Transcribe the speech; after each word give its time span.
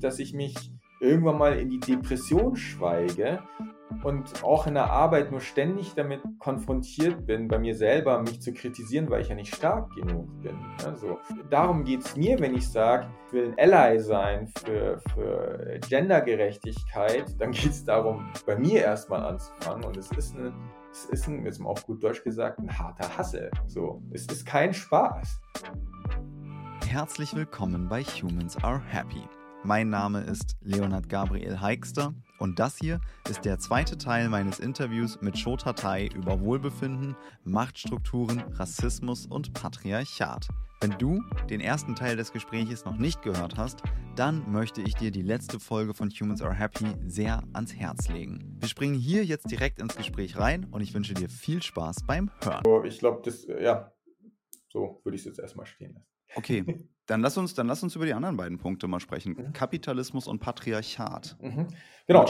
dass 0.00 0.18
ich 0.18 0.34
mich 0.34 0.54
irgendwann 1.00 1.38
mal 1.38 1.58
in 1.58 1.70
die 1.70 1.80
Depression 1.80 2.56
schweige 2.56 3.40
und 4.04 4.44
auch 4.44 4.66
in 4.66 4.74
der 4.74 4.90
Arbeit 4.90 5.30
nur 5.30 5.40
ständig 5.40 5.94
damit 5.94 6.20
konfrontiert 6.38 7.26
bin, 7.26 7.48
bei 7.48 7.58
mir 7.58 7.74
selber 7.74 8.20
mich 8.20 8.40
zu 8.40 8.52
kritisieren, 8.52 9.08
weil 9.10 9.22
ich 9.22 9.28
ja 9.28 9.34
nicht 9.34 9.54
stark 9.54 9.94
genug 9.94 10.28
bin. 10.42 10.56
Also, 10.84 11.18
darum 11.50 11.84
geht 11.84 12.02
es 12.04 12.16
mir, 12.16 12.38
wenn 12.38 12.54
ich 12.54 12.68
sage, 12.68 13.08
ich 13.26 13.32
will 13.32 13.54
ein 13.56 13.72
Ally 13.72 14.00
sein 14.00 14.48
für, 14.64 15.00
für 15.14 15.80
Gendergerechtigkeit, 15.88 17.24
dann 17.40 17.52
geht 17.52 17.70
es 17.70 17.84
darum, 17.84 18.30
bei 18.46 18.56
mir 18.56 18.82
erstmal 18.82 19.24
anzufangen. 19.24 19.84
Und 19.84 19.96
es 19.96 20.10
ist, 20.12 20.36
eine, 20.36 20.52
es 20.92 21.06
ist 21.06 21.26
ein, 21.26 21.44
jetzt 21.44 21.58
mal 21.58 21.70
auf 21.70 21.84
gut 21.84 22.02
Deutsch 22.02 22.22
gesagt, 22.22 22.58
ein 22.58 22.78
harter 22.78 23.16
Hassel. 23.16 23.50
So, 23.66 24.02
es 24.12 24.26
ist 24.26 24.46
kein 24.46 24.74
Spaß. 24.74 25.40
Herzlich 26.86 27.34
willkommen 27.34 27.88
bei 27.88 28.02
Humans 28.02 28.56
Are 28.62 28.80
Happy 28.80 29.22
mein 29.68 29.90
Name 29.90 30.22
ist 30.22 30.56
Leonhard 30.62 31.10
Gabriel 31.10 31.60
Heikster 31.60 32.14
und 32.38 32.58
das 32.58 32.78
hier 32.78 33.02
ist 33.28 33.44
der 33.44 33.58
zweite 33.58 33.98
Teil 33.98 34.30
meines 34.30 34.60
Interviews 34.60 35.20
mit 35.20 35.36
Shotatai 35.38 36.08
über 36.14 36.40
Wohlbefinden, 36.40 37.14
Machtstrukturen, 37.44 38.40
Rassismus 38.54 39.26
und 39.26 39.52
Patriarchat. 39.52 40.48
Wenn 40.80 40.92
du 40.92 41.22
den 41.50 41.60
ersten 41.60 41.94
Teil 41.94 42.16
des 42.16 42.32
Gespräches 42.32 42.86
noch 42.86 42.96
nicht 42.96 43.20
gehört 43.20 43.58
hast, 43.58 43.82
dann 44.16 44.50
möchte 44.50 44.80
ich 44.80 44.94
dir 44.94 45.10
die 45.10 45.20
letzte 45.20 45.60
Folge 45.60 45.92
von 45.92 46.08
Humans 46.08 46.40
Are 46.40 46.54
Happy 46.54 46.86
sehr 47.06 47.42
ans 47.52 47.74
Herz 47.74 48.08
legen. 48.08 48.56
Wir 48.58 48.68
springen 48.68 48.94
hier 48.94 49.22
jetzt 49.26 49.50
direkt 49.50 49.82
ins 49.82 49.96
Gespräch 49.96 50.38
rein 50.38 50.64
und 50.70 50.80
ich 50.80 50.94
wünsche 50.94 51.12
dir 51.12 51.28
viel 51.28 51.62
Spaß 51.62 52.06
beim 52.06 52.30
Hören. 52.42 52.86
Ich 52.86 53.00
glaube, 53.00 53.20
das, 53.22 53.46
ja, 53.46 53.92
so 54.70 55.02
würde 55.04 55.16
ich 55.16 55.20
es 55.20 55.26
jetzt 55.26 55.40
erstmal 55.40 55.66
stehen 55.66 55.92
lassen. 55.92 56.06
Okay, 56.36 56.88
dann 57.08 57.22
lass 57.22 57.38
uns, 57.38 57.54
dann 57.54 57.66
lass 57.66 57.82
uns 57.82 57.96
über 57.96 58.04
die 58.04 58.12
anderen 58.12 58.36
beiden 58.36 58.58
Punkte 58.58 58.86
mal 58.86 59.00
sprechen. 59.00 59.32
Mhm. 59.32 59.52
Kapitalismus 59.52 60.28
und 60.28 60.40
Patriarchat. 60.40 61.36
Mhm. 61.40 61.68
Genau. 62.06 62.24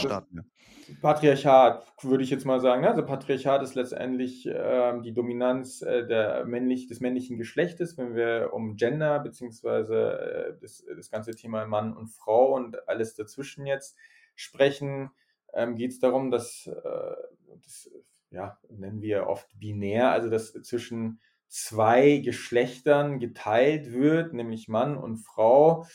Patriarchat 1.02 1.84
würde 2.02 2.24
ich 2.24 2.30
jetzt 2.30 2.46
mal 2.46 2.60
sagen. 2.60 2.82
Ne? 2.82 2.88
Also 2.88 3.04
Patriarchat 3.04 3.62
ist 3.62 3.74
letztendlich 3.74 4.46
äh, 4.46 5.00
die 5.02 5.12
Dominanz 5.12 5.82
äh, 5.82 6.06
der 6.06 6.44
männlich, 6.46 6.86
des 6.86 7.00
männlichen 7.00 7.36
Geschlechtes, 7.36 7.98
wenn 7.98 8.14
wir 8.14 8.50
um 8.52 8.76
Gender 8.76 9.18
beziehungsweise 9.18 10.54
äh, 10.56 10.60
das, 10.60 10.84
das 10.96 11.10
ganze 11.10 11.34
Thema 11.34 11.66
Mann 11.66 11.94
und 11.94 12.08
Frau 12.08 12.54
und 12.54 12.88
alles 12.88 13.14
dazwischen 13.14 13.66
jetzt 13.66 13.96
sprechen, 14.36 15.10
ähm, 15.54 15.74
geht 15.74 15.90
es 15.90 15.98
darum, 15.98 16.30
dass 16.30 16.68
äh, 16.68 17.14
das 17.62 17.90
ja, 18.30 18.58
nennen 18.70 19.02
wir 19.02 19.26
oft 19.26 19.48
binär, 19.58 20.10
also 20.10 20.30
dass 20.30 20.52
zwischen 20.52 21.20
zwei 21.48 22.18
Geschlechtern 22.18 23.18
geteilt 23.18 23.92
wird, 23.92 24.32
nämlich 24.34 24.68
Mann 24.68 24.96
und 24.96 25.18
Frau. 25.18 25.86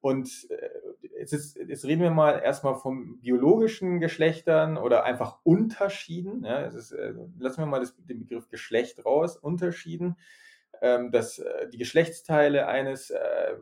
Und 0.00 0.46
äh, 0.50 0.70
jetzt, 1.18 1.32
ist, 1.32 1.56
jetzt 1.56 1.84
reden 1.84 2.02
wir 2.02 2.10
mal 2.10 2.38
erstmal 2.38 2.76
von 2.76 3.20
biologischen 3.20 4.00
Geschlechtern 4.00 4.76
oder 4.76 5.04
einfach 5.04 5.38
Unterschieden. 5.42 6.44
Ja, 6.44 6.60
ist, 6.60 6.92
äh, 6.92 7.14
lassen 7.38 7.62
wir 7.62 7.66
mal 7.66 7.80
das, 7.80 7.94
den 7.96 8.20
Begriff 8.20 8.48
Geschlecht 8.48 9.04
raus, 9.04 9.36
Unterschieden, 9.36 10.16
ähm, 10.80 11.10
dass 11.10 11.38
äh, 11.38 11.68
die 11.68 11.78
Geschlechtsteile 11.78 12.68
eines, 12.68 13.10
äh, 13.10 13.56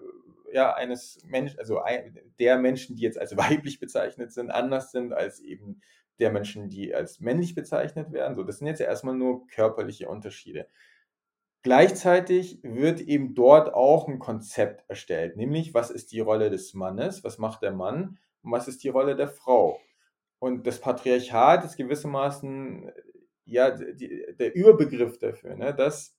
ja, 0.53 0.75
eines 0.75 1.19
Menschen, 1.25 1.59
also 1.59 1.81
ein, 1.81 2.19
der 2.39 2.59
Menschen, 2.59 2.97
die 2.97 3.03
jetzt 3.03 3.19
als 3.19 3.37
weiblich 3.37 3.81
bezeichnet 3.81 4.33
sind, 4.33 4.51
anders 4.51 4.91
sind 4.91 5.13
als 5.13 5.41
eben 5.41 5.81
der 6.19 6.33
Menschen, 6.33 6.69
die 6.69 6.95
als 6.95 7.21
männlich 7.21 7.55
bezeichnet 7.55 8.13
werden. 8.13 8.35
So, 8.35 8.43
das 8.43 8.59
sind 8.59 8.67
jetzt 8.67 8.81
ja 8.81 8.87
erstmal 8.87 9.15
nur 9.15 9.47
körperliche 9.47 10.09
Unterschiede. 10.09 10.67
Gleichzeitig 11.67 12.61
wird 12.62 13.00
eben 13.00 13.34
dort 13.34 13.75
auch 13.75 14.06
ein 14.06 14.20
Konzept 14.20 14.89
erstellt, 14.89 15.36
nämlich 15.36 15.75
was 15.75 15.91
ist 15.91 16.12
die 16.12 16.20
Rolle 16.20 16.48
des 16.48 16.75
Mannes, 16.75 17.25
was 17.25 17.39
macht 17.39 17.62
der 17.62 17.72
Mann 17.72 18.20
und 18.42 18.53
was 18.53 18.69
ist 18.69 18.84
die 18.84 18.89
Rolle 18.89 19.17
der 19.17 19.27
Frau. 19.27 19.81
Und 20.39 20.64
das 20.69 20.81
Patriarchat 20.81 21.64
ist 21.64 21.77
gewissermaßen 21.77 22.92
ja 23.47 23.72
die, 23.72 24.26
der 24.38 24.55
Überbegriff 24.55 25.19
dafür, 25.19 25.56
ne, 25.56 25.75
dass 25.75 26.16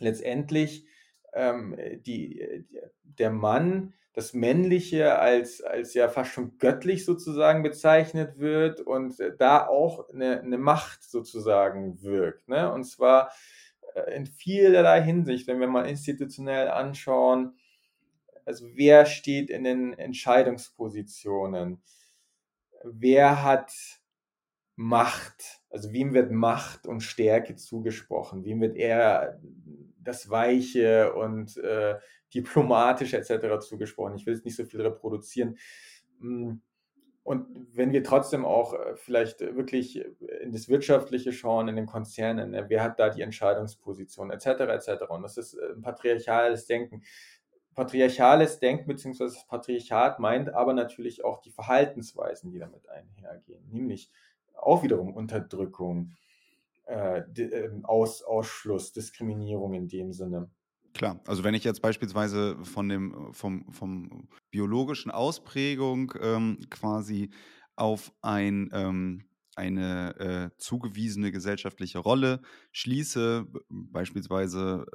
letztendlich 0.00 0.86
ähm, 1.32 1.74
die, 2.04 2.66
der 3.00 3.30
Mann 3.30 3.94
das 4.12 4.34
Männliche 4.34 5.18
als, 5.18 5.62
als 5.62 5.94
ja 5.94 6.10
fast 6.10 6.32
schon 6.32 6.58
göttlich 6.58 7.06
sozusagen 7.06 7.62
bezeichnet 7.62 8.38
wird 8.38 8.82
und 8.82 9.14
da 9.38 9.66
auch 9.66 10.10
eine, 10.10 10.42
eine 10.42 10.58
Macht 10.58 11.04
sozusagen 11.04 12.02
wirkt. 12.02 12.48
Ne? 12.48 12.70
Und 12.70 12.84
zwar 12.84 13.28
äh, 13.28 13.32
in 14.06 14.26
vielerlei 14.26 15.02
Hinsicht, 15.02 15.46
wenn 15.46 15.60
wir 15.60 15.68
mal 15.68 15.88
institutionell 15.88 16.68
anschauen, 16.68 17.58
also 18.44 18.66
wer 18.74 19.04
steht 19.04 19.50
in 19.50 19.64
den 19.64 19.92
Entscheidungspositionen, 19.92 21.82
wer 22.82 23.42
hat 23.42 23.72
Macht, 24.74 25.60
also 25.70 25.92
wem 25.92 26.14
wird 26.14 26.30
Macht 26.30 26.86
und 26.86 27.00
Stärke 27.00 27.56
zugesprochen, 27.56 28.44
wem 28.44 28.60
wird 28.60 28.76
eher 28.76 29.40
das 29.98 30.30
Weiche 30.30 31.12
und 31.14 31.56
äh, 31.58 31.96
diplomatische 32.32 33.18
etc. 33.18 33.58
zugesprochen. 33.66 34.14
Ich 34.14 34.24
will 34.24 34.34
jetzt 34.34 34.44
nicht 34.44 34.56
so 34.56 34.64
viel 34.64 34.80
reproduzieren. 34.80 35.58
Hm, 36.20 36.62
und 37.28 37.46
wenn 37.76 37.92
wir 37.92 38.02
trotzdem 38.02 38.46
auch 38.46 38.72
äh, 38.72 38.96
vielleicht 38.96 39.40
wirklich 39.40 40.02
in 40.40 40.50
das 40.50 40.70
Wirtschaftliche 40.70 41.30
schauen, 41.30 41.68
in 41.68 41.76
den 41.76 41.84
Konzernen, 41.84 42.52
ne, 42.52 42.64
wer 42.68 42.82
hat 42.82 42.98
da 42.98 43.10
die 43.10 43.20
Entscheidungsposition, 43.20 44.30
etc., 44.30 44.46
etc. 44.46 45.10
Und 45.10 45.20
das 45.24 45.36
ist 45.36 45.52
äh, 45.52 45.74
ein 45.74 45.82
patriarchales 45.82 46.64
Denken. 46.64 47.02
Patriarchales 47.74 48.60
Denken 48.60 48.86
bzw. 48.86 49.24
das 49.24 49.46
Patriarchat 49.46 50.20
meint 50.20 50.54
aber 50.54 50.72
natürlich 50.72 51.22
auch 51.22 51.42
die 51.42 51.50
Verhaltensweisen, 51.50 52.50
die 52.50 52.60
damit 52.60 52.88
einhergehen, 52.88 53.62
nämlich 53.68 54.10
auch 54.54 54.82
wiederum 54.82 55.12
Unterdrückung, 55.12 56.12
äh, 56.86 57.24
ähm, 57.36 57.84
Aus, 57.84 58.22
Ausschluss, 58.22 58.92
Diskriminierung 58.92 59.74
in 59.74 59.86
dem 59.86 60.14
Sinne. 60.14 60.48
Klar, 60.94 61.20
also 61.26 61.44
wenn 61.44 61.54
ich 61.54 61.64
jetzt 61.64 61.82
beispielsweise 61.82 62.56
von 62.64 62.88
dem, 62.88 63.32
vom, 63.32 63.70
vom 63.72 64.28
biologischen 64.50 65.10
Ausprägung 65.10 66.12
ähm, 66.20 66.58
quasi 66.70 67.30
auf 67.76 68.12
ein, 68.22 68.70
ähm, 68.72 69.24
eine 69.54 70.50
äh, 70.54 70.56
zugewiesene 70.58 71.30
gesellschaftliche 71.30 71.98
Rolle 71.98 72.40
schließe, 72.72 73.46
beispielsweise 73.68 74.86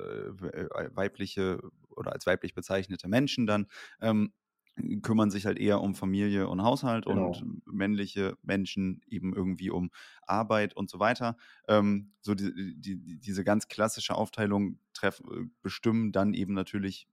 äh, 0.42 0.48
äh, 0.48 0.96
weibliche 0.96 1.59
oder 1.90 2.14
als 2.14 2.25
weiblich 2.25 2.54
bezeichnete 2.54 3.08
Menschen 3.08 3.46
dann, 3.46 3.68
ähm, 4.02 4.34
kümmern 5.01 5.29
sich 5.29 5.45
halt 5.45 5.59
eher 5.59 5.81
um 5.81 5.94
Familie 5.95 6.47
und 6.47 6.63
Haushalt 6.63 7.06
genau. 7.06 7.28
und 7.28 7.61
männliche 7.66 8.38
Menschen 8.41 9.01
eben 9.07 9.34
irgendwie 9.34 9.69
um 9.69 9.91
Arbeit 10.25 10.75
und 10.75 10.89
so 10.89 11.00
weiter. 11.00 11.38
Ähm, 11.67 12.13
so 12.22 12.34
die, 12.34 12.75
die, 12.78 13.19
diese 13.19 13.44
ganz 13.44 13.67
klassische 13.67 14.16
Aufteilung 14.16 14.79
treff, 14.94 15.22
äh, 15.22 15.45
bestimmen 15.62 16.12
dann 16.12 16.33
eben 16.33 16.53
natürlich 16.53 17.07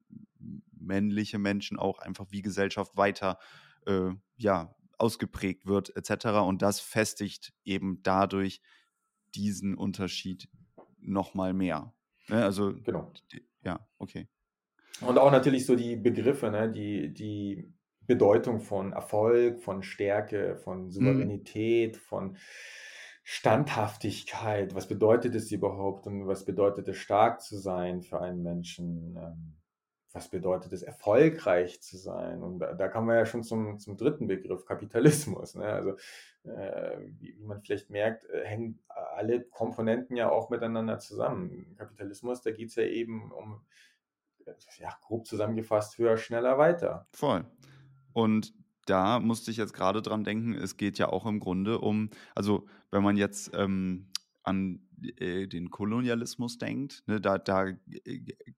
männliche 0.72 1.38
Menschen 1.38 1.78
auch 1.78 1.98
einfach, 1.98 2.26
wie 2.30 2.42
Gesellschaft 2.42 2.96
weiter 2.96 3.38
äh, 3.86 4.10
ja, 4.36 4.74
ausgeprägt 4.98 5.66
wird 5.66 5.94
etc. 5.96 6.26
Und 6.46 6.62
das 6.62 6.80
festigt 6.80 7.52
eben 7.64 8.02
dadurch 8.02 8.60
diesen 9.34 9.74
Unterschied 9.74 10.48
nochmal 10.98 11.52
mehr. 11.52 11.92
Ne? 12.28 12.42
Also, 12.42 12.74
genau. 12.74 13.12
ja, 13.62 13.86
okay. 13.98 14.28
Und 15.00 15.18
auch 15.18 15.30
natürlich 15.30 15.66
so 15.66 15.76
die 15.76 15.96
Begriffe, 15.96 16.50
ne? 16.50 16.70
die, 16.70 17.12
die 17.12 17.72
Bedeutung 18.06 18.60
von 18.60 18.92
Erfolg, 18.92 19.60
von 19.60 19.82
Stärke, 19.82 20.56
von 20.56 20.84
mhm. 20.84 20.90
Souveränität, 20.90 21.96
mhm. 21.96 22.00
von 22.00 22.36
Standhaftigkeit. 23.22 24.74
Was 24.74 24.88
bedeutet 24.88 25.34
es 25.34 25.52
überhaupt 25.52 26.06
und 26.06 26.26
was 26.26 26.44
bedeutet 26.44 26.88
es, 26.88 26.96
stark 26.96 27.40
zu 27.40 27.56
sein 27.56 28.02
für 28.02 28.20
einen 28.20 28.42
Menschen? 28.42 29.16
Ähm, 29.16 29.56
was 30.12 30.28
bedeutet 30.28 30.72
es, 30.72 30.82
erfolgreich 30.82 31.80
zu 31.82 31.96
sein? 31.96 32.42
Und 32.42 32.58
da, 32.58 32.74
da 32.74 32.88
kommen 32.88 33.08
wir 33.08 33.16
ja 33.16 33.26
schon 33.26 33.44
zum, 33.44 33.78
zum 33.78 33.96
dritten 33.96 34.26
Begriff, 34.26 34.64
Kapitalismus. 34.64 35.54
Ne? 35.54 35.66
Also, 35.66 35.90
äh, 36.42 36.98
wie, 37.18 37.36
wie, 37.38 37.44
man 37.44 37.62
vielleicht 37.62 37.90
merkt, 37.90 38.24
äh, 38.24 38.44
hängen 38.44 38.80
alle 38.88 39.42
Komponenten 39.42 40.16
ja 40.16 40.30
auch 40.30 40.50
miteinander 40.50 40.98
zusammen. 40.98 41.76
Kapitalismus, 41.78 42.42
da 42.42 42.50
geht 42.50 42.70
es 42.70 42.74
ja 42.74 42.84
eben 42.84 43.30
um 43.30 43.60
ja, 44.78 44.96
grob 45.02 45.26
zusammengefasst, 45.26 45.98
höher, 45.98 46.16
schneller, 46.16 46.58
weiter. 46.58 47.06
Voll. 47.12 47.44
Und 48.12 48.54
da 48.86 49.20
musste 49.20 49.50
ich 49.50 49.56
jetzt 49.56 49.74
gerade 49.74 50.02
dran 50.02 50.24
denken, 50.24 50.54
es 50.54 50.76
geht 50.76 50.98
ja 50.98 51.08
auch 51.08 51.26
im 51.26 51.40
Grunde 51.40 51.78
um, 51.78 52.10
also 52.34 52.66
wenn 52.90 53.02
man 53.02 53.16
jetzt 53.16 53.52
ähm, 53.54 54.10
an 54.42 54.80
äh, 55.18 55.46
den 55.46 55.70
Kolonialismus 55.70 56.58
denkt, 56.58 57.02
ne, 57.06 57.20
da, 57.20 57.38
da 57.38 57.66
äh, 57.66 57.76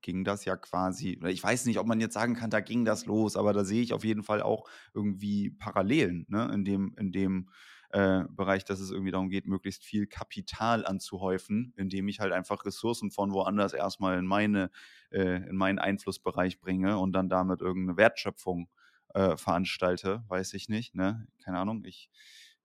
ging 0.00 0.25
das 0.25 0.44
ja 0.44 0.56
quasi, 0.56 1.20
ich 1.26 1.43
weiß 1.43 1.67
nicht, 1.67 1.79
ob 1.79 1.87
man 1.87 2.00
jetzt 2.00 2.14
sagen 2.14 2.34
kann, 2.34 2.50
da 2.50 2.61
ging 2.61 2.84
das 2.84 3.06
los, 3.06 3.37
aber 3.37 3.52
da 3.52 3.64
sehe 3.64 3.82
ich 3.82 3.93
auf 3.93 4.05
jeden 4.05 4.23
Fall 4.23 4.43
auch 4.43 4.69
irgendwie 4.94 5.50
Parallelen, 5.50 6.26
ne, 6.29 6.50
in 6.52 6.64
dem, 6.64 6.94
in 6.99 7.12
dem 7.12 7.49
äh, 7.93 8.25
Bereich, 8.31 8.65
dass 8.65 8.81
es 8.81 8.91
irgendwie 8.91 9.11
darum 9.11 9.29
geht, 9.29 9.47
möglichst 9.47 9.85
viel 9.85 10.06
Kapital 10.06 10.87
anzuhäufen, 10.87 11.75
indem 11.77 12.09
ich 12.09 12.21
halt 12.21 12.33
einfach 12.33 12.65
Ressourcen 12.65 13.11
von 13.11 13.33
woanders 13.33 13.75
erstmal 13.75 14.19
in 14.19 14.27
meine, 14.27 14.71
äh, 15.11 15.49
in 15.49 15.56
meinen 15.56 15.79
Einflussbereich 15.79 16.59
bringe 16.59 16.99
und 16.99 17.12
dann 17.12 17.29
damit 17.29 17.61
irgendeine 17.61 17.99
Wertschöpfung 17.99 18.69
äh, 19.15 19.37
veranstalte, 19.37 20.25
weiß 20.29 20.55
ich 20.55 20.71
nicht. 20.71 20.94
Ne? 20.94 21.27
Keine 21.44 21.59
Ahnung, 21.59 21.85
ich 21.85 22.09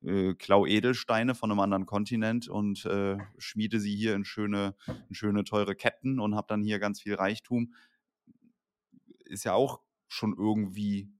äh, 0.01 0.33
klau 0.35 0.65
Edelsteine 0.65 1.35
von 1.35 1.51
einem 1.51 1.59
anderen 1.59 1.85
Kontinent 1.85 2.47
und 2.47 2.85
äh, 2.85 3.18
schmiede 3.38 3.81
sie 3.81 3.95
hier 3.95 4.15
in 4.15 4.24
schöne, 4.24 4.75
in 5.09 5.15
schöne 5.15 5.44
teure 5.44 5.75
Ketten 5.75 6.21
und 6.21 6.35
habe 6.35 6.47
dann 6.47 6.63
hier 6.63 6.79
ganz 6.79 7.01
viel 7.01 7.15
Reichtum. 7.15 7.74
Ist 9.25 9.44
ja 9.44 9.53
auch 9.53 9.81
schon 10.07 10.33
irgendwie 10.38 11.12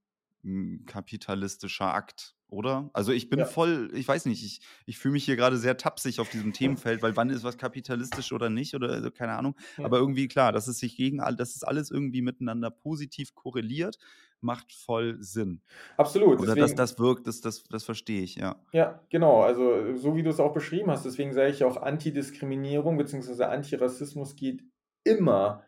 ein 0.46 0.86
kapitalistischer 0.86 1.94
Akt, 1.94 2.37
oder? 2.50 2.90
Also 2.94 3.12
ich 3.12 3.30
bin 3.30 3.40
ja. 3.40 3.46
voll, 3.46 3.90
ich 3.94 4.08
weiß 4.08 4.26
nicht, 4.26 4.44
ich, 4.44 4.62
ich 4.86 4.98
fühle 4.98 5.14
mich 5.14 5.26
hier 5.26 5.36
gerade 5.36 5.58
sehr 5.58 5.78
tapsig 5.78 6.20
auf 6.20 6.30
diesem 6.30 6.54
Themenfeld, 6.54 7.02
weil 7.02 7.16
wann 7.16 7.30
ist 7.30 7.44
was 7.44 7.58
kapitalistisch 7.58 8.32
oder 8.32 8.50
nicht 8.50 8.74
oder 8.74 8.90
also 8.90 9.12
keine 9.12 9.34
Ahnung. 9.34 9.56
Ja. 9.78 9.86
Aber 9.86 9.98
irgendwie 9.98 10.28
klar, 10.28 10.52
dass 10.52 10.68
es 10.68 10.80
sich 10.80 10.96
gegen 10.96 11.20
all, 11.20 11.36
das 11.36 11.56
ist 11.56 11.68
alles 11.68 11.92
irgendwie 11.92 12.22
miteinander 12.22 12.70
positiv 12.70 13.36
korreliert, 13.36 13.98
macht 14.40 14.72
voll 14.72 15.18
Sinn. 15.20 15.62
Absolut. 15.98 16.40
Oder 16.40 16.56
deswegen, 16.56 16.62
dass 16.62 16.76
das 16.76 17.00
wirkt, 17.00 17.28
das, 17.28 17.42
das, 17.42 17.64
das 17.64 17.84
verstehe 17.84 18.22
ich, 18.22 18.36
ja. 18.36 18.56
Ja, 18.72 19.02
genau. 19.10 19.42
Also 19.42 19.96
so 19.96 20.16
wie 20.16 20.24
du 20.24 20.30
es 20.30 20.40
auch 20.40 20.54
beschrieben 20.54 20.92
hast, 20.92 21.06
deswegen 21.06 21.34
sage 21.34 21.50
ich 21.50 21.64
auch 21.64 21.78
Antidiskriminierung 21.78 22.98
bzw. 22.98 23.44
Antirassismus 23.44 24.36
geht 24.36 24.64
immer 25.04 25.64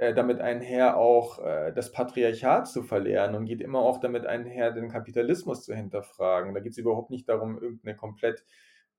äh, 0.00 0.14
damit 0.14 0.40
einher, 0.40 0.96
auch 0.96 1.44
äh, 1.44 1.72
das 1.74 1.92
Patriarchat 1.92 2.66
zu 2.66 2.82
verlernen 2.82 3.36
und 3.36 3.44
geht 3.44 3.60
immer 3.60 3.80
auch 3.80 4.00
damit 4.00 4.24
einher, 4.24 4.70
den 4.70 4.88
Kapitalismus 4.88 5.62
zu 5.62 5.74
hinterfragen. 5.74 6.54
Da 6.54 6.60
geht 6.60 6.72
es 6.72 6.78
überhaupt 6.78 7.10
nicht 7.10 7.28
darum, 7.28 7.60
irgendeine 7.60 7.96
komplett 7.98 8.46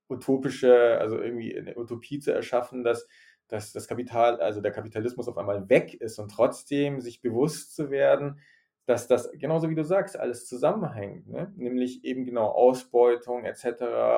utopische, 0.08 0.98
also 1.00 1.20
irgendwie 1.20 1.58
eine 1.58 1.76
Utopie 1.76 2.20
zu 2.20 2.32
erschaffen, 2.32 2.84
dass, 2.84 3.08
dass 3.48 3.72
das 3.72 3.88
Kapital, 3.88 4.40
also 4.40 4.60
der 4.60 4.70
Kapitalismus 4.70 5.26
auf 5.26 5.36
einmal 5.38 5.68
weg 5.68 5.92
ist 5.92 6.20
und 6.20 6.30
trotzdem 6.30 7.00
sich 7.00 7.20
bewusst 7.20 7.74
zu 7.74 7.90
werden, 7.90 8.38
dass 8.86 9.08
das, 9.08 9.32
genauso 9.32 9.68
wie 9.68 9.74
du 9.74 9.82
sagst, 9.82 10.16
alles 10.16 10.46
zusammenhängt, 10.46 11.26
ne? 11.26 11.52
nämlich 11.56 12.04
eben 12.04 12.24
genau 12.24 12.46
Ausbeutung 12.46 13.44
etc. 13.44 13.64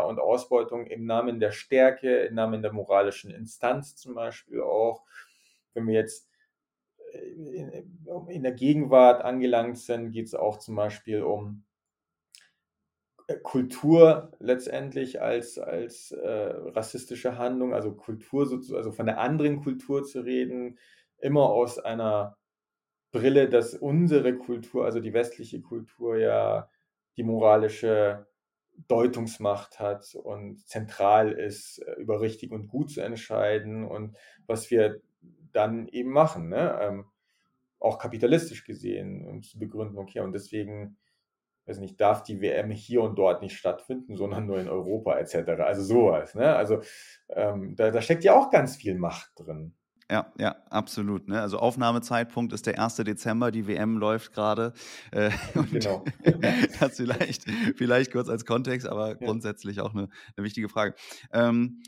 und 0.07 0.21
Ausbeutung 0.21 0.87
im 0.87 1.07
Namen 1.07 1.41
der 1.41 1.53
Stärke, 1.53 2.25
im 2.25 2.35
Namen 2.35 2.61
der 2.61 2.75
moralischen 2.75 3.31
Instanz 3.31 3.97
zum 3.97 4.15
Beispiel 4.15 4.61
auch. 4.61 5.03
Wenn 5.73 5.87
wir 5.87 5.95
jetzt 5.95 6.29
in 8.28 8.43
der 8.43 8.52
Gegenwart 8.52 9.22
angelangt 9.22 9.78
sind, 9.78 10.11
geht 10.11 10.26
es 10.26 10.34
auch 10.34 10.58
zum 10.58 10.76
Beispiel 10.76 11.22
um 11.22 11.64
äh, 13.26 13.37
Kultur 13.43 14.32
letztendlich 14.38 15.22
als, 15.22 15.58
als 15.58 16.12
äh, 16.12 16.28
rassistische 16.28 17.38
Handlung, 17.38 17.75
also 17.75 17.93
Kultur, 17.93 18.43
also 18.75 18.93
von 18.93 19.06
der 19.06 19.19
anderen 19.19 19.62
Kultur 19.62 20.05
zu 20.05 20.20
reden, 20.20 20.78
immer 21.19 21.50
aus 21.50 21.78
einer 21.78 22.37
Brille, 23.12 23.49
dass 23.49 23.75
unsere 23.75 24.37
Kultur, 24.37 24.84
also 24.84 25.00
die 25.00 25.14
westliche 25.14 25.61
Kultur 25.62 26.19
ja 26.19 26.69
die 27.16 27.22
moralische 27.22 28.26
Deutungsmacht 28.88 29.78
hat 29.78 30.14
und 30.16 30.66
zentral 30.66 31.32
ist, 31.32 31.78
äh, 31.78 31.93
über 31.93 32.20
richtig 32.20 32.50
und 32.50 32.69
gut 32.69 32.90
zu 32.90 33.00
entscheiden. 33.00 33.84
Und 33.84 34.16
was 34.46 34.70
wir 34.70 35.00
dann 35.55 35.89
eben 35.89 36.11
machen, 36.11 36.49
ne? 36.49 36.79
Ähm, 36.81 37.06
auch 37.81 37.99
kapitalistisch 37.99 38.65
gesehen, 38.65 39.27
um 39.27 39.43
zu 39.43 39.59
begründen, 39.59 39.99
okay, 39.99 40.21
und 40.21 40.33
deswegen, 40.33 40.97
weiß 41.67 41.79
nicht, 41.79 42.01
darf 42.01 42.23
die 42.23 42.41
WM 42.41 42.71
hier 42.71 43.03
und 43.03 43.17
dort 43.17 43.43
nicht 43.43 43.56
stattfinden, 43.56 44.17
sondern 44.17 44.47
nur 44.47 44.59
in 44.59 44.69
Europa 44.69 45.19
etc. 45.19 45.61
Also 45.61 45.83
sowas, 45.83 46.35
ne? 46.35 46.55
Also 46.55 46.81
ähm, 47.29 47.77
da, 47.77 47.91
da 47.91 48.01
steckt 48.01 48.25
ja 48.25 48.35
auch 48.35 48.51
ganz 48.51 48.77
viel 48.77 48.97
Macht 48.97 49.33
drin. 49.37 49.75
Ja, 50.11 50.33
ja, 50.39 50.56
absolut. 50.69 51.29
Ne? 51.29 51.41
Also 51.41 51.59
Aufnahmezeitpunkt 51.59 52.53
ist 52.53 52.67
der 52.67 52.79
1. 52.79 52.97
Dezember, 52.97 53.50
die 53.50 53.67
WM 53.67 53.97
läuft 53.97 54.35
gerade. 54.35 54.75
Äh, 55.12 55.31
genau. 55.73 56.05
das 56.81 56.97
vielleicht, 56.97 57.45
vielleicht 57.77 58.12
kurz 58.12 58.29
als 58.29 58.45
Kontext, 58.45 58.87
aber 58.87 59.09
ja. 59.09 59.15
grundsätzlich 59.15 59.81
auch 59.81 59.95
eine, 59.95 60.09
eine 60.37 60.45
wichtige 60.45 60.69
Frage. 60.69 60.95
Ähm, 61.33 61.83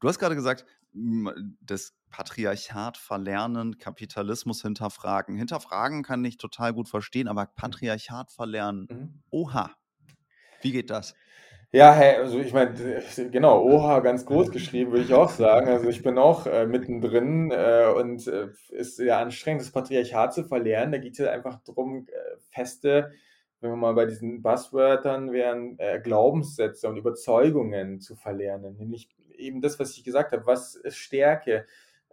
du 0.00 0.08
hast 0.08 0.18
gerade 0.18 0.34
gesagt, 0.34 0.66
das 0.92 1.94
Patriarchat 2.10 2.96
verlernen, 2.96 3.78
Kapitalismus 3.78 4.62
hinterfragen. 4.62 5.36
Hinterfragen 5.36 6.02
kann 6.02 6.24
ich 6.24 6.36
total 6.36 6.74
gut 6.74 6.88
verstehen, 6.88 7.28
aber 7.28 7.44
mhm. 7.44 7.54
Patriarchat 7.56 8.30
verlernen, 8.30 8.86
mhm. 8.90 9.22
oha, 9.30 9.70
wie 10.60 10.72
geht 10.72 10.90
das? 10.90 11.14
Ja, 11.74 11.94
hey, 11.94 12.16
also 12.16 12.38
ich 12.38 12.52
meine, 12.52 12.74
genau, 13.30 13.62
Oha 13.62 14.00
ganz 14.00 14.26
groß 14.26 14.50
geschrieben, 14.50 14.92
würde 14.92 15.04
ich 15.04 15.14
auch 15.14 15.30
sagen. 15.30 15.68
Also 15.68 15.88
ich 15.88 16.02
bin 16.02 16.18
auch 16.18 16.46
äh, 16.46 16.66
mittendrin 16.66 17.50
äh, 17.50 17.86
und 17.96 18.26
äh, 18.26 18.48
ist 18.68 18.98
ja 18.98 19.18
anstrengend, 19.20 19.62
das 19.62 19.70
Patriarchat 19.70 20.34
zu 20.34 20.44
verlernen. 20.44 20.92
Da 20.92 20.98
geht 20.98 21.12
es 21.12 21.18
ja 21.18 21.30
einfach 21.30 21.62
darum, 21.64 22.06
äh, 22.08 22.36
feste, 22.50 23.12
wenn 23.60 23.70
wir 23.70 23.76
mal 23.76 23.94
bei 23.94 24.04
diesen 24.04 24.42
Buzzwörtern 24.42 25.32
wären, 25.32 25.78
äh, 25.78 25.98
Glaubenssätze 25.98 26.90
und 26.90 26.98
Überzeugungen 26.98 28.00
zu 28.00 28.16
verlernen. 28.16 28.76
Nämlich 28.76 29.08
eben 29.42 29.60
das, 29.60 29.78
was 29.78 29.96
ich 29.96 30.04
gesagt 30.04 30.32
habe, 30.32 30.46
was 30.46 30.74
ist 30.74 30.96
Stärke? 30.96 31.66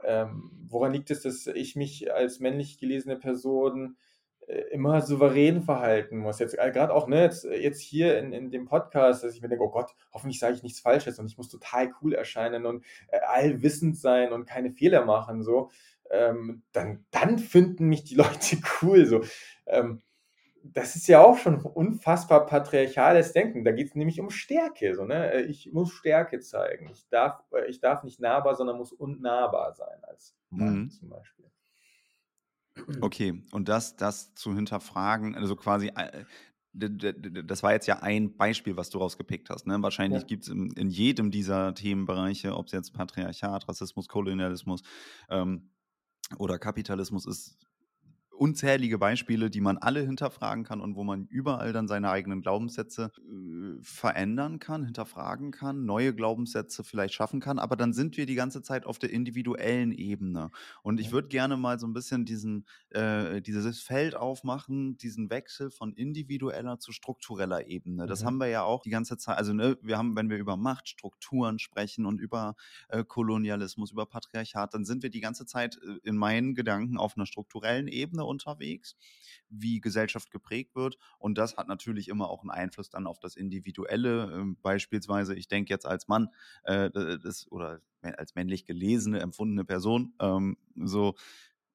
Ähm, 0.04 0.52
woran 0.68 0.94
liegt 0.94 1.12
es, 1.12 1.22
dass 1.24 1.48
ich 1.48 1.76
mich 1.76 2.14
als 2.14 2.40
männlich 2.40 2.78
gelesene 2.78 3.18
Person 3.18 3.98
äh, 4.48 4.62
immer 4.72 5.02
souverän 5.02 5.62
verhalten 5.62 6.18
muss? 6.18 6.40
Jetzt 6.40 6.58
äh, 6.58 6.72
gerade 6.72 6.94
auch 6.94 7.08
ne, 7.08 7.24
jetzt, 7.24 7.44
jetzt 7.44 7.82
hier 7.82 8.18
in, 8.18 8.32
in 8.32 8.52
dem 8.52 8.66
Podcast, 8.66 9.24
dass 9.24 9.36
ich 9.36 9.42
mir 9.42 9.50
denke, 9.50 9.66
oh 9.66 9.72
Gott, 9.72 9.94
hoffentlich 10.14 10.40
sage 10.40 10.56
ich 10.56 10.64
nichts 10.64 10.80
Falsches 10.80 11.20
und 11.20 11.28
ich 11.28 11.38
muss 11.38 11.50
total 11.50 11.92
cool 12.02 12.14
erscheinen 12.14 12.66
und 12.66 12.86
äh, 13.10 13.20
allwissend 13.20 13.98
sein 13.98 14.32
und 14.32 14.46
keine 14.46 14.72
Fehler 14.72 15.06
machen, 15.06 15.44
so. 15.44 15.70
Ähm, 16.12 16.64
dann, 16.72 17.06
dann 17.12 17.38
finden 17.38 17.88
mich 17.88 18.04
die 18.04 18.16
Leute 18.16 18.58
cool. 18.82 19.06
So. 19.06 19.22
Ähm, 19.68 20.02
das 20.64 20.96
ist 20.96 21.08
ja 21.08 21.22
auch 21.22 21.38
schon 21.38 21.62
unfassbar 21.62 22.46
patriarchales 22.46 23.34
Denken. 23.34 23.64
Da 23.64 23.72
geht 23.72 23.88
es 23.88 23.96
nämlich 23.96 24.20
um 24.20 24.30
Stärke. 24.30 24.96
So, 24.96 25.06
ne? 25.06 25.32
Äh, 25.32 25.42
ich 25.44 25.72
muss 25.72 25.92
Stärke 25.92 26.40
zeigen. 26.40 26.90
Ich 26.92 27.08
darf, 27.10 27.42
äh, 27.52 27.70
ich 27.70 27.80
darf 27.80 28.04
nicht 28.04 28.20
nahbar, 28.20 28.56
sondern 28.56 28.78
muss 28.78 28.92
unnahbar 28.92 29.74
sein 29.74 30.04
als 30.04 30.36
Mann 30.50 30.84
mhm. 30.84 30.90
zum 30.90 31.10
Beispiel. 31.10 31.46
Okay, 33.02 33.44
und 33.52 33.68
das, 33.68 33.98
das 33.98 34.34
zu 34.36 34.56
hinterfragen, 34.56 35.36
also 35.36 35.56
quasi, 35.56 35.92
äh, 35.96 36.24
das 36.72 37.64
war 37.64 37.74
jetzt 37.74 37.88
ja 37.88 38.00
ein 38.00 38.38
Beispiel, 38.38 38.78
was 38.78 38.90
du 38.90 39.00
rausgepickt 39.00 39.50
hast. 39.50 39.68
Ne? 39.68 39.82
Wahrscheinlich 39.82 40.22
ja. 40.22 40.28
gibt 40.28 40.44
es 40.44 40.50
in, 40.50 40.72
in, 40.72 40.90
jedem 40.90 41.32
dieser 41.32 41.74
Themenbereiche, 41.74 42.56
ob 42.56 42.68
es 42.68 42.72
jetzt 42.72 42.94
Patriarchat, 42.94 43.68
Rassismus, 43.68 44.08
Kolonialismus 44.08 44.82
ähm, 45.30 45.72
oder 46.38 46.60
Kapitalismus 46.60 47.26
ist, 47.26 47.58
unzählige 48.40 48.98
Beispiele, 48.98 49.50
die 49.50 49.60
man 49.60 49.78
alle 49.78 50.00
hinterfragen 50.02 50.64
kann 50.64 50.80
und 50.80 50.96
wo 50.96 51.04
man 51.04 51.28
überall 51.28 51.74
dann 51.74 51.90
seine 51.90 52.10
eigenen 52.10 52.42
Glaubenssätze 52.42 53.12
äh, 53.18 53.82
verändern 53.82 54.60
kann, 54.60 54.86
hinterfragen 54.86 55.52
kann, 55.52 55.86
neue 55.86 56.16
Glaubenssätze 56.16 56.86
vielleicht 56.86 57.14
schaffen 57.14 57.42
kann. 57.42 57.60
Aber 57.60 57.76
dann 57.76 57.92
sind 57.92 58.16
wir 58.16 58.26
die 58.26 58.36
ganze 58.36 58.62
Zeit 58.62 58.86
auf 58.86 58.98
der 58.98 59.10
individuellen 59.12 59.92
Ebene. 59.92 60.52
Und 60.84 61.02
ich 61.02 61.12
würde 61.12 61.28
gerne 61.28 61.58
mal 61.58 61.80
so 61.80 61.88
ein 61.88 61.94
bisschen 61.94 62.24
diesen, 62.24 62.66
äh, 62.92 63.42
dieses 63.42 63.82
Feld 63.82 64.16
aufmachen, 64.16 64.98
diesen 64.98 65.30
Wechsel 65.30 65.70
von 65.70 65.92
individueller 65.92 66.80
zu 66.80 66.94
struktureller 66.94 67.68
Ebene. 67.68 68.08
Das 68.08 68.22
mhm. 68.22 68.26
haben 68.26 68.38
wir 68.38 68.48
ja 68.48 68.64
auch 68.64 68.84
die 68.84 68.90
ganze 68.90 69.18
Zeit. 69.18 69.38
Also 69.38 69.52
ne, 69.52 69.78
wir 69.82 69.98
haben, 69.98 70.16
wenn 70.16 70.30
wir 70.30 70.38
über 70.38 70.56
Machtstrukturen 70.56 71.60
sprechen 71.60 72.06
und 72.06 72.22
über 72.22 72.56
äh, 72.88 73.04
Kolonialismus, 73.04 73.92
über 73.92 74.06
Patriarchat, 74.06 74.74
dann 74.74 74.86
sind 74.86 75.04
wir 75.04 75.10
die 75.10 75.20
ganze 75.20 75.46
Zeit 75.46 75.78
äh, 75.84 76.08
in 76.08 76.16
meinen 76.16 76.56
Gedanken 76.56 76.98
auf 76.98 77.18
einer 77.18 77.26
strukturellen 77.26 77.90
Ebene 77.90 78.29
unterwegs, 78.30 78.96
wie 79.50 79.82
Gesellschaft 79.82 80.32
geprägt 80.32 80.76
wird. 80.76 80.98
Und 81.18 81.38
das 81.38 81.58
hat 81.58 81.68
natürlich 81.68 82.08
immer 82.08 82.30
auch 82.30 82.42
einen 82.42 82.52
Einfluss 82.52 82.90
dann 82.90 83.08
auf 83.08 83.20
das 83.20 83.36
Individuelle. 83.36 84.32
Ähm, 84.34 84.58
beispielsweise, 84.62 85.36
ich 85.36 85.48
denke 85.48 85.74
jetzt 85.74 85.86
als 85.86 86.08
Mann 86.08 86.30
äh, 86.64 86.90
das, 87.20 87.52
oder 87.52 87.82
als 88.02 88.36
männlich 88.36 88.66
gelesene, 88.66 89.20
empfundene 89.20 89.66
Person, 89.66 90.14
ähm, 90.22 90.58
so 90.76 91.16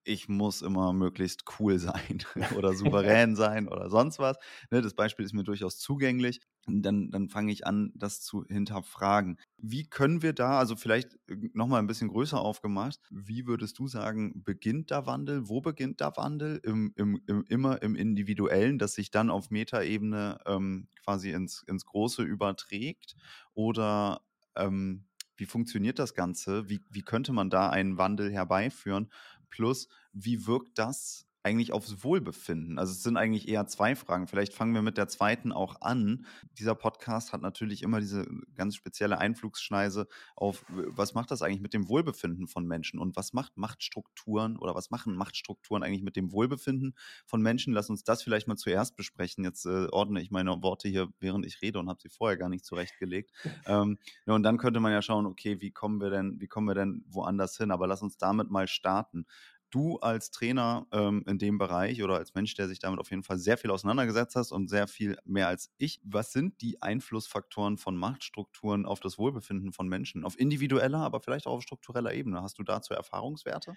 ich 0.04 0.28
muss 0.28 0.62
immer 0.62 0.92
möglichst 0.92 1.44
cool 1.58 1.78
sein 1.78 2.22
oder 2.56 2.74
souverän 2.74 3.36
sein 3.36 3.68
oder 3.68 3.90
sonst 3.90 4.18
was. 4.18 4.36
Ne, 4.70 4.82
das 4.82 4.94
Beispiel 4.94 5.24
ist 5.24 5.32
mir 5.32 5.44
durchaus 5.44 5.78
zugänglich. 5.78 6.40
Dann, 6.66 7.10
dann 7.10 7.28
fange 7.28 7.52
ich 7.52 7.66
an, 7.66 7.92
das 7.94 8.22
zu 8.22 8.44
hinterfragen. 8.46 9.38
Wie 9.58 9.84
können 9.84 10.22
wir 10.22 10.32
da, 10.32 10.58
also 10.58 10.76
vielleicht 10.76 11.14
äh, 11.28 11.36
nochmal 11.52 11.80
ein 11.80 11.86
bisschen 11.86 12.08
größer 12.08 12.40
aufgemacht, 12.40 13.00
wie 13.10 13.46
würdest 13.46 13.78
du 13.78 13.86
sagen, 13.86 14.42
beginnt 14.44 14.90
der 14.90 15.06
Wandel? 15.06 15.48
Wo 15.48 15.60
beginnt 15.60 16.00
der 16.00 16.16
Wandel? 16.16 16.60
Im, 16.64 16.92
im, 16.96 17.20
im 17.26 17.44
immer 17.48 17.82
im 17.82 17.94
Individuellen, 17.96 18.78
das 18.78 18.94
sich 18.94 19.10
dann 19.10 19.30
auf 19.30 19.50
Metaebene 19.50 20.38
ähm, 20.46 20.88
quasi 21.02 21.32
ins, 21.32 21.62
ins 21.66 21.84
Große 21.84 22.22
überträgt? 22.22 23.14
Oder 23.52 24.22
ähm, 24.56 25.04
wie 25.36 25.46
funktioniert 25.46 25.98
das 25.98 26.14
Ganze? 26.14 26.68
Wie, 26.68 26.84
wie 26.90 27.02
könnte 27.02 27.32
man 27.32 27.50
da 27.50 27.68
einen 27.70 27.98
Wandel 27.98 28.30
herbeiführen? 28.32 29.10
Plus, 29.54 29.86
wie 30.12 30.48
wirkt 30.48 30.80
das 30.80 31.28
eigentlich 31.44 31.72
aufs 31.72 32.02
Wohlbefinden? 32.02 32.78
Also 32.78 32.92
es 32.92 33.02
sind 33.02 33.16
eigentlich 33.16 33.48
eher 33.48 33.66
zwei 33.66 33.94
Fragen. 33.94 34.26
Vielleicht 34.26 34.54
fangen 34.54 34.74
wir 34.74 34.82
mit 34.82 34.96
der 34.96 35.08
zweiten 35.08 35.52
auch 35.52 35.80
an. 35.82 36.26
Dieser 36.58 36.74
Podcast 36.74 37.32
hat 37.32 37.42
natürlich 37.42 37.82
immer 37.82 38.00
diese 38.00 38.26
ganz 38.54 38.76
spezielle 38.76 39.18
Einflugsschneise 39.18 40.08
auf, 40.36 40.64
was 40.68 41.14
macht 41.14 41.30
das 41.30 41.42
eigentlich 41.42 41.60
mit 41.60 41.74
dem 41.74 41.88
Wohlbefinden 41.88 42.48
von 42.48 42.66
Menschen 42.66 42.98
und 42.98 43.14
was 43.16 43.34
macht 43.34 43.56
Machtstrukturen 43.56 44.56
oder 44.56 44.74
was 44.74 44.90
machen 44.90 45.16
Machtstrukturen 45.16 45.82
eigentlich 45.82 46.02
mit 46.02 46.16
dem 46.16 46.32
Wohlbefinden 46.32 46.94
von 47.26 47.42
Menschen? 47.42 47.74
Lass 47.74 47.90
uns 47.90 48.04
das 48.04 48.22
vielleicht 48.22 48.48
mal 48.48 48.56
zuerst 48.56 48.96
besprechen. 48.96 49.44
Jetzt 49.44 49.66
äh, 49.66 49.86
ordne 49.90 50.22
ich 50.22 50.30
meine 50.30 50.62
Worte 50.62 50.88
hier, 50.88 51.08
während 51.20 51.44
ich 51.44 51.60
rede 51.60 51.78
und 51.78 51.88
habe 51.90 52.00
sie 52.00 52.08
vorher 52.08 52.38
gar 52.38 52.48
nicht 52.48 52.64
zurechtgelegt. 52.64 53.32
ähm, 53.66 53.98
ja, 54.26 54.34
und 54.34 54.42
dann 54.42 54.56
könnte 54.56 54.80
man 54.80 54.92
ja 54.92 55.02
schauen, 55.02 55.26
okay, 55.26 55.60
wie 55.60 55.72
kommen 55.72 56.00
wir 56.00 56.08
denn, 56.08 56.40
wie 56.40 56.48
kommen 56.48 56.68
wir 56.68 56.74
denn 56.74 57.04
woanders 57.06 57.56
hin? 57.58 57.70
Aber 57.70 57.86
lass 57.86 58.00
uns 58.00 58.16
damit 58.16 58.50
mal 58.50 58.66
starten 58.66 59.26
du 59.74 59.98
als 59.98 60.30
Trainer 60.30 60.86
ähm, 60.92 61.24
in 61.26 61.38
dem 61.38 61.58
Bereich 61.58 62.02
oder 62.02 62.14
als 62.16 62.34
Mensch, 62.34 62.54
der 62.54 62.68
sich 62.68 62.78
damit 62.78 63.00
auf 63.00 63.10
jeden 63.10 63.22
Fall 63.22 63.38
sehr 63.38 63.56
viel 63.56 63.70
auseinandergesetzt 63.70 64.36
hast 64.36 64.52
und 64.52 64.68
sehr 64.68 64.86
viel 64.86 65.16
mehr 65.24 65.48
als 65.48 65.70
ich, 65.78 66.00
was 66.04 66.32
sind 66.32 66.60
die 66.60 66.80
Einflussfaktoren 66.80 67.76
von 67.76 67.96
Machtstrukturen 67.96 68.86
auf 68.86 69.00
das 69.00 69.18
Wohlbefinden 69.18 69.72
von 69.72 69.88
Menschen? 69.88 70.24
Auf 70.24 70.38
individueller, 70.38 70.98
aber 70.98 71.20
vielleicht 71.20 71.46
auch 71.46 71.54
auf 71.54 71.62
struktureller 71.62 72.14
Ebene. 72.14 72.42
Hast 72.42 72.58
du 72.58 72.62
dazu 72.62 72.94
Erfahrungswerte? 72.94 73.74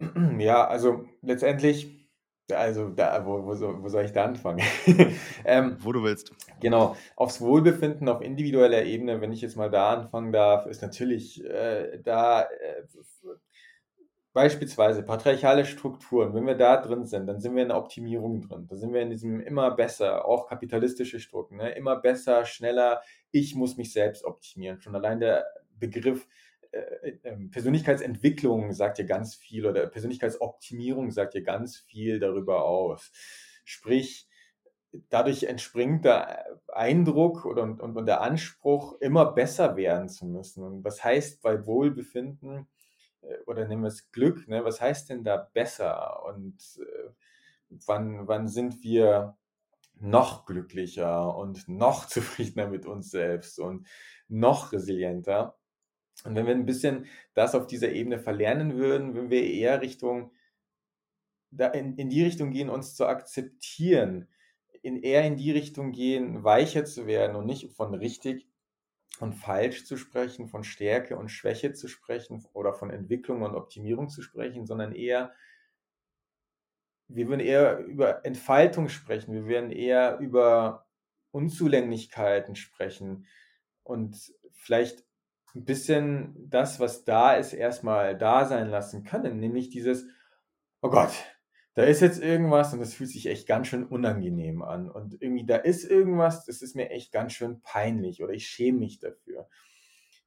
Ja, 0.38 0.66
also 0.66 1.04
letztendlich, 1.20 2.08
also 2.50 2.88
da, 2.88 3.26
wo, 3.26 3.44
wo, 3.44 3.82
wo 3.82 3.88
soll 3.90 4.06
ich 4.06 4.12
da 4.12 4.24
anfangen? 4.24 4.64
ähm, 5.44 5.76
wo 5.80 5.92
du 5.92 6.02
willst. 6.02 6.32
Genau, 6.60 6.96
aufs 7.16 7.42
Wohlbefinden 7.42 8.08
auf 8.08 8.22
individueller 8.22 8.82
Ebene, 8.84 9.20
wenn 9.20 9.30
ich 9.30 9.42
jetzt 9.42 9.56
mal 9.56 9.70
da 9.70 9.92
anfangen 9.92 10.32
darf, 10.32 10.64
ist 10.64 10.80
natürlich 10.80 11.44
äh, 11.44 11.98
da 12.02 12.44
äh, 12.44 12.84
Beispielsweise 14.32 15.02
patriarchale 15.02 15.64
Strukturen, 15.64 16.34
wenn 16.34 16.46
wir 16.46 16.54
da 16.54 16.76
drin 16.76 17.04
sind, 17.04 17.26
dann 17.26 17.40
sind 17.40 17.56
wir 17.56 17.62
in 17.62 17.68
der 17.70 17.78
Optimierung 17.78 18.40
drin. 18.42 18.68
Da 18.68 18.76
sind 18.76 18.92
wir 18.92 19.00
in 19.00 19.10
diesem 19.10 19.40
immer 19.40 19.72
besser, 19.72 20.24
auch 20.24 20.46
kapitalistische 20.46 21.18
Strukturen, 21.18 21.58
ne? 21.58 21.72
immer 21.72 21.96
besser, 21.96 22.44
schneller, 22.44 23.02
ich 23.32 23.56
muss 23.56 23.76
mich 23.76 23.92
selbst 23.92 24.24
optimieren. 24.24 24.80
Schon 24.80 24.94
allein 24.94 25.18
der 25.18 25.46
Begriff 25.76 26.28
äh, 26.72 27.10
äh, 27.22 27.48
Persönlichkeitsentwicklung 27.50 28.72
sagt 28.72 28.98
ja 28.98 29.04
ganz 29.04 29.34
viel 29.34 29.66
oder 29.66 29.88
Persönlichkeitsoptimierung 29.88 31.10
sagt 31.10 31.34
ja 31.34 31.40
ganz 31.40 31.76
viel 31.76 32.20
darüber 32.20 32.64
aus. 32.64 33.10
Sprich, 33.64 34.28
dadurch 35.08 35.44
entspringt 35.44 36.04
der 36.04 36.60
Eindruck 36.68 37.44
oder, 37.44 37.62
und, 37.64 37.80
und 37.80 38.06
der 38.06 38.20
Anspruch, 38.20 39.00
immer 39.00 39.32
besser 39.32 39.76
werden 39.76 40.08
zu 40.08 40.26
müssen. 40.26 40.62
Und 40.64 40.84
was 40.84 41.02
heißt 41.02 41.42
bei 41.42 41.66
Wohlbefinden? 41.66 42.68
Äh, 43.22 43.38
oder 43.46 43.66
nehmen 43.66 43.82
wir 43.82 43.88
es 43.88 44.10
Glück, 44.12 44.48
ne? 44.48 44.64
was 44.64 44.80
heißt 44.80 45.10
denn 45.10 45.24
da 45.24 45.36
besser 45.36 46.24
und 46.24 46.56
äh, 46.78 47.10
wann, 47.86 48.26
wann 48.26 48.48
sind 48.48 48.82
wir 48.82 49.36
noch 50.00 50.46
glücklicher 50.46 51.36
und 51.36 51.68
noch 51.68 52.06
zufriedener 52.08 52.68
mit 52.68 52.86
uns 52.86 53.10
selbst 53.10 53.58
und 53.58 53.86
noch 54.28 54.72
resilienter? 54.72 55.56
Und 56.24 56.34
wenn 56.34 56.46
wir 56.46 56.54
ein 56.54 56.66
bisschen 56.66 57.06
das 57.34 57.54
auf 57.54 57.66
dieser 57.66 57.92
Ebene 57.92 58.18
verlernen 58.18 58.76
würden, 58.76 59.14
wenn 59.14 59.30
wir 59.30 59.42
eher 59.42 59.80
Richtung, 59.80 60.32
da 61.50 61.68
in, 61.68 61.96
in 61.96 62.10
die 62.10 62.22
Richtung 62.22 62.50
gehen, 62.50 62.68
uns 62.68 62.94
zu 62.94 63.06
akzeptieren, 63.06 64.28
in, 64.82 65.02
eher 65.02 65.24
in 65.24 65.36
die 65.36 65.50
Richtung 65.50 65.92
gehen, 65.92 66.44
weicher 66.44 66.84
zu 66.84 67.06
werden 67.06 67.36
und 67.36 67.46
nicht 67.46 67.72
von 67.72 67.94
richtig 67.94 68.49
von 69.20 69.34
falsch 69.34 69.84
zu 69.84 69.98
sprechen, 69.98 70.48
von 70.48 70.64
Stärke 70.64 71.18
und 71.18 71.28
Schwäche 71.28 71.74
zu 71.74 71.88
sprechen 71.88 72.42
oder 72.54 72.72
von 72.72 72.88
Entwicklung 72.88 73.42
und 73.42 73.54
Optimierung 73.54 74.08
zu 74.08 74.22
sprechen, 74.22 74.64
sondern 74.64 74.94
eher, 74.94 75.34
wir 77.06 77.28
würden 77.28 77.40
eher 77.40 77.80
über 77.80 78.24
Entfaltung 78.24 78.88
sprechen, 78.88 79.34
wir 79.34 79.46
werden 79.46 79.72
eher 79.72 80.16
über 80.20 80.86
Unzulänglichkeiten 81.32 82.56
sprechen. 82.56 83.26
Und 83.82 84.32
vielleicht 84.52 85.04
ein 85.54 85.66
bisschen 85.66 86.34
das, 86.48 86.80
was 86.80 87.04
da 87.04 87.34
ist, 87.34 87.52
erstmal 87.52 88.16
da 88.16 88.46
sein 88.46 88.70
lassen 88.70 89.04
können, 89.04 89.38
nämlich 89.38 89.68
dieses, 89.68 90.06
oh 90.80 90.88
Gott, 90.88 91.12
da 91.74 91.84
ist 91.84 92.00
jetzt 92.00 92.22
irgendwas 92.22 92.72
und 92.72 92.80
das 92.80 92.94
fühlt 92.94 93.10
sich 93.10 93.26
echt 93.26 93.46
ganz 93.46 93.68
schön 93.68 93.86
unangenehm 93.86 94.62
an. 94.62 94.90
Und 94.90 95.20
irgendwie 95.20 95.46
da 95.46 95.56
ist 95.56 95.84
irgendwas, 95.84 96.44
das 96.44 96.62
ist 96.62 96.74
mir 96.74 96.90
echt 96.90 97.12
ganz 97.12 97.32
schön 97.32 97.60
peinlich 97.62 98.22
oder 98.22 98.32
ich 98.32 98.46
schäme 98.46 98.78
mich 98.80 98.98
dafür. 98.98 99.48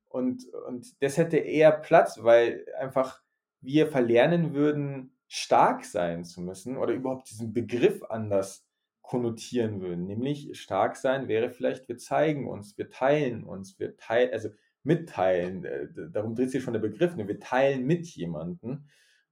Und, 0.05 0.45
und 0.67 1.01
das 1.01 1.17
hätte 1.17 1.37
eher 1.37 1.71
Platz, 1.71 2.19
weil 2.21 2.65
einfach 2.79 3.21
wir 3.61 3.87
verlernen 3.87 4.53
würden, 4.53 5.17
stark 5.27 5.83
sein 5.85 6.23
zu 6.23 6.41
müssen 6.41 6.77
oder 6.77 6.93
überhaupt 6.93 7.29
diesen 7.31 7.53
Begriff 7.53 8.03
anders 8.03 8.67
konnotieren 9.01 9.81
würden. 9.81 10.05
Nämlich 10.05 10.57
stark 10.59 10.95
sein 10.95 11.27
wäre 11.27 11.49
vielleicht, 11.49 11.87
wir 11.89 11.97
zeigen 11.97 12.47
uns, 12.47 12.77
wir 12.77 12.89
teilen 12.89 13.43
uns, 13.43 13.79
wir 13.79 13.97
teilen, 13.97 14.31
also 14.31 14.49
mitteilen, 14.83 15.65
äh, 15.65 15.87
darum 16.11 16.35
dreht 16.35 16.51
sich 16.51 16.63
schon 16.63 16.73
der 16.73 16.79
Begriff, 16.79 17.15
ne? 17.15 17.27
wir 17.27 17.39
teilen 17.39 17.85
mit 17.85 18.05
jemandem, 18.07 18.85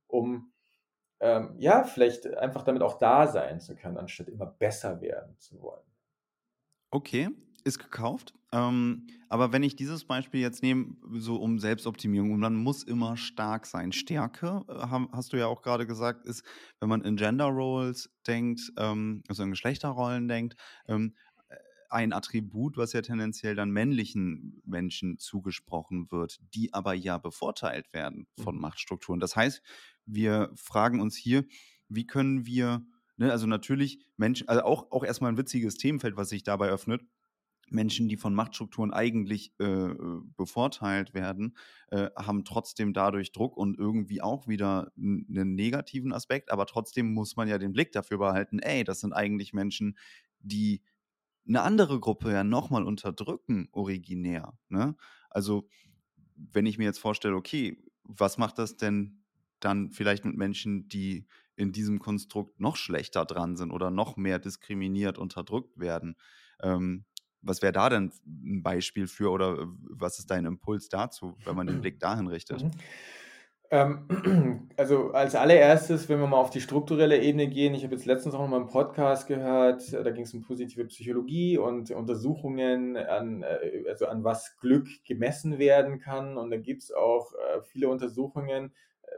um 0.07 0.51
ähm, 1.21 1.55
ja, 1.57 1.83
vielleicht 1.83 2.27
einfach 2.35 2.63
damit 2.63 2.81
auch 2.81 2.97
da 2.97 3.27
sein 3.27 3.59
zu 3.61 3.75
können, 3.75 3.97
anstatt 3.97 4.27
immer 4.27 4.47
besser 4.47 5.01
werden 5.01 5.37
zu 5.37 5.61
wollen. 5.61 5.83
Okay, 6.91 7.29
ist 7.63 7.79
gekauft. 7.79 8.33
Ähm, 8.53 9.07
aber 9.29 9.53
wenn 9.53 9.63
ich 9.63 9.77
dieses 9.77 10.03
Beispiel 10.05 10.41
jetzt 10.41 10.61
nehme, 10.61 10.97
so 11.13 11.37
um 11.37 11.57
Selbstoptimierung, 11.57 12.37
man 12.37 12.55
muss 12.55 12.83
immer 12.83 13.15
stark 13.15 13.65
sein. 13.65 13.93
Stärke, 13.93 14.65
äh, 14.67 14.87
hast 15.13 15.31
du 15.31 15.37
ja 15.37 15.47
auch 15.47 15.61
gerade 15.61 15.87
gesagt, 15.87 16.25
ist, 16.25 16.43
wenn 16.81 16.89
man 16.89 17.01
in 17.03 17.15
Gender 17.15 17.45
Roles 17.45 18.09
denkt, 18.27 18.73
ähm, 18.77 19.23
also 19.29 19.43
in 19.43 19.51
Geschlechterrollen 19.51 20.27
denkt, 20.27 20.55
ähm, 20.87 21.15
äh, 21.15 21.30
ein 21.91 22.13
Attribut, 22.13 22.77
was 22.77 22.93
ja 22.93 23.01
tendenziell 23.01 23.55
dann 23.55 23.71
männlichen 23.71 24.61
Menschen 24.65 25.17
zugesprochen 25.17 26.11
wird, 26.11 26.39
die 26.53 26.73
aber 26.73 26.93
ja 26.93 27.17
bevorteilt 27.17 27.91
werden 27.93 28.27
von 28.41 28.55
mhm. 28.55 28.61
Machtstrukturen. 28.61 29.19
Das 29.19 29.35
heißt, 29.35 29.61
wir 30.05 30.51
fragen 30.55 31.01
uns 31.01 31.15
hier, 31.15 31.45
wie 31.89 32.07
können 32.07 32.45
wir, 32.45 32.85
ne, 33.17 33.31
also 33.31 33.47
natürlich 33.47 33.99
Menschen, 34.17 34.47
also 34.47 34.63
auch, 34.63 34.91
auch 34.91 35.03
erstmal 35.03 35.31
ein 35.31 35.37
witziges 35.37 35.75
Themenfeld, 35.75 36.15
was 36.15 36.29
sich 36.29 36.43
dabei 36.43 36.69
öffnet. 36.69 37.03
Menschen, 37.69 38.09
die 38.09 38.17
von 38.17 38.33
Machtstrukturen 38.33 38.91
eigentlich 38.91 39.53
äh, 39.59 39.93
bevorteilt 40.35 41.13
werden, 41.13 41.55
äh, 41.89 42.09
haben 42.17 42.43
trotzdem 42.43 42.93
dadurch 42.93 43.31
Druck 43.31 43.55
und 43.55 43.77
irgendwie 43.77 44.21
auch 44.21 44.47
wieder 44.47 44.91
einen 44.97 45.55
negativen 45.55 46.11
Aspekt. 46.11 46.51
Aber 46.51 46.65
trotzdem 46.65 47.13
muss 47.13 47.37
man 47.37 47.47
ja 47.47 47.57
den 47.57 47.71
Blick 47.71 47.93
dafür 47.93 48.17
behalten, 48.17 48.59
ey, 48.59 48.83
das 48.83 48.99
sind 48.99 49.13
eigentlich 49.13 49.53
Menschen, 49.53 49.97
die 50.39 50.81
eine 51.47 51.61
andere 51.61 51.99
Gruppe 51.99 52.31
ja 52.31 52.43
nochmal 52.43 52.83
unterdrücken, 52.83 53.67
originär. 53.71 54.53
Ne? 54.69 54.95
Also, 55.29 55.67
wenn 56.35 56.65
ich 56.65 56.77
mir 56.77 56.85
jetzt 56.85 56.99
vorstelle, 56.99 57.35
okay, 57.35 57.77
was 58.03 58.37
macht 58.37 58.57
das 58.57 58.77
denn 58.77 59.23
dann 59.59 59.91
vielleicht 59.91 60.25
mit 60.25 60.35
Menschen, 60.35 60.87
die 60.87 61.27
in 61.55 61.71
diesem 61.71 61.99
Konstrukt 61.99 62.59
noch 62.59 62.75
schlechter 62.75 63.25
dran 63.25 63.55
sind 63.55 63.71
oder 63.71 63.91
noch 63.91 64.17
mehr 64.17 64.39
diskriminiert, 64.39 65.17
unterdrückt 65.17 65.79
werden. 65.79 66.15
Ähm, 66.61 67.05
was 67.41 67.61
wäre 67.61 67.73
da 67.73 67.89
denn 67.89 68.11
ein 68.27 68.63
Beispiel 68.63 69.07
für 69.07 69.31
oder 69.31 69.67
was 69.81 70.19
ist 70.19 70.31
dein 70.31 70.45
Impuls 70.45 70.89
dazu, 70.89 71.37
wenn 71.43 71.55
man 71.55 71.67
den 71.67 71.81
Blick 71.81 71.99
dahin 71.99 72.27
richtet? 72.27 72.65
Ähm, 73.71 74.69
also 74.77 75.11
als 75.11 75.33
allererstes, 75.33 76.09
wenn 76.09 76.19
wir 76.19 76.27
mal 76.27 76.37
auf 76.37 76.49
die 76.49 76.59
strukturelle 76.59 77.21
Ebene 77.21 77.47
gehen, 77.47 77.73
ich 77.73 77.83
habe 77.83 77.95
jetzt 77.95 78.05
letztens 78.05 78.35
auch 78.35 78.39
noch 78.39 78.49
mal 78.49 78.57
einen 78.57 78.67
Podcast 78.67 79.27
gehört, 79.27 79.93
da 79.93 80.11
ging 80.11 80.25
es 80.25 80.33
um 80.33 80.41
positive 80.41 80.85
Psychologie 80.85 81.57
und 81.57 81.89
Untersuchungen 81.91 82.97
an, 82.97 83.43
äh, 83.43 83.83
also 83.87 84.07
an 84.07 84.25
was 84.25 84.57
Glück 84.57 84.87
gemessen 85.05 85.57
werden 85.57 85.99
kann. 85.99 86.37
Und 86.37 86.51
da 86.51 86.57
gibt 86.57 86.83
es 86.83 86.91
auch 86.93 87.31
äh, 87.33 87.61
viele 87.61 87.87
Untersuchungen, 87.87 88.73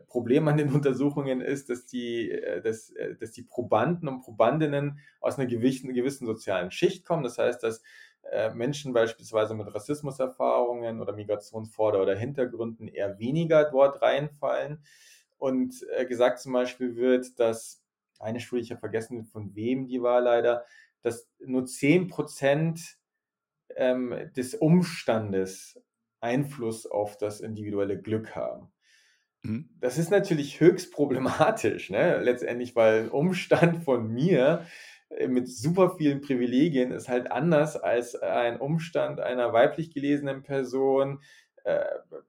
Problem 0.08 0.48
an 0.48 0.58
den 0.58 0.70
Untersuchungen 0.74 1.42
ist, 1.42 1.70
dass 1.70 1.86
die, 1.86 2.32
äh, 2.32 2.62
dass, 2.62 2.90
äh, 2.92 3.16
dass 3.16 3.32
die 3.32 3.44
Probanden 3.44 4.08
und 4.08 4.22
Probandinnen 4.22 5.00
aus 5.20 5.38
einer 5.38 5.48
gewissen, 5.48 5.94
gewissen 5.94 6.26
sozialen 6.26 6.72
Schicht 6.72 7.06
kommen. 7.06 7.24
Das 7.24 7.38
heißt, 7.38 7.64
dass 7.64 7.80
äh, 7.80 7.82
Menschen 8.54 8.94
beispielsweise 8.94 9.54
mit 9.54 9.74
Rassismuserfahrungen 9.74 11.02
oder 11.02 11.14
Migrationsvorder- 11.14 12.02
oder 12.02 12.16
Hintergründen 12.16 12.88
eher 12.88 13.20
weniger 13.20 13.70
dort 13.70 14.02
reinfallen. 14.02 14.84
Und 15.38 15.86
gesagt 16.08 16.40
zum 16.40 16.54
Beispiel 16.54 16.96
wird, 16.96 17.40
dass 17.40 17.84
eine 18.20 18.40
Studie, 18.40 18.64
ich 18.64 18.72
habe 18.72 18.80
vergessen, 18.80 19.26
von 19.26 19.56
wem 19.56 19.88
die 19.88 20.02
war 20.02 20.22
leider, 20.22 20.66
dass 21.02 21.28
nur 21.40 21.66
10 21.66 22.08
Prozent 22.08 22.98
ähm, 23.76 24.32
des 24.36 24.56
Umstandes 24.56 25.80
Einfluss 26.22 26.86
auf 26.86 27.18
das 27.18 27.42
individuelle 27.42 28.02
Glück 28.02 28.36
haben. 28.36 28.72
Mhm. 29.44 29.70
Das 29.80 29.98
ist 29.98 30.10
natürlich 30.10 30.60
höchst 30.60 30.94
problematisch, 30.94 31.90
ne? 31.90 32.22
letztendlich, 32.22 32.76
weil 32.76 33.04
ein 33.04 33.10
Umstand 33.10 33.84
von 33.84 34.08
mir 34.08 34.62
äh, 34.62 34.66
mit 35.28 35.48
super 35.48 35.96
vielen 35.98 36.22
Privilegien 36.22 36.92
ist 36.92 37.10
halt 37.10 37.32
anders 37.32 37.76
als 37.76 38.16
ein 38.16 38.60
Umstand 38.60 39.20
einer 39.20 39.54
weiblich 39.54 39.92
gelesenen 39.92 40.44
Person, 40.44 41.22
äh, 41.64 41.84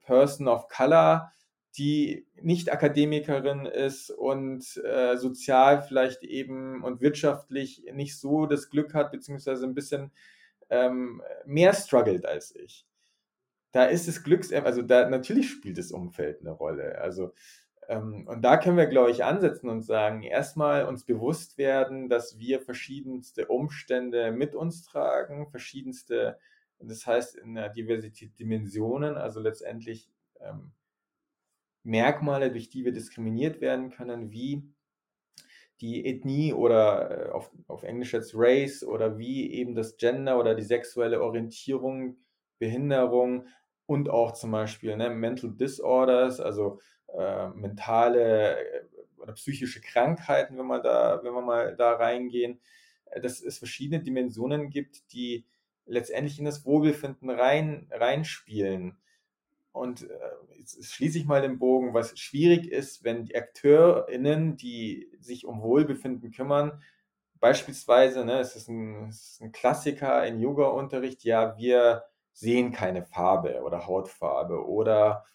Person 0.05 0.47
of 0.47 0.67
Color, 0.67 1.31
die 1.77 2.25
nicht 2.41 2.71
Akademikerin 2.71 3.65
ist 3.65 4.09
und 4.09 4.81
äh, 4.85 5.17
sozial 5.17 5.81
vielleicht 5.81 6.23
eben 6.23 6.83
und 6.83 7.01
wirtschaftlich 7.01 7.85
nicht 7.93 8.17
so 8.17 8.45
das 8.45 8.69
Glück 8.69 8.93
hat, 8.93 9.11
beziehungsweise 9.11 9.65
ein 9.65 9.73
bisschen 9.73 10.11
ähm, 10.69 11.21
mehr 11.45 11.73
struggelt 11.73 12.25
als 12.25 12.55
ich. 12.55 12.85
Da 13.71 13.85
ist 13.85 14.07
es 14.07 14.23
Glücks, 14.23 14.53
also 14.53 14.81
da 14.81 15.09
natürlich 15.09 15.49
spielt 15.49 15.77
das 15.77 15.91
Umfeld 15.91 16.39
eine 16.39 16.51
Rolle. 16.51 17.01
Also 17.01 17.33
und 17.87 18.41
da 18.41 18.57
können 18.57 18.77
wir, 18.77 18.87
glaube 18.87 19.11
ich, 19.11 19.23
ansetzen 19.23 19.69
und 19.69 19.81
sagen, 19.81 20.23
erstmal 20.23 20.85
uns 20.85 21.05
bewusst 21.05 21.57
werden, 21.57 22.09
dass 22.09 22.39
wir 22.39 22.59
verschiedenste 22.61 23.47
Umstände 23.47 24.31
mit 24.31 24.55
uns 24.55 24.83
tragen, 24.83 25.49
verschiedenste, 25.49 26.39
das 26.79 27.05
heißt 27.05 27.35
in 27.35 27.55
der 27.55 27.69
Diversität 27.69 28.37
Dimensionen, 28.39 29.15
also 29.15 29.39
letztendlich 29.39 30.09
ähm, 30.39 30.71
Merkmale, 31.83 32.51
durch 32.51 32.69
die 32.69 32.85
wir 32.85 32.91
diskriminiert 32.91 33.61
werden 33.61 33.91
können, 33.91 34.31
wie 34.31 34.63
die 35.81 36.05
Ethnie 36.05 36.53
oder 36.53 37.27
äh, 37.27 37.29
auf, 37.31 37.51
auf 37.67 37.83
Englisch 37.83 38.13
jetzt 38.13 38.33
Race 38.35 38.83
oder 38.83 39.17
wie 39.17 39.51
eben 39.51 39.75
das 39.75 39.97
Gender 39.97 40.39
oder 40.39 40.55
die 40.55 40.63
sexuelle 40.63 41.21
Orientierung, 41.21 42.17
Behinderung 42.57 43.47
und 43.85 44.09
auch 44.09 44.33
zum 44.33 44.51
Beispiel 44.51 44.95
ne, 44.97 45.09
Mental 45.09 45.51
Disorders, 45.51 46.39
also 46.39 46.79
äh, 47.17 47.49
mentale 47.49 48.59
äh, 48.59 48.83
oder 49.17 49.33
psychische 49.33 49.81
Krankheiten, 49.81 50.57
wenn 50.57 50.67
wir 50.67 50.81
da, 50.81 51.21
wenn 51.23 51.33
wir 51.33 51.41
mal 51.41 51.75
da 51.75 51.93
reingehen, 51.93 52.59
äh, 53.05 53.21
dass 53.21 53.41
es 53.41 53.57
verschiedene 53.57 54.01
Dimensionen 54.01 54.69
gibt, 54.69 55.11
die 55.13 55.45
letztendlich 55.85 56.39
in 56.39 56.45
das 56.45 56.65
Wohlbefinden 56.65 57.29
rein, 57.29 57.87
reinspielen. 57.91 58.97
Und 59.71 60.09
äh, 60.09 60.57
jetzt 60.57 60.83
schließe 60.85 61.17
ich 61.17 61.25
mal 61.25 61.41
den 61.41 61.59
Bogen, 61.59 61.93
was 61.93 62.17
schwierig 62.17 62.71
ist, 62.71 63.03
wenn 63.03 63.25
die 63.25 63.35
AkteurInnen, 63.35 64.57
die 64.57 65.11
sich 65.19 65.45
um 65.45 65.61
Wohlbefinden 65.61 66.31
kümmern, 66.31 66.81
beispielsweise, 67.39 68.25
ne, 68.25 68.39
es 68.39 68.55
ist 68.55 68.69
ein, 68.69 69.09
es 69.09 69.33
ist 69.33 69.41
ein 69.41 69.51
Klassiker 69.51 70.25
in 70.25 70.39
Yoga-Unterricht, 70.39 71.23
ja, 71.23 71.57
wir 71.57 72.05
sehen 72.35 72.71
keine 72.71 73.01
Farbe 73.01 73.63
oder 73.63 73.87
Hautfarbe 73.87 74.67
oder 74.67 75.25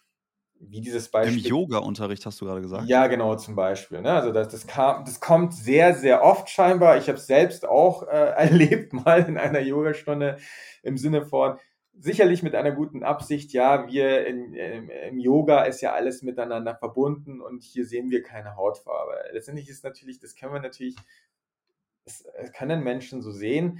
wie 0.59 0.79
dieses 0.79 1.09
Beispiel. 1.09 1.39
Im 1.39 1.43
Yoga-Unterricht 1.43 2.23
hast 2.25 2.39
du 2.39 2.45
gerade 2.45 2.61
gesagt. 2.61 2.87
Ja, 2.87 3.07
genau, 3.07 3.35
zum 3.35 3.55
Beispiel. 3.55 4.01
Ne? 4.01 4.13
Also 4.13 4.31
das, 4.31 4.49
das, 4.49 4.67
kam, 4.67 5.03
das 5.03 5.19
kommt 5.19 5.53
sehr, 5.53 5.95
sehr 5.95 6.23
oft 6.23 6.49
scheinbar. 6.49 6.97
Ich 6.97 7.07
habe 7.07 7.17
es 7.17 7.25
selbst 7.25 7.67
auch 7.67 8.03
äh, 8.03 8.05
erlebt, 8.37 8.93
mal 8.93 9.27
in 9.27 9.37
einer 9.37 9.59
Yogastunde 9.59 10.37
im 10.83 10.97
Sinne 10.97 11.25
von, 11.25 11.57
sicherlich 11.97 12.43
mit 12.43 12.55
einer 12.55 12.71
guten 12.71 13.03
Absicht, 13.03 13.53
ja, 13.53 13.87
wir 13.87 14.25
in, 14.25 14.53
im, 14.53 14.89
im, 14.89 15.19
Yoga 15.19 15.63
ist 15.63 15.81
ja 15.81 15.93
alles 15.93 16.21
miteinander 16.21 16.75
verbunden 16.75 17.41
und 17.41 17.63
hier 17.63 17.85
sehen 17.85 18.11
wir 18.11 18.23
keine 18.23 18.55
Hautfarbe. 18.55 19.13
Letztendlich 19.33 19.67
ist 19.69 19.83
natürlich, 19.83 20.19
das 20.19 20.35
können 20.35 20.53
wir 20.53 20.61
natürlich, 20.61 20.95
das 22.05 22.23
können 22.53 22.83
Menschen 22.83 23.21
so 23.21 23.31
sehen. 23.31 23.79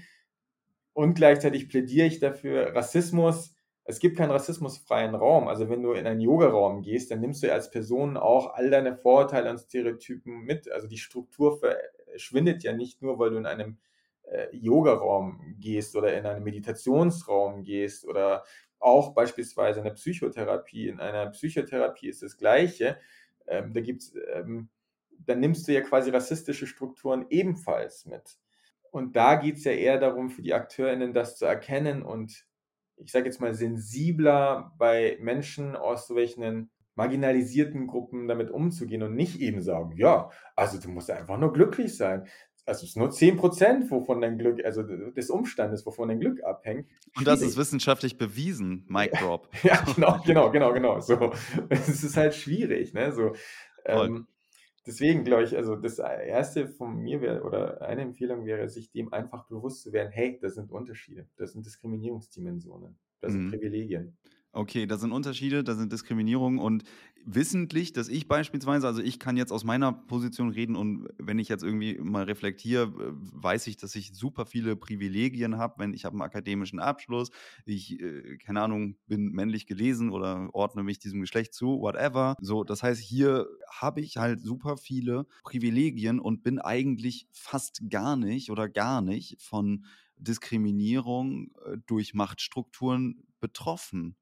Und 0.94 1.16
gleichzeitig 1.16 1.70
plädiere 1.70 2.08
ich 2.08 2.20
dafür, 2.20 2.76
Rassismus 2.76 3.56
es 3.84 4.00
gibt 4.00 4.18
keinen 4.18 4.32
rassismusfreien 4.32 5.16
Raum. 5.16 5.48
Also 5.48 5.70
wenn 5.70 5.82
du 5.82 5.94
in 5.94 6.06
einen 6.06 6.22
Yogaraum 6.22 6.82
gehst, 6.82 7.12
dann 7.12 7.20
nimmst 7.20 7.42
du 7.44 7.48
ja 7.48 7.54
als 7.54 7.72
Person 7.72 8.16
auch 8.18 8.54
all 8.54 8.70
deine 8.70 8.96
Vorurteile 8.96 9.50
und 9.50 9.60
Stereotypen 9.60 10.42
mit. 10.42 10.72
Also 10.72 10.88
die 10.88 10.98
Struktur 10.98 11.60
verschwindet 11.60 12.64
ja 12.64 12.74
nicht 12.74 13.02
nur, 13.02 13.18
weil 13.20 13.32
du 13.32 13.38
in 13.38 13.46
einem 13.46 13.78
äh, 14.24 14.48
Yogaraum 14.56 15.56
gehst 15.60 15.96
oder 15.96 16.16
in 16.16 16.26
einen 16.26 16.44
Meditationsraum 16.44 17.64
gehst 17.64 18.06
oder 18.06 18.44
auch 18.80 19.14
beispielsweise 19.14 19.80
in 19.80 19.86
der 19.86 19.92
Psychotherapie. 19.94 20.88
In 20.88 21.00
einer 21.00 21.28
Psychotherapie 21.32 22.10
ist 22.10 22.22
das 22.22 22.38
Gleiche. 22.38 22.98
Ähm, 23.48 23.74
da 23.74 23.82
gibt's, 23.82 24.14
ähm, 24.34 24.70
dann 25.20 25.40
nimmst 25.40 25.68
du 25.68 25.74
ja 25.74 25.82
quasi 25.82 26.12
rassistische 26.12 26.68
Strukturen 26.68 27.26
ebenfalls 27.30 28.06
mit. 28.06 28.38
Und 28.92 29.16
da 29.16 29.36
geht 29.36 29.58
es 29.58 29.64
ja 29.64 29.72
eher 29.72 30.00
darum, 30.00 30.30
für 30.30 30.42
die 30.42 30.54
AkteurInnen 30.54 31.14
das 31.14 31.38
zu 31.38 31.46
erkennen 31.46 32.04
und 32.04 32.46
ich 32.98 33.12
sage 33.12 33.26
jetzt 33.26 33.42
mal, 33.42 33.56
sensibler 33.56 34.74
bei 34.78 35.18
Menschen 35.20 35.76
aus 35.76 36.08
solchen 36.08 36.70
marginalisierten 36.96 37.88
Gruppen 37.88 38.28
damit 38.28 38.52
umzugehen 38.52 39.02
und 39.02 39.16
nicht 39.16 39.40
eben 39.40 39.62
sagen, 39.62 39.94
ja, 39.96 40.30
also 40.56 40.80
du 40.80 40.90
musst 40.90 41.10
einfach 41.10 41.38
nur 41.38 41.54
glücklich 41.54 41.96
sein. 41.98 42.28
Also 42.66 42.84
es 42.84 42.92
ist 42.92 42.98
nur 42.98 43.10
10 43.10 43.38
Prozent, 43.38 43.90
wovon 43.90 44.22
dein 44.22 44.38
Glück, 44.38 44.64
also 44.64 44.84
des 44.84 45.32
Umstandes, 45.32 45.86
wovon 45.86 46.10
dein 46.10 46.20
Glück 46.20 46.44
abhängt. 46.44 46.88
Und 47.18 47.26
das 47.26 47.42
ist 47.42 47.58
wissenschaftlich 47.58 48.18
bewiesen, 48.18 48.86
Mic 48.88 49.12
Drop. 49.20 49.50
ja, 49.64 49.84
genau, 49.96 50.20
genau, 50.24 50.52
genau, 50.52 50.74
genau. 50.74 51.00
So, 51.00 51.32
es 51.70 52.04
ist 52.04 52.18
halt 52.18 52.36
schwierig, 52.36 52.94
ne? 52.94 53.12
So, 53.14 53.34
ähm, 53.86 54.28
deswegen 54.86 55.24
glaube 55.24 55.44
ich, 55.44 55.56
also 55.56 55.76
das 55.76 56.00
erste 56.00 56.68
von 56.68 56.98
mir 56.98 57.22
wäre, 57.22 57.44
oder 57.44 57.82
eine 57.82 58.02
Empfehlung 58.02 58.46
wäre, 58.46 58.70
sich 58.70 58.92
dem 58.92 59.14
einfach 59.14 59.48
bewusst 59.48 59.84
zu 59.84 59.94
werden, 59.94 60.12
hey, 60.12 60.40
das 60.42 60.56
sind 60.56 60.72
Unterschiede, 60.72 61.28
das 61.38 61.54
sind 61.54 61.66
Diskriminierungsdimensionen, 61.66 62.98
das 63.20 63.34
sind 63.34 63.46
mhm. 63.46 63.52
Privilegien. 63.52 64.18
Okay, 64.54 64.86
da 64.86 64.98
sind 64.98 65.14
Unterschiede, 65.14 65.64
da 65.64 65.76
sind 65.76 65.94
Diskriminierungen 65.94 66.60
und 66.60 66.84
wissentlich, 67.26 67.94
dass 67.94 68.08
ich 68.08 68.28
beispielsweise, 68.28 68.88
also 68.88 69.02
ich 69.02 69.20
kann 69.20 69.38
jetzt 69.38 69.52
aus 69.52 69.64
meiner 69.64 69.92
Position 69.92 70.50
reden 70.50 70.76
und 70.76 71.08
wenn 71.18 71.40
ich 71.40 71.50
jetzt 71.50 71.64
irgendwie 71.64 71.98
mal 72.00 72.24
reflektiere, 72.24 72.84
äh, 72.84 73.12
weiß 73.14 73.68
ich, 73.68 73.78
dass 73.78 73.96
ich 73.96 74.14
super 74.14 74.46
viele 74.46 74.76
Privilegien 74.76 75.58
habe, 75.58 75.76
wenn 75.80 75.94
ich 75.94 76.06
habe 76.06 76.14
einen 76.14 76.22
akademischen 76.22 76.80
Abschluss, 76.80 77.32
ich, 77.66 78.00
äh, 78.00 78.38
keine 78.38 78.62
Ahnung, 78.62 78.98
bin 79.08 79.30
männlich 79.32 79.68
gelesen 79.68 80.10
oder 80.10 80.50
ordne 80.54 80.84
mich 80.84 81.00
diesem 81.00 81.22
Geschlecht 81.22 81.54
zu, 81.54 81.80
whatever. 81.80 82.36
So, 82.40 82.64
das 82.64 82.84
heißt, 82.84 83.02
hier 83.02 83.48
habe 83.70 84.02
ich 84.02 84.18
halt 84.18 84.42
super 84.42 84.78
viele 84.78 85.26
Privilegien 85.44 86.20
und 86.20 86.44
bin 86.44 86.60
eigentlich 86.60 87.28
fast 87.32 87.82
gar 87.90 88.16
nicht 88.16 88.52
oder 88.52 88.70
gar 88.70 89.02
nicht 89.02 89.42
von 89.42 89.86
Diskriminierung 90.18 91.52
äh, 91.66 91.78
durch 91.86 92.14
Machtstrukturen 92.14 93.24
betroffen. 93.40 94.16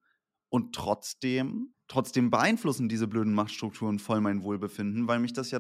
Und 0.50 0.74
trotzdem, 0.74 1.74
trotzdem 1.90 2.30
beeinflussen 2.30 2.88
diese 2.88 3.08
blöden 3.08 3.34
Machtstrukturen 3.34 4.00
voll 4.00 4.22
mein 4.22 4.44
Wohlbefinden, 4.44 5.10
weil 5.10 5.20
mich 5.20 5.34
das 5.34 5.52
ja 5.52 5.60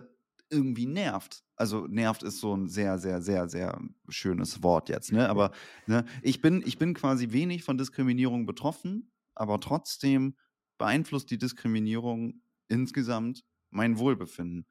irgendwie 0.49 0.85
nervt. 0.85 1.43
Also 1.55 1.87
nervt 1.87 2.23
ist 2.23 2.39
so 2.39 2.55
ein 2.55 2.67
sehr, 2.67 2.97
sehr, 2.97 3.21
sehr, 3.21 3.49
sehr 3.49 3.79
schönes 4.07 4.63
Wort 4.63 4.89
jetzt, 4.89 5.11
ne? 5.11 5.27
Aber 5.29 5.51
ne, 5.85 6.05
ich, 6.21 6.41
bin, 6.41 6.63
ich 6.65 6.77
bin 6.77 6.93
quasi 6.93 7.31
wenig 7.31 7.63
von 7.63 7.77
Diskriminierung 7.77 8.45
betroffen, 8.45 9.11
aber 9.35 9.59
trotzdem 9.59 10.35
beeinflusst 10.77 11.29
die 11.29 11.37
Diskriminierung 11.37 12.41
insgesamt 12.67 13.43
mein 13.69 13.99
Wohlbefinden. 13.99 14.65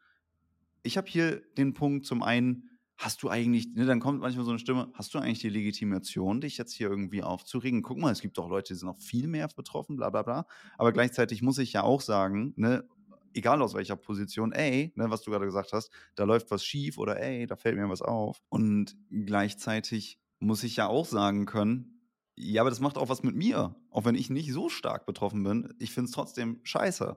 Ich 0.83 0.97
habe 0.97 1.09
hier 1.09 1.43
den 1.57 1.75
Punkt 1.75 2.07
zum 2.07 2.23
einen, 2.23 2.68
hast 2.99 3.23
du 3.23 3.31
eigentlich, 3.31 3.69
ne, 3.75 3.87
dann 3.87 4.01
kommt 4.01 4.21
manchmal 4.21 4.45
so 4.45 4.51
eine 4.51 4.59
Stimme, 4.59 4.91
hast 4.93 5.15
du 5.15 5.19
eigentlich 5.19 5.39
die 5.39 5.49
Legitimation, 5.49 6.41
dich 6.41 6.59
jetzt 6.59 6.73
hier 6.73 6.91
irgendwie 6.91 7.23
aufzuregen? 7.23 7.83
Guck 7.83 7.99
mal, 7.99 8.11
es 8.11 8.21
gibt 8.21 8.37
doch 8.37 8.49
Leute, 8.49 8.75
die 8.75 8.79
sind 8.79 8.89
noch 8.89 8.99
viel 8.99 9.29
mehr 9.29 9.49
betroffen, 9.49 9.97
bla 9.97 10.11
bla 10.11 10.23
bla. 10.23 10.47
Aber 10.77 10.93
gleichzeitig 10.93 11.41
muss 11.41 11.59
ich 11.59 11.73
ja 11.73 11.85
auch 11.85 12.01
sagen, 12.01 12.53
ne, 12.57 12.85
egal 13.35 13.63
aus 13.63 13.75
welcher 13.75 13.95
Position, 13.97 14.53
ey, 14.53 14.93
ne, 14.97 15.11
was 15.11 15.23
du 15.23 15.31
gerade 15.31 15.45
gesagt 15.45 15.73
hast, 15.73 15.91
da 16.17 16.25
läuft 16.25 16.51
was 16.51 16.65
schief 16.65 16.99
oder 16.99 17.21
ey, 17.21 17.47
da 17.47 17.55
fällt 17.55 17.77
mir 17.77 17.89
was 17.89 18.03
auf. 18.03 18.43
Und 18.49 18.97
gleichzeitig 19.11 20.19
muss 20.41 20.65
ich 20.65 20.77
ja 20.77 20.89
auch 20.89 21.07
sagen 21.07 21.47
können, 21.47 21.95
ja, 22.35 22.63
aber 22.63 22.71
das 22.71 22.81
macht 22.81 22.99
auch 22.99 23.09
was 23.09 23.23
mit 23.23 23.35
mir. 23.35 23.77
Auch 23.91 24.05
wenn 24.05 24.15
ich 24.15 24.31
nicht 24.31 24.53
so 24.53 24.69
stark 24.69 25.07
betroffen 25.07 25.43
bin, 25.43 25.75
ich 25.79 25.93
finde 25.93 26.07
es 26.07 26.13
trotzdem 26.13 26.61
scheiße. 26.65 27.17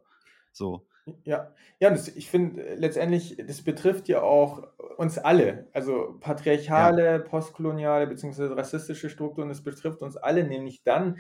So. 0.52 0.88
Ja, 1.24 1.54
ja, 1.80 1.90
das, 1.90 2.08
ich 2.10 2.30
finde 2.30 2.64
äh, 2.64 2.76
letztendlich, 2.76 3.38
das 3.46 3.62
betrifft 3.62 4.08
ja 4.08 4.22
auch 4.22 4.68
uns 4.98 5.18
alle, 5.18 5.68
also 5.74 6.18
patriarchale, 6.20 7.06
ja. 7.06 7.20
postkoloniale 7.20 8.08
bzw. 8.08 8.54
rassistische 8.54 9.10
Strukturen, 9.10 9.50
das 9.50 9.64
betrifft 9.64 10.02
uns 10.02 10.16
alle, 10.18 10.44
nämlich 10.44 10.84
dann, 10.84 11.18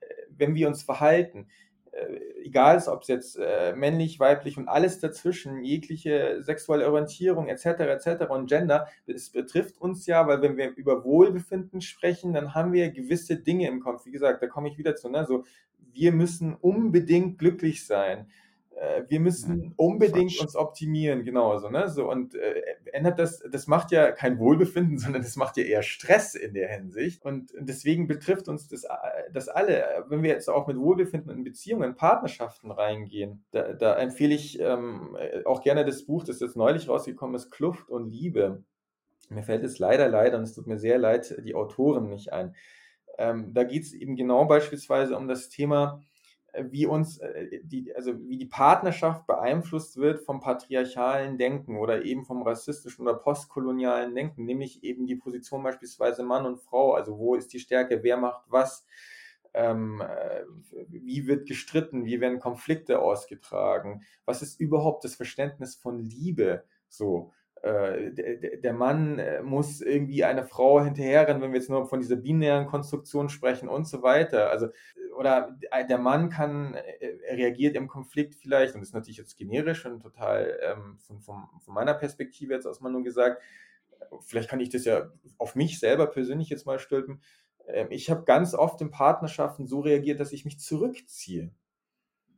äh, 0.00 0.06
wenn 0.30 0.54
wir 0.54 0.68
uns 0.68 0.82
verhalten. 0.82 1.48
Äh, 1.90 2.20
egal, 2.44 2.82
ob 2.86 3.02
es 3.02 3.08
jetzt 3.08 3.38
männlich, 3.74 4.20
weiblich 4.20 4.56
und 4.56 4.68
alles 4.68 5.00
dazwischen, 5.00 5.62
jegliche 5.64 6.42
sexuelle 6.42 6.86
Orientierung 6.86 7.48
etc. 7.48 7.66
etc. 7.66 8.30
und 8.30 8.48
Gender, 8.48 8.86
das 9.06 9.30
betrifft 9.30 9.80
uns 9.80 10.06
ja, 10.06 10.26
weil 10.26 10.40
wenn 10.40 10.56
wir 10.56 10.70
über 10.76 11.04
Wohlbefinden 11.04 11.80
sprechen, 11.80 12.32
dann 12.32 12.54
haben 12.54 12.72
wir 12.72 12.90
gewisse 12.90 13.36
Dinge 13.36 13.68
im 13.68 13.80
Kopf. 13.80 14.06
Wie 14.06 14.12
gesagt, 14.12 14.42
da 14.42 14.46
komme 14.46 14.68
ich 14.68 14.78
wieder 14.78 14.96
zu, 14.96 15.08
ne? 15.08 15.26
so, 15.26 15.44
wir 15.92 16.12
müssen 16.12 16.54
unbedingt 16.54 17.38
glücklich 17.38 17.84
sein 17.84 18.30
äh, 18.78 19.04
wir 19.08 19.18
müssen 19.18 19.72
unbedingt 19.76 20.32
Quatsch. 20.32 20.42
uns 20.42 20.56
optimieren, 20.56 21.24
genauso, 21.24 21.68
ne? 21.68 21.88
So, 21.88 22.08
und 22.08 22.34
äh, 22.36 22.62
ändert 22.92 23.18
das, 23.18 23.42
das 23.50 23.66
macht 23.66 23.90
ja 23.90 24.12
kein 24.12 24.38
Wohlbefinden, 24.38 24.98
sondern 24.98 25.22
das 25.22 25.36
macht 25.36 25.56
ja 25.56 25.64
eher 25.64 25.82
Stress 25.82 26.34
in 26.34 26.54
der 26.54 26.68
Hinsicht. 26.68 27.24
Und 27.24 27.52
deswegen 27.58 28.06
betrifft 28.06 28.48
uns 28.48 28.68
das, 28.68 28.84
äh, 28.84 28.88
das 29.32 29.48
alle. 29.48 30.04
Wenn 30.08 30.22
wir 30.22 30.30
jetzt 30.30 30.48
auch 30.48 30.66
mit 30.68 30.78
Wohlbefinden 30.78 31.30
in 31.30 31.44
Beziehungen, 31.44 31.90
in 31.90 31.96
Partnerschaften 31.96 32.70
reingehen, 32.70 33.44
da, 33.50 33.72
da 33.72 33.96
empfehle 33.96 34.34
ich 34.34 34.60
ähm, 34.60 35.16
auch 35.44 35.62
gerne 35.62 35.84
das 35.84 36.04
Buch, 36.04 36.24
das 36.24 36.40
jetzt 36.40 36.56
neulich 36.56 36.88
rausgekommen 36.88 37.34
ist, 37.34 37.50
Kluft 37.50 37.88
und 37.88 38.10
Liebe. 38.10 38.62
Mir 39.28 39.42
fällt 39.42 39.64
es 39.64 39.78
leider, 39.78 40.08
leider, 40.08 40.38
und 40.38 40.44
es 40.44 40.54
tut 40.54 40.66
mir 40.66 40.78
sehr 40.78 40.98
leid, 40.98 41.34
die 41.44 41.54
Autoren 41.54 42.08
nicht 42.08 42.32
ein. 42.32 42.54
Ähm, 43.18 43.52
da 43.52 43.64
geht 43.64 43.82
es 43.82 43.92
eben 43.92 44.14
genau 44.14 44.44
beispielsweise 44.44 45.16
um 45.16 45.26
das 45.26 45.48
Thema, 45.48 46.00
äh, 46.00 46.07
wie 46.54 46.86
uns 46.86 47.18
äh, 47.18 47.60
die, 47.62 47.94
also 47.94 48.18
wie 48.28 48.38
die 48.38 48.46
Partnerschaft 48.46 49.26
beeinflusst 49.26 49.96
wird 49.96 50.20
vom 50.20 50.40
patriarchalen 50.40 51.38
Denken 51.38 51.78
oder 51.78 52.04
eben 52.04 52.24
vom 52.24 52.42
rassistischen 52.42 53.06
oder 53.06 53.18
postkolonialen 53.18 54.14
Denken, 54.14 54.44
nämlich 54.44 54.82
eben 54.82 55.06
die 55.06 55.16
Position 55.16 55.62
beispielsweise 55.62 56.22
Mann 56.22 56.46
und 56.46 56.58
Frau, 56.58 56.94
also 56.94 57.18
wo 57.18 57.34
ist 57.34 57.52
die 57.52 57.60
Stärke, 57.60 58.02
wer 58.02 58.16
macht 58.16 58.44
was, 58.48 58.86
ähm, 59.54 60.00
äh, 60.00 60.44
wie 60.88 61.26
wird 61.26 61.46
gestritten, 61.46 62.04
wie 62.04 62.20
werden 62.20 62.40
Konflikte 62.40 63.00
ausgetragen, 63.00 64.02
was 64.24 64.42
ist 64.42 64.60
überhaupt 64.60 65.04
das 65.04 65.14
Verständnis 65.14 65.74
von 65.76 65.98
Liebe? 65.98 66.64
So. 66.88 67.32
Äh, 67.62 68.58
der 68.58 68.72
Mann 68.72 69.18
äh, 69.18 69.42
muss 69.42 69.80
irgendwie 69.80 70.24
eine 70.24 70.44
Frau 70.44 70.82
hinterherrennen, 70.82 71.42
wenn 71.42 71.52
wir 71.52 71.58
jetzt 71.58 71.70
nur 71.70 71.86
von 71.86 72.00
dieser 72.00 72.16
binären 72.16 72.66
Konstruktion 72.66 73.28
sprechen 73.28 73.68
und 73.68 73.86
so 73.86 74.02
weiter. 74.02 74.50
Also, 74.50 74.68
oder 75.16 75.56
der 75.88 75.98
Mann 75.98 76.30
kann, 76.30 76.76
reagiert 77.28 77.74
im 77.74 77.88
Konflikt 77.88 78.36
vielleicht, 78.36 78.74
und 78.74 78.80
das 78.80 78.90
ist 78.90 78.94
natürlich 78.94 79.18
jetzt 79.18 79.36
generisch 79.36 79.84
und 79.84 80.00
total 80.00 80.56
ähm, 80.62 80.98
von, 80.98 81.20
von, 81.20 81.48
von 81.60 81.74
meiner 81.74 81.94
Perspektive 81.94 82.54
jetzt 82.54 82.66
aus 82.66 82.80
mal 82.80 82.92
nur 82.92 83.02
gesagt, 83.02 83.42
vielleicht 84.20 84.48
kann 84.48 84.60
ich 84.60 84.70
das 84.70 84.84
ja 84.84 85.10
auf 85.38 85.54
mich 85.54 85.78
selber 85.78 86.06
persönlich 86.06 86.48
jetzt 86.48 86.66
mal 86.66 86.78
stülpen. 86.78 87.20
Ähm, 87.66 87.88
ich 87.90 88.10
habe 88.10 88.24
ganz 88.24 88.54
oft 88.54 88.80
in 88.80 88.90
Partnerschaften 88.90 89.66
so 89.66 89.80
reagiert, 89.80 90.20
dass 90.20 90.32
ich 90.32 90.44
mich 90.44 90.58
zurückziehe. 90.60 91.50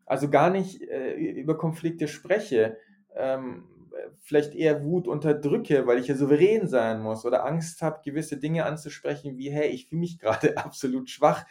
Also 0.07 0.29
gar 0.29 0.51
nicht 0.51 0.83
äh, 0.83 1.15
über 1.15 1.57
Konflikte 1.57 2.09
spreche, 2.09 2.77
ähm, 3.15 3.69
vielleicht 4.21 4.55
eher 4.55 4.85
Wut 4.85 5.09
unterdrücke, 5.09 5.87
weil 5.87 5.99
ich 5.99 6.09
ja 6.09 6.15
souverän 6.15 6.69
sein 6.69 7.03
muss 7.03 7.25
oder 7.25 7.45
Angst 7.45 7.83
habe, 7.83 8.01
gewisse 8.05 8.37
Dinge 8.37 8.65
anzusprechen, 8.65 9.37
wie, 9.37 9.51
hey, 9.51 9.69
ich 9.69 9.89
fühle 9.89 10.01
mich 10.01 10.19
gerade 10.21 10.57
absolut 10.57 11.11
schwach. 11.11 11.47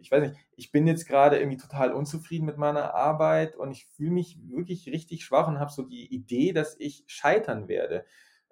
Ich 0.00 0.10
weiß 0.10 0.22
nicht, 0.22 0.36
ich 0.56 0.72
bin 0.72 0.86
jetzt 0.86 1.06
gerade 1.06 1.38
irgendwie 1.38 1.56
total 1.56 1.92
unzufrieden 1.92 2.46
mit 2.46 2.58
meiner 2.58 2.94
Arbeit 2.94 3.56
und 3.56 3.70
ich 3.72 3.86
fühle 3.86 4.10
mich 4.10 4.38
wirklich 4.48 4.88
richtig 4.88 5.24
schwach 5.24 5.48
und 5.48 5.58
habe 5.58 5.72
so 5.72 5.82
die 5.82 6.12
Idee, 6.12 6.52
dass 6.52 6.76
ich 6.78 7.04
scheitern 7.06 7.68
werde. 7.68 8.04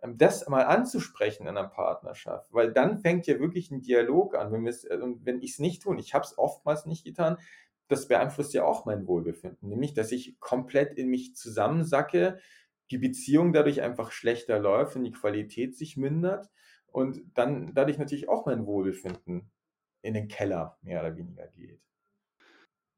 Ähm, 0.02 0.16
das 0.18 0.48
mal 0.48 0.64
anzusprechen 0.64 1.42
in 1.42 1.56
einer 1.56 1.68
Partnerschaft, 1.68 2.52
weil 2.52 2.72
dann 2.72 2.98
fängt 2.98 3.26
ja 3.26 3.38
wirklich 3.38 3.70
ein 3.70 3.82
Dialog 3.82 4.34
an. 4.34 4.52
Wenn, 4.52 4.66
äh, 4.66 4.74
wenn 5.22 5.42
ich 5.42 5.52
es 5.52 5.58
nicht 5.58 5.82
tue, 5.82 5.98
ich 5.98 6.14
habe 6.14 6.24
es 6.24 6.38
oftmals 6.38 6.86
nicht 6.86 7.04
getan, 7.04 7.36
das 7.88 8.06
beeinflusst 8.06 8.54
ja 8.54 8.64
auch 8.64 8.84
mein 8.86 9.06
Wohlbefinden, 9.06 9.68
nämlich 9.68 9.94
dass 9.94 10.12
ich 10.12 10.38
komplett 10.38 10.96
in 10.96 11.08
mich 11.08 11.34
zusammensacke, 11.34 12.38
die 12.90 12.98
Beziehung 12.98 13.53
dadurch 13.53 13.83
einfach 13.83 14.12
schlechter 14.12 14.59
läuft 14.59 14.96
und 14.96 15.05
die 15.05 15.12
Qualität 15.12 15.76
sich 15.76 15.96
mindert 15.96 16.50
und 16.87 17.22
dann 17.35 17.72
dadurch 17.74 17.98
natürlich 17.98 18.29
auch 18.29 18.46
mein 18.46 18.66
Wohlbefinden 18.66 19.50
in 20.03 20.14
den 20.14 20.29
Keller 20.29 20.79
mehr 20.83 21.00
oder 21.00 21.16
weniger 21.16 21.46
geht. 21.48 21.81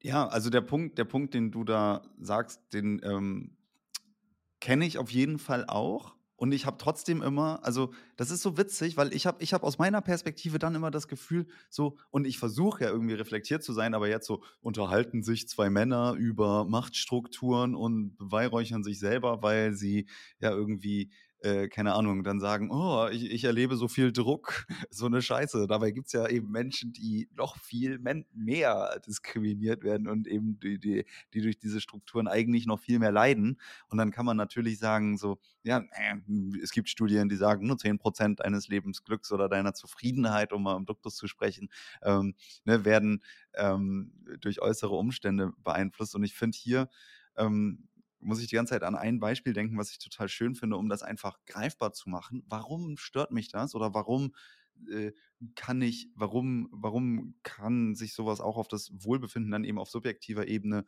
Ja, 0.02 0.26
also 0.26 0.50
der 0.50 0.62
Punkt, 0.62 0.98
der 0.98 1.04
Punkt, 1.04 1.34
den 1.34 1.52
du 1.52 1.62
da 1.62 2.02
sagst, 2.18 2.60
den 2.72 3.00
ähm, 3.04 3.56
kenne 4.60 4.84
ich 4.84 4.98
auf 4.98 5.10
jeden 5.10 5.38
Fall 5.38 5.64
auch. 5.66 6.16
Und 6.42 6.50
ich 6.50 6.66
habe 6.66 6.76
trotzdem 6.76 7.22
immer, 7.22 7.60
also 7.62 7.92
das 8.16 8.32
ist 8.32 8.42
so 8.42 8.58
witzig, 8.58 8.96
weil 8.96 9.14
ich 9.14 9.26
habe 9.26 9.40
ich 9.40 9.54
hab 9.54 9.62
aus 9.62 9.78
meiner 9.78 10.00
Perspektive 10.00 10.58
dann 10.58 10.74
immer 10.74 10.90
das 10.90 11.06
Gefühl, 11.06 11.46
so, 11.70 11.98
und 12.10 12.26
ich 12.26 12.36
versuche 12.36 12.82
ja 12.82 12.90
irgendwie 12.90 13.14
reflektiert 13.14 13.62
zu 13.62 13.72
sein, 13.72 13.94
aber 13.94 14.08
jetzt 14.08 14.26
so 14.26 14.42
unterhalten 14.60 15.22
sich 15.22 15.46
zwei 15.46 15.70
Männer 15.70 16.14
über 16.18 16.64
Machtstrukturen 16.64 17.76
und 17.76 18.16
beweihräuchern 18.16 18.82
sich 18.82 18.98
selber, 18.98 19.40
weil 19.44 19.74
sie 19.74 20.08
ja 20.40 20.50
irgendwie 20.50 21.12
äh, 21.42 21.68
keine 21.68 21.94
Ahnung, 21.94 22.22
dann 22.22 22.38
sagen, 22.38 22.70
oh, 22.70 23.08
ich, 23.08 23.30
ich, 23.30 23.44
erlebe 23.44 23.76
so 23.76 23.88
viel 23.88 24.12
Druck, 24.12 24.64
so 24.90 25.06
eine 25.06 25.20
Scheiße. 25.20 25.66
Dabei 25.66 25.90
gibt 25.90 26.06
es 26.06 26.12
ja 26.12 26.28
eben 26.28 26.50
Menschen, 26.50 26.92
die 26.92 27.28
noch 27.34 27.56
viel 27.58 27.98
mehr 27.98 29.00
diskriminiert 29.06 29.82
werden 29.82 30.06
und 30.06 30.28
eben 30.28 30.60
die, 30.60 30.78
die, 30.78 31.04
die 31.34 31.40
durch 31.40 31.58
diese 31.58 31.80
Strukturen 31.80 32.28
eigentlich 32.28 32.66
noch 32.66 32.78
viel 32.78 33.00
mehr 33.00 33.10
leiden. 33.10 33.58
Und 33.88 33.98
dann 33.98 34.12
kann 34.12 34.24
man 34.24 34.36
natürlich 34.36 34.78
sagen, 34.78 35.18
so, 35.18 35.38
ja, 35.64 35.78
äh, 35.78 36.16
es 36.62 36.70
gibt 36.70 36.88
Studien, 36.88 37.28
die 37.28 37.36
sagen, 37.36 37.66
nur 37.66 37.76
10% 37.76 38.36
deines 38.36 38.68
Lebensglücks 38.68 39.32
oder 39.32 39.48
deiner 39.48 39.74
Zufriedenheit, 39.74 40.52
um 40.52 40.62
mal 40.62 40.76
im 40.76 40.86
Duktus 40.86 41.16
zu 41.16 41.26
sprechen, 41.26 41.70
ähm, 42.02 42.34
ne, 42.64 42.84
werden 42.84 43.24
ähm, 43.54 44.12
durch 44.40 44.62
äußere 44.62 44.94
Umstände 44.94 45.52
beeinflusst. 45.64 46.14
Und 46.14 46.22
ich 46.22 46.34
finde 46.34 46.56
hier, 46.56 46.88
ähm, 47.36 47.88
muss 48.22 48.40
ich 48.40 48.48
die 48.48 48.56
ganze 48.56 48.72
Zeit 48.74 48.82
an 48.84 48.94
ein 48.94 49.20
Beispiel 49.20 49.52
denken, 49.52 49.78
was 49.78 49.90
ich 49.90 49.98
total 49.98 50.28
schön 50.28 50.54
finde, 50.54 50.76
um 50.76 50.88
das 50.88 51.02
einfach 51.02 51.38
greifbar 51.46 51.92
zu 51.92 52.08
machen. 52.10 52.44
Warum 52.46 52.96
stört 52.96 53.32
mich 53.32 53.48
das 53.48 53.74
oder 53.74 53.94
warum 53.94 54.34
äh, 54.90 55.12
kann 55.54 55.82
ich, 55.82 56.08
warum, 56.14 56.68
warum 56.72 57.34
kann 57.42 57.94
sich 57.94 58.14
sowas 58.14 58.40
auch 58.40 58.56
auf 58.56 58.68
das 58.68 58.90
Wohlbefinden 58.92 59.50
dann 59.50 59.64
eben 59.64 59.78
auf 59.78 59.90
subjektiver 59.90 60.48
Ebene 60.48 60.84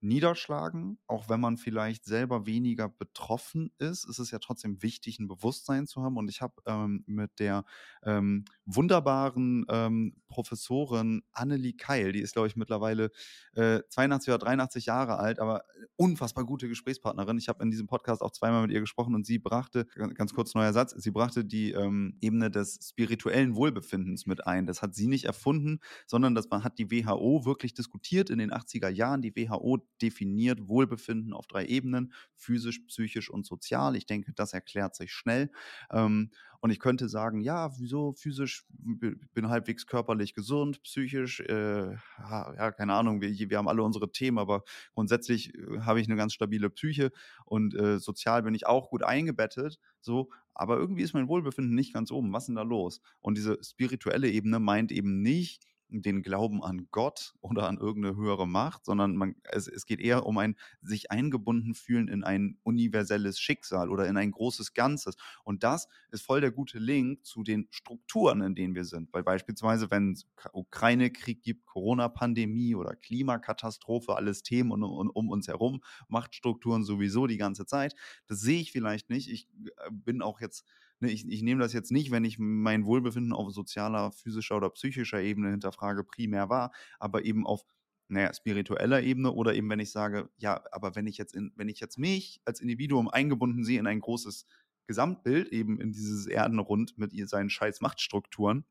niederschlagen, 0.00 0.98
auch 1.06 1.28
wenn 1.28 1.40
man 1.40 1.56
vielleicht 1.56 2.04
selber 2.04 2.46
weniger 2.46 2.88
betroffen 2.88 3.72
ist, 3.78 4.08
ist 4.08 4.18
es 4.18 4.30
ja 4.30 4.38
trotzdem 4.38 4.82
wichtig, 4.82 5.18
ein 5.18 5.28
Bewusstsein 5.28 5.86
zu 5.86 6.02
haben. 6.02 6.16
Und 6.16 6.28
ich 6.28 6.42
habe 6.42 6.54
ähm, 6.66 7.02
mit 7.06 7.38
der 7.38 7.64
ähm, 8.04 8.44
wunderbaren 8.64 9.64
ähm, 9.68 10.16
Professorin 10.28 11.22
Annelie 11.32 11.74
Keil, 11.74 12.12
die 12.12 12.20
ist, 12.20 12.34
glaube 12.34 12.48
ich, 12.48 12.56
mittlerweile 12.56 13.10
äh, 13.54 13.80
82 13.88 14.32
oder 14.32 14.38
83 14.38 14.86
Jahre 14.86 15.18
alt, 15.18 15.38
aber 15.38 15.64
unfassbar 15.96 16.44
gute 16.44 16.68
Gesprächspartnerin. 16.68 17.38
Ich 17.38 17.48
habe 17.48 17.62
in 17.62 17.70
diesem 17.70 17.86
Podcast 17.86 18.22
auch 18.22 18.32
zweimal 18.32 18.62
mit 18.62 18.72
ihr 18.72 18.80
gesprochen 18.80 19.14
und 19.14 19.26
sie 19.26 19.38
brachte, 19.38 19.86
ganz 20.14 20.34
kurz 20.34 20.54
neuer 20.54 20.72
Satz, 20.72 20.94
sie 20.96 21.10
brachte 21.10 21.44
die 21.44 21.72
ähm, 21.72 22.18
Ebene 22.20 22.50
des 22.50 22.78
spirituellen 22.82 23.56
Wohlbefindens 23.56 24.26
mit 24.26 24.46
ein. 24.46 24.66
Das 24.66 24.82
hat 24.82 24.94
sie 24.94 25.06
nicht 25.06 25.24
erfunden, 25.24 25.80
sondern 26.06 26.34
das 26.34 26.48
hat 26.50 26.78
die 26.78 26.90
WHO 26.90 27.44
wirklich 27.44 27.74
diskutiert 27.74 28.30
in 28.30 28.38
den 28.38 28.52
80er 28.52 28.88
Jahren. 28.88 29.22
Die 29.22 29.34
WHO 29.34 29.85
definiert 30.02 30.68
Wohlbefinden 30.68 31.32
auf 31.32 31.46
drei 31.46 31.66
Ebenen, 31.66 32.12
physisch, 32.34 32.80
psychisch 32.86 33.30
und 33.30 33.46
sozial. 33.46 33.96
Ich 33.96 34.06
denke, 34.06 34.32
das 34.32 34.52
erklärt 34.52 34.94
sich 34.94 35.12
schnell. 35.12 35.50
Ähm, 35.90 36.30
und 36.60 36.70
ich 36.70 36.80
könnte 36.80 37.08
sagen, 37.08 37.40
ja, 37.40 37.78
wieso 37.78 38.12
physisch 38.12 38.64
bin 38.68 39.48
halbwegs 39.48 39.86
körperlich 39.86 40.34
gesund, 40.34 40.82
psychisch, 40.82 41.40
äh, 41.40 41.92
ja, 42.18 42.72
keine 42.72 42.94
Ahnung, 42.94 43.20
wir, 43.20 43.30
wir 43.30 43.58
haben 43.58 43.68
alle 43.68 43.82
unsere 43.82 44.10
Themen, 44.10 44.38
aber 44.38 44.64
grundsätzlich 44.94 45.54
äh, 45.54 45.80
habe 45.80 46.00
ich 46.00 46.08
eine 46.08 46.16
ganz 46.16 46.32
stabile 46.32 46.70
Psyche 46.70 47.12
und 47.44 47.74
äh, 47.74 47.98
sozial 47.98 48.42
bin 48.42 48.54
ich 48.54 48.66
auch 48.66 48.90
gut 48.90 49.02
eingebettet, 49.02 49.78
so, 50.00 50.30
aber 50.54 50.78
irgendwie 50.78 51.02
ist 51.02 51.14
mein 51.14 51.28
Wohlbefinden 51.28 51.74
nicht 51.74 51.92
ganz 51.92 52.10
oben. 52.10 52.32
Was 52.32 52.44
ist 52.44 52.46
denn 52.48 52.56
da 52.56 52.62
los? 52.62 53.00
Und 53.20 53.36
diese 53.36 53.58
spirituelle 53.62 54.30
Ebene 54.30 54.58
meint 54.58 54.90
eben 54.90 55.20
nicht, 55.20 55.66
den 55.88 56.22
Glauben 56.22 56.62
an 56.62 56.88
Gott 56.90 57.34
oder 57.40 57.68
an 57.68 57.78
irgendeine 57.78 58.16
höhere 58.16 58.46
Macht, 58.46 58.84
sondern 58.84 59.16
man, 59.16 59.36
es, 59.44 59.68
es 59.68 59.86
geht 59.86 60.00
eher 60.00 60.26
um 60.26 60.38
ein 60.38 60.56
sich 60.82 61.10
eingebunden 61.10 61.74
fühlen 61.74 62.08
in 62.08 62.24
ein 62.24 62.58
universelles 62.64 63.38
Schicksal 63.38 63.90
oder 63.90 64.06
in 64.06 64.16
ein 64.16 64.30
großes 64.30 64.74
Ganzes. 64.74 65.16
Und 65.44 65.62
das 65.62 65.88
ist 66.10 66.22
voll 66.22 66.40
der 66.40 66.50
gute 66.50 66.78
Link 66.78 67.24
zu 67.24 67.42
den 67.42 67.68
Strukturen, 67.70 68.40
in 68.42 68.54
denen 68.54 68.74
wir 68.74 68.84
sind. 68.84 69.12
Weil 69.12 69.22
beispielsweise, 69.22 69.90
wenn 69.90 70.12
es 70.12 70.26
Ukraine-Krieg 70.52 71.42
gibt, 71.42 71.66
Corona-Pandemie 71.66 72.74
oder 72.74 72.96
Klimakatastrophe, 72.96 74.16
alles 74.16 74.42
Themen 74.42 74.72
um, 74.72 74.82
um, 74.82 75.10
um 75.10 75.30
uns 75.30 75.48
herum, 75.48 75.82
Machtstrukturen 76.08 76.84
sowieso 76.84 77.26
die 77.26 77.38
ganze 77.38 77.66
Zeit, 77.66 77.94
das 78.26 78.40
sehe 78.40 78.60
ich 78.60 78.72
vielleicht 78.72 79.10
nicht. 79.10 79.30
Ich 79.30 79.48
äh, 79.64 79.90
bin 79.90 80.22
auch 80.22 80.40
jetzt 80.40 80.64
ne, 81.00 81.10
ich, 81.10 81.28
ich 81.28 81.42
nehme 81.42 81.60
das 81.60 81.72
jetzt 81.72 81.92
nicht, 81.92 82.10
wenn 82.10 82.24
ich 82.24 82.38
mein 82.38 82.84
Wohlbefinden 82.86 83.32
auf 83.32 83.52
sozialer, 83.52 84.12
physischer 84.12 84.56
oder 84.56 84.70
psychischer 84.70 85.20
Ebene 85.20 85.50
hinterfrage, 85.50 86.04
primär 86.04 86.48
wahr, 86.48 86.72
aber 86.98 87.24
eben 87.24 87.46
auf 87.46 87.64
naja, 88.08 88.32
spiritueller 88.32 89.02
Ebene 89.02 89.32
oder 89.32 89.54
eben 89.54 89.68
wenn 89.68 89.80
ich 89.80 89.90
sage, 89.90 90.30
ja, 90.36 90.62
aber 90.70 90.94
wenn 90.94 91.06
ich 91.06 91.18
jetzt 91.18 91.34
in, 91.34 91.52
wenn 91.56 91.68
ich 91.68 91.80
jetzt 91.80 91.98
mich 91.98 92.40
als 92.44 92.60
Individuum 92.60 93.08
eingebunden 93.08 93.64
sehe 93.64 93.80
in 93.80 93.86
ein 93.86 94.00
großes 94.00 94.46
Gesamtbild, 94.86 95.48
eben 95.48 95.80
in 95.80 95.92
dieses 95.92 96.26
Erdenrund 96.26 96.96
mit 96.98 97.12
seinen 97.28 97.50
scheiß 97.50 97.80
Machtstrukturen, 97.80 98.64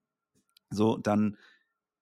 so, 0.69 0.97
dann 0.97 1.37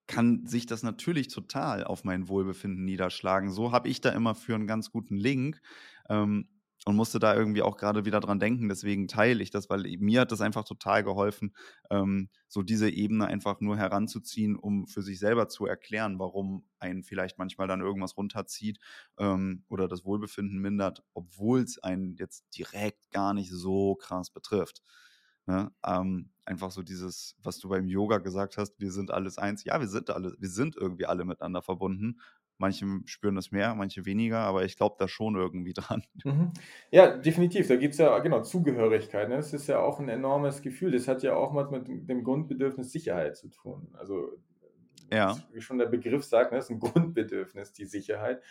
kann 0.07 0.45
sich 0.45 0.65
das 0.65 0.83
natürlich 0.83 1.29
total 1.29 1.83
auf 1.83 2.03
mein 2.03 2.27
Wohlbefinden 2.27 2.86
niederschlagen. 2.86 3.51
So 3.51 3.71
habe 3.71 3.89
ich 3.89 4.01
da 4.01 4.09
immer 4.09 4.36
für 4.36 4.55
einen 4.55 4.67
ganz 4.67 4.91
guten 4.91 5.15
Link. 5.15 5.62
Ähm, 6.09 6.49
und 6.86 6.96
musste 6.96 7.19
da 7.19 7.34
irgendwie 7.36 7.62
auch 7.62 7.78
gerade 7.78 8.06
wieder 8.06 8.19
dran 8.19 8.39
denken. 8.39 8.67
Deswegen 8.67 9.08
teile 9.08 9.41
ich 9.41 9.52
das, 9.52 9.69
weil 9.69 9.84
mir 10.00 10.22
hat 10.22 10.32
das 10.32 10.41
einfach 10.41 10.65
total 10.65 11.04
geholfen, 11.04 11.56
ähm, 11.89 12.30
so 12.48 12.62
diese 12.62 12.89
Ebene 12.89 13.28
einfach 13.28 13.62
nur 13.62 13.78
heranzuziehen, 13.78 14.56
um 14.56 14.86
für 14.88 15.02
sich 15.02 15.19
selber 15.19 15.48
zu 15.48 15.65
erklären, 15.65 16.19
warum 16.19 16.65
einen 16.80 17.04
vielleicht 17.04 17.38
manchmal 17.38 17.67
dann 17.67 17.82
irgendwas 17.82 18.17
runterzieht 18.17 18.80
ähm, 19.17 19.63
oder 19.69 19.88
das 19.88 20.04
Wohlbefinden 20.04 20.60
mindert, 20.60 21.04
obwohl 21.13 21.62
es 21.62 21.82
einen 21.82 22.15
jetzt 22.15 22.46
direkt 22.58 23.12
gar 23.12 23.34
nicht 23.34 23.52
so 23.52 23.96
krass 23.96 24.30
betrifft. 24.30 24.82
Ne? 25.46 25.72
Ähm, 25.86 26.32
einfach 26.46 26.72
so 26.72 26.84
dieses, 26.84 27.36
was 27.41 27.60
du 27.60 27.69
beim 27.69 27.88
Yoga 27.88 28.19
gesagt 28.19 28.58
hast, 28.58 28.80
wir 28.80 28.91
sind 28.91 29.12
alles 29.12 29.38
eins. 29.38 29.63
Ja, 29.63 29.80
wir 29.80 29.88
sind 29.88 30.10
alle, 30.10 30.36
wir 30.39 30.50
sind 30.50 30.76
irgendwie 30.76 31.06
alle 31.06 31.26
miteinander 31.26 31.62
verbunden. 31.62 32.19
Manche 32.63 32.86
spüren 33.04 33.36
das 33.36 33.52
mehr, 33.52 33.76
manche 33.76 34.06
weniger, 34.06 34.39
aber 34.39 34.63
ich 34.63 34.78
glaube 34.78 34.95
da 34.97 35.10
schon 35.10 35.36
irgendwie 35.36 35.73
dran. 35.82 36.04
Mhm. 36.23 36.54
Ja, 36.91 37.17
definitiv. 37.17 37.67
Da 37.67 37.76
geht 37.76 37.91
es 37.91 37.97
ja, 37.97 38.17
genau, 38.19 38.41
Zugehörigkeit. 38.41 39.28
Ne? 39.28 39.36
Das 39.36 39.52
ist 39.52 39.67
ja 39.67 39.80
auch 39.80 39.99
ein 39.99 40.08
enormes 40.08 40.62
Gefühl. 40.62 40.91
Das 40.91 41.10
hat 41.10 41.23
ja 41.23 41.36
auch 41.36 41.54
was 41.54 41.69
mit 41.71 42.08
dem 42.10 42.23
Grundbedürfnis 42.23 42.93
Sicherheit 42.93 43.36
zu 43.36 43.49
tun. 43.49 43.89
Also 43.99 44.38
Ja. 45.12 45.38
Wie 45.52 45.60
schon 45.60 45.78
der 45.78 45.88
Begriff 45.88 46.23
sagt, 46.23 46.54
ne, 46.54 46.60
ist 46.60 46.71
ein 46.71 46.80
Grundbedürfnis, 46.80 47.73
die 47.73 47.84
Sicherheit. 47.84 48.41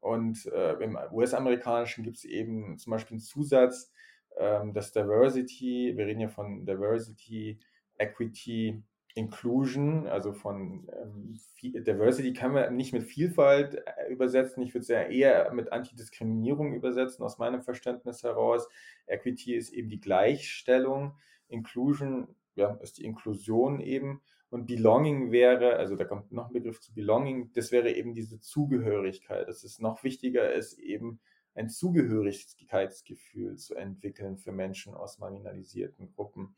Und 0.00 0.46
äh, 0.46 0.72
im 0.82 0.98
US-amerikanischen 1.12 2.02
gibt 2.02 2.16
es 2.16 2.24
eben 2.24 2.78
zum 2.78 2.90
Beispiel 2.90 3.14
einen 3.14 3.20
Zusatz, 3.20 3.92
ähm, 4.38 4.72
das 4.74 4.90
Diversity, 4.90 5.94
wir 5.96 6.06
reden 6.06 6.20
ja 6.20 6.28
von 6.28 6.66
Diversity, 6.66 7.60
Equity, 7.96 8.82
Inclusion, 9.16 10.06
also 10.06 10.32
von 10.34 10.86
ähm, 10.92 11.40
Diversity 11.62 12.34
kann 12.34 12.52
man 12.52 12.76
nicht 12.76 12.92
mit 12.92 13.02
Vielfalt 13.02 13.74
äh, 13.74 14.12
übersetzen, 14.12 14.62
ich 14.62 14.74
würde 14.74 14.82
es 14.82 14.88
ja 14.88 15.02
eher 15.02 15.52
mit 15.54 15.72
Antidiskriminierung 15.72 16.74
übersetzen, 16.74 17.24
aus 17.24 17.38
meinem 17.38 17.62
Verständnis 17.62 18.22
heraus. 18.22 18.68
Equity 19.06 19.54
ist 19.54 19.72
eben 19.72 19.88
die 19.88 20.00
Gleichstellung, 20.00 21.16
Inclusion 21.48 22.28
ja, 22.56 22.74
ist 22.82 22.98
die 22.98 23.04
Inklusion 23.04 23.80
eben. 23.80 24.20
Und 24.50 24.66
Belonging 24.66 25.32
wäre, 25.32 25.76
also 25.76 25.96
da 25.96 26.04
kommt 26.04 26.32
noch 26.32 26.48
ein 26.48 26.52
Begriff 26.52 26.80
zu 26.80 26.92
Belonging, 26.92 27.52
das 27.52 27.72
wäre 27.72 27.92
eben 27.92 28.14
diese 28.14 28.40
Zugehörigkeit. 28.40 29.48
Dass 29.48 29.64
es 29.64 29.78
noch 29.78 30.04
wichtiger 30.04 30.52
ist, 30.52 30.78
eben 30.78 31.20
ein 31.54 31.68
Zugehörigkeitsgefühl 31.68 33.56
zu 33.56 33.74
entwickeln 33.74 34.36
für 34.36 34.52
Menschen 34.52 34.94
aus 34.94 35.18
marginalisierten 35.18 36.12
Gruppen. 36.14 36.54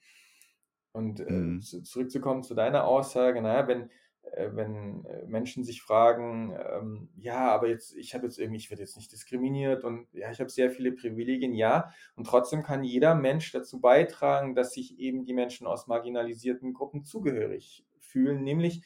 Und 0.92 1.20
äh, 1.20 1.31
mhm. 1.31 1.62
zurückzukommen 1.62 2.42
zu 2.42 2.55
deiner 2.55 2.85
Aussage, 2.85 3.40
naja, 3.42 3.68
wenn, 3.68 3.90
äh, 4.33 4.51
wenn 4.53 5.05
äh, 5.05 5.27
Menschen 5.27 5.64
sich 5.64 5.83
fragen, 5.83 6.53
ähm, 6.53 7.09
ja, 7.16 7.51
aber 7.51 7.68
jetzt, 7.68 7.94
ich 7.96 8.14
habe 8.14 8.24
jetzt 8.24 8.38
irgendwie, 8.38 8.59
ich 8.59 8.70
werde 8.70 8.83
jetzt 8.83 8.96
nicht 8.96 9.12
diskriminiert 9.12 9.85
und 9.85 10.12
ja, 10.12 10.31
ich 10.31 10.40
habe 10.40 10.51
sehr 10.51 10.70
viele 10.70 10.92
Privilegien, 10.92 11.55
ja, 11.55 11.92
und 12.16 12.27
trotzdem 12.27 12.62
kann 12.62 12.85
jeder 12.85 13.14
Mensch 13.14 13.53
dazu 13.53 13.81
beitragen, 13.81 14.55
dass 14.55 14.72
sich 14.72 14.98
eben 14.98 15.24
die 15.24 15.35
Menschen 15.35 15.66
aus 15.66 15.87
marginalisierten 15.87 16.72
Gruppen 16.72 17.05
zugehörig 17.05 17.87
fühlen, 18.01 18.42
nämlich 18.42 18.83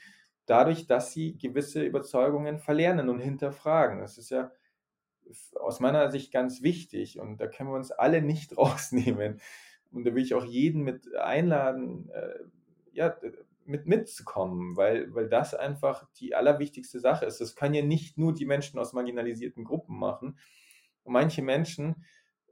dadurch, 0.47 0.87
dass 0.87 1.13
sie 1.13 1.39
gewisse 1.39 1.83
Überzeugungen 1.85 2.59
verlernen 2.59 3.09
und 3.09 3.21
hinterfragen. 3.21 4.01
Das 4.01 4.19
ist 4.19 4.31
ja 4.31 4.51
aus 5.59 5.81
meiner 5.81 6.11
Sicht 6.11 6.33
ganz 6.33 6.63
wichtig 6.63 7.21
und 7.21 7.39
da 7.41 7.47
können 7.47 7.71
wir 7.71 7.77
uns 7.77 7.91
alle 7.91 8.23
nicht 8.23 8.57
rausnehmen. 8.57 9.41
Und 9.93 10.05
da 10.05 10.15
will 10.15 10.23
ich 10.23 10.35
auch 10.35 10.45
jeden 10.45 10.83
mit 10.83 11.15
einladen, 11.15 12.11
äh, 12.11 12.39
ja, 12.93 13.17
mit 13.65 13.87
mitzukommen, 13.87 14.77
weil, 14.77 15.15
weil 15.15 15.29
das 15.29 15.55
einfach 15.55 16.07
die 16.17 16.35
allerwichtigste 16.35 17.01
Sache 17.01 17.27
ist. 17.27 17.41
Das 17.41 17.55
können 17.55 17.75
ja 17.75 17.83
nicht 17.83 18.19
nur 18.19 18.35
die 18.35 18.47
Menschen 18.47 18.79
aus 18.79 18.93
marginalisierten 18.93 19.65
Gruppen 19.65 19.99
machen. 19.99 20.39
Und 21.05 21.13
manche 21.13 21.43
Menschen, 21.43 22.05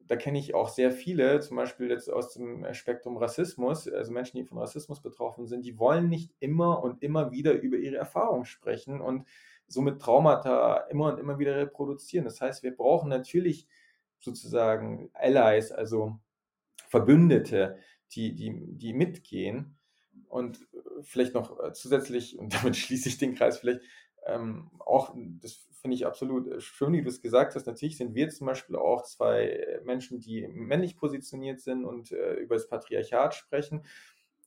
da 0.06 0.16
kenne 0.16 0.38
ich 0.38 0.54
auch 0.54 0.68
sehr 0.68 0.92
viele, 0.92 1.40
zum 1.40 1.56
Beispiel 1.56 1.90
jetzt 1.90 2.12
aus 2.12 2.34
dem 2.34 2.66
Spektrum 2.74 3.16
Rassismus, 3.16 3.88
also 3.88 4.12
Menschen, 4.12 4.38
die 4.38 4.44
von 4.44 4.58
Rassismus 4.58 5.00
betroffen 5.00 5.46
sind, 5.46 5.64
die 5.64 5.78
wollen 5.78 6.08
nicht 6.08 6.32
immer 6.40 6.82
und 6.82 7.02
immer 7.02 7.30
wieder 7.30 7.52
über 7.52 7.76
ihre 7.76 7.96
Erfahrungen 7.96 8.44
sprechen 8.44 9.00
und 9.00 9.26
somit 9.68 10.00
Traumata 10.00 10.78
immer 10.90 11.12
und 11.12 11.20
immer 11.20 11.38
wieder 11.38 11.56
reproduzieren. 11.56 12.24
Das 12.24 12.40
heißt, 12.40 12.62
wir 12.62 12.74
brauchen 12.74 13.08
natürlich 13.08 13.68
sozusagen 14.18 15.10
Allies, 15.12 15.70
also 15.70 16.18
Verbündete, 16.90 17.78
die, 18.12 18.34
die, 18.34 18.52
die 18.76 18.92
mitgehen. 18.92 19.78
Und 20.28 20.60
äh, 20.74 21.02
vielleicht 21.02 21.34
noch 21.34 21.58
äh, 21.60 21.72
zusätzlich, 21.72 22.38
und 22.38 22.54
damit 22.54 22.76
schließe 22.76 23.08
ich 23.08 23.18
den 23.18 23.34
Kreis 23.34 23.58
vielleicht, 23.58 23.80
ähm, 24.26 24.70
auch, 24.80 25.14
das 25.40 25.66
finde 25.80 25.94
ich 25.94 26.04
absolut 26.04 26.46
äh, 26.48 26.60
schön, 26.60 26.92
wie 26.92 27.02
du 27.02 27.08
es 27.08 27.22
gesagt 27.22 27.54
hast, 27.54 27.66
natürlich 27.66 27.96
sind 27.96 28.14
wir 28.14 28.28
zum 28.28 28.48
Beispiel 28.48 28.76
auch 28.76 29.02
zwei 29.04 29.80
Menschen, 29.84 30.20
die 30.20 30.46
männlich 30.48 30.96
positioniert 30.96 31.60
sind 31.60 31.84
und 31.84 32.12
äh, 32.12 32.34
über 32.34 32.56
das 32.56 32.68
Patriarchat 32.68 33.34
sprechen. 33.34 33.86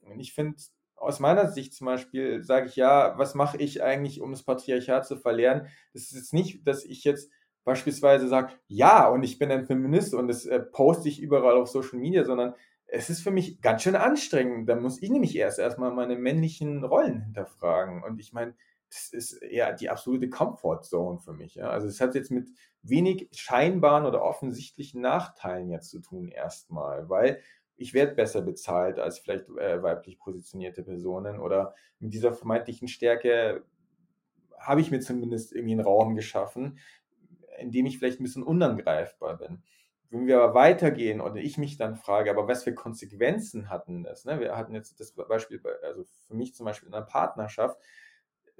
Und 0.01 0.19
ich 0.19 0.33
finde, 0.33 0.57
aus 0.95 1.19
meiner 1.19 1.49
Sicht 1.49 1.73
zum 1.73 1.85
Beispiel, 1.85 2.43
sage 2.43 2.67
ich 2.67 2.75
ja, 2.75 3.17
was 3.17 3.35
mache 3.35 3.57
ich 3.57 3.81
eigentlich, 3.81 4.21
um 4.21 4.31
das 4.31 4.43
Patriarchat 4.43 5.07
zu 5.07 5.17
verlernen? 5.17 5.67
Das 5.93 6.03
ist 6.03 6.13
jetzt 6.13 6.33
nicht, 6.33 6.67
dass 6.67 6.85
ich 6.85 7.03
jetzt 7.03 7.31
beispielsweise 7.63 8.27
sage, 8.27 8.53
ja, 8.67 9.07
und 9.07 9.23
ich 9.23 9.39
bin 9.39 9.51
ein 9.51 9.65
Feminist 9.65 10.13
und 10.13 10.27
das 10.27 10.45
äh, 10.45 10.59
poste 10.59 11.09
ich 11.09 11.21
überall 11.21 11.55
auf 11.55 11.69
Social 11.69 11.99
Media, 11.99 12.25
sondern 12.25 12.55
es 12.87 13.09
ist 13.09 13.21
für 13.21 13.31
mich 13.31 13.61
ganz 13.61 13.83
schön 13.83 13.95
anstrengend. 13.95 14.69
Da 14.69 14.75
muss 14.75 15.01
ich 15.01 15.09
nämlich 15.09 15.35
erst 15.35 15.59
erstmal 15.59 15.91
meine 15.91 16.15
männlichen 16.15 16.83
Rollen 16.83 17.21
hinterfragen. 17.21 18.03
Und 18.03 18.19
ich 18.19 18.33
meine, 18.33 18.53
das 18.89 19.09
ist 19.11 19.41
eher 19.41 19.73
die 19.73 19.89
absolute 19.89 20.29
Comfortzone 20.29 21.19
für 21.19 21.33
mich. 21.33 21.55
Ja? 21.55 21.69
Also 21.69 21.87
es 21.87 21.99
hat 21.99 22.13
jetzt 22.13 22.29
mit 22.29 22.49
wenig 22.83 23.29
scheinbaren 23.31 24.05
oder 24.05 24.21
offensichtlichen 24.21 25.01
Nachteilen 25.01 25.69
jetzt 25.69 25.89
zu 25.89 25.99
tun 25.99 26.27
erstmal, 26.27 27.09
weil 27.09 27.41
ich 27.75 27.93
werde 27.93 28.13
besser 28.13 28.41
bezahlt 28.41 28.99
als 28.99 29.17
vielleicht 29.17 29.49
äh, 29.49 29.81
weiblich 29.81 30.19
positionierte 30.19 30.83
Personen 30.83 31.39
oder 31.39 31.73
mit 31.99 32.13
dieser 32.13 32.33
vermeintlichen 32.33 32.87
Stärke 32.87 33.63
habe 34.59 34.81
ich 34.81 34.91
mir 34.91 34.99
zumindest 34.99 35.53
irgendwie 35.53 35.73
einen 35.73 35.85
Raum 35.85 36.15
geschaffen, 36.15 36.79
in 37.59 37.71
dem 37.71 37.85
ich 37.85 37.97
vielleicht 37.97 38.19
ein 38.19 38.23
bisschen 38.23 38.43
unangreifbar 38.43 39.37
bin. 39.37 39.63
Wenn 40.09 40.27
wir 40.27 40.41
aber 40.41 40.53
weitergehen 40.53 41.21
und 41.21 41.37
ich 41.37 41.57
mich 41.57 41.77
dann 41.77 41.95
frage, 41.95 42.29
aber 42.29 42.47
was 42.47 42.63
für 42.63 42.75
Konsequenzen 42.75 43.69
hatten 43.69 44.03
das? 44.03 44.25
Ne? 44.25 44.39
Wir 44.39 44.55
hatten 44.55 44.75
jetzt 44.75 44.99
das 44.99 45.11
Beispiel, 45.13 45.61
also 45.81 46.03
für 46.27 46.35
mich 46.35 46.53
zum 46.53 46.65
Beispiel 46.65 46.87
in 46.87 46.93
einer 46.93 47.05
Partnerschaft, 47.05 47.79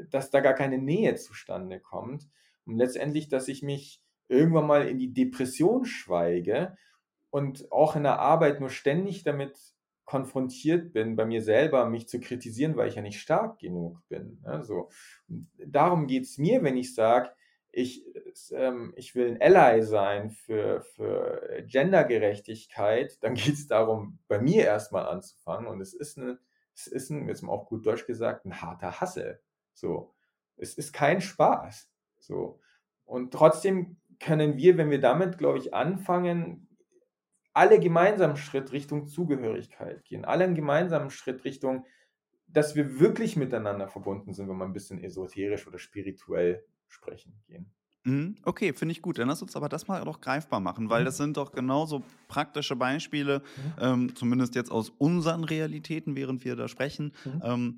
dass 0.09 0.31
da 0.31 0.39
gar 0.39 0.53
keine 0.53 0.79
Nähe 0.79 1.15
zustande 1.15 1.79
kommt 1.79 2.27
und 2.65 2.77
letztendlich, 2.77 3.29
dass 3.29 3.47
ich 3.47 3.61
mich 3.61 4.01
irgendwann 4.27 4.65
mal 4.65 4.87
in 4.87 4.97
die 4.97 5.13
Depression 5.13 5.85
schweige 5.85 6.75
und 7.29 7.71
auch 7.71 7.95
in 7.95 8.03
der 8.03 8.19
Arbeit 8.19 8.59
nur 8.59 8.69
ständig 8.69 9.23
damit 9.23 9.57
konfrontiert 10.05 10.91
bin, 10.93 11.15
bei 11.15 11.25
mir 11.25 11.41
selber 11.41 11.87
mich 11.87 12.07
zu 12.07 12.19
kritisieren, 12.19 12.75
weil 12.75 12.89
ich 12.89 12.95
ja 12.95 13.01
nicht 13.01 13.19
stark 13.19 13.59
genug 13.59 14.01
bin. 14.09 14.39
Also, 14.43 14.89
darum 15.57 16.07
geht 16.07 16.23
es 16.23 16.37
mir, 16.37 16.63
wenn 16.63 16.77
ich 16.77 16.93
sage, 16.93 17.31
ich, 17.75 18.05
ähm, 18.51 18.93
ich 18.95 19.15
will 19.15 19.31
ein 19.31 19.41
Ally 19.41 19.81
sein 19.81 20.29
für, 20.29 20.81
für 20.81 21.63
Gendergerechtigkeit, 21.65 23.17
dann 23.21 23.33
geht 23.33 23.55
es 23.55 23.67
darum, 23.67 24.19
bei 24.27 24.39
mir 24.39 24.63
erstmal 24.63 25.07
anzufangen. 25.07 25.67
Und 25.67 25.81
es 25.81 25.93
ist 25.93 26.17
ein, 26.17 26.37
es 26.75 26.87
ist 26.87 27.09
ein, 27.09 27.27
jetzt 27.27 27.41
mal 27.41 27.51
auch 27.51 27.65
gut 27.65 27.85
Deutsch 27.85 28.05
gesagt, 28.05 28.45
ein 28.45 28.61
harter 28.61 29.01
Hassel. 29.01 29.41
So. 29.73 30.13
Es 30.55 30.75
ist 30.75 30.93
kein 30.93 31.19
Spaß. 31.19 31.89
So. 32.19 32.59
Und 33.05 33.33
trotzdem 33.33 33.97
können 34.19 34.55
wir, 34.55 34.77
wenn 34.77 34.91
wir 34.91 35.01
damit, 35.01 35.39
glaube 35.39 35.57
ich, 35.57 35.73
anfangen, 35.73 36.69
alle 37.53 37.79
gemeinsam 37.79 38.35
Schritt 38.35 38.71
Richtung 38.71 39.07
Zugehörigkeit 39.07 40.05
gehen, 40.05 40.25
alle 40.25 40.43
einen 40.43 40.55
gemeinsamen 40.55 41.09
Schritt 41.09 41.43
Richtung, 41.43 41.85
dass 42.47 42.75
wir 42.75 42.99
wirklich 42.99 43.35
miteinander 43.35 43.87
verbunden 43.87 44.33
sind, 44.33 44.47
wenn 44.47 44.57
man 44.57 44.69
ein 44.69 44.73
bisschen 44.73 45.03
esoterisch 45.03 45.67
oder 45.67 45.79
spirituell 45.79 46.63
sprechen 46.93 47.33
gehen. 47.47 47.71
Mhm, 48.05 48.35
okay, 48.43 48.73
finde 48.73 48.91
ich 48.91 49.01
gut. 49.01 49.17
Dann 49.17 49.29
lass 49.29 49.41
uns 49.41 49.55
aber 49.55 49.69
das 49.69 49.87
mal 49.87 50.03
doch 50.03 50.19
greifbar 50.19 50.59
machen, 50.59 50.89
weil 50.89 51.01
mhm. 51.01 51.05
das 51.05 51.17
sind 51.17 51.37
doch 51.37 51.51
genauso 51.51 52.03
praktische 52.27 52.75
Beispiele, 52.75 53.39
mhm. 53.39 53.73
ähm, 53.79 54.15
zumindest 54.15 54.55
jetzt 54.55 54.71
aus 54.71 54.89
unseren 54.89 55.43
Realitäten, 55.43 56.15
während 56.15 56.43
wir 56.43 56.55
da 56.55 56.67
sprechen. 56.67 57.13
Mhm. 57.23 57.41
Ähm, 57.43 57.77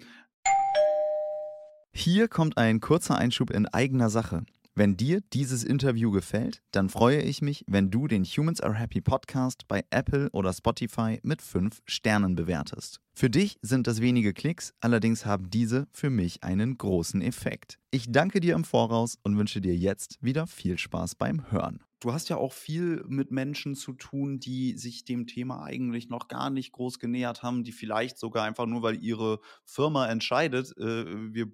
hier 1.94 2.28
kommt 2.28 2.58
ein 2.58 2.82
kurzer 2.82 3.18
Einschub 3.18 3.52
in 3.52 3.68
eigener 3.68 4.10
Sache. 4.10 4.46
Wenn 4.78 4.98
dir 4.98 5.22
dieses 5.32 5.64
Interview 5.64 6.12
gefällt, 6.12 6.62
dann 6.72 6.90
freue 6.90 7.22
ich 7.22 7.42
mich, 7.42 7.64
wenn 7.66 7.92
du 7.92 8.10
den 8.10 8.26
Humans 8.26 8.60
Are 8.60 8.74
Happy 8.74 9.00
Podcast 9.00 9.70
bei 9.70 9.86
Apple 9.90 10.30
oder 10.34 10.52
Spotify 10.52 11.18
mit 11.24 11.42
5 11.42 11.82
Sternen 11.86 12.36
bewertest. 12.36 13.00
Für 13.14 13.30
dich 13.30 13.58
sind 13.62 13.88
das 13.88 14.02
wenige 14.02 14.34
Klicks, 14.34 14.74
allerdings 14.82 15.26
haben 15.26 15.50
diese 15.50 15.88
für 15.92 16.10
mich 16.10 16.44
einen 16.44 16.78
großen 16.78 17.22
Effekt. 17.22 17.80
Ich 17.90 18.12
danke 18.12 18.42
dir 18.42 18.54
im 18.54 18.66
Voraus 18.66 19.18
und 19.24 19.38
wünsche 19.38 19.62
dir 19.62 19.78
jetzt 19.78 20.18
wieder 20.20 20.46
viel 20.46 20.78
Spaß 20.78 21.16
beim 21.16 21.50
Hören. 21.50 21.80
Du 22.06 22.14
hast 22.14 22.30
ja 22.30 22.38
auch 22.38 22.54
viel 22.54 23.04
mit 23.08 23.32
Menschen 23.32 23.74
zu 23.74 23.92
tun, 23.92 24.40
die 24.40 24.78
sich 24.78 25.06
dem 25.06 25.26
Thema 25.26 25.64
eigentlich 25.64 26.08
noch 26.08 26.28
gar 26.28 26.52
nicht 26.52 26.72
groß 26.72 27.00
genähert 27.00 27.42
haben, 27.42 27.64
die 27.64 27.72
vielleicht 27.72 28.20
sogar 28.20 28.44
einfach 28.46 28.68
nur, 28.68 28.84
weil 28.84 29.04
ihre 29.04 29.40
Firma 29.64 30.08
entscheidet, 30.08 30.78
äh, 30.78 31.34
wir 31.34 31.48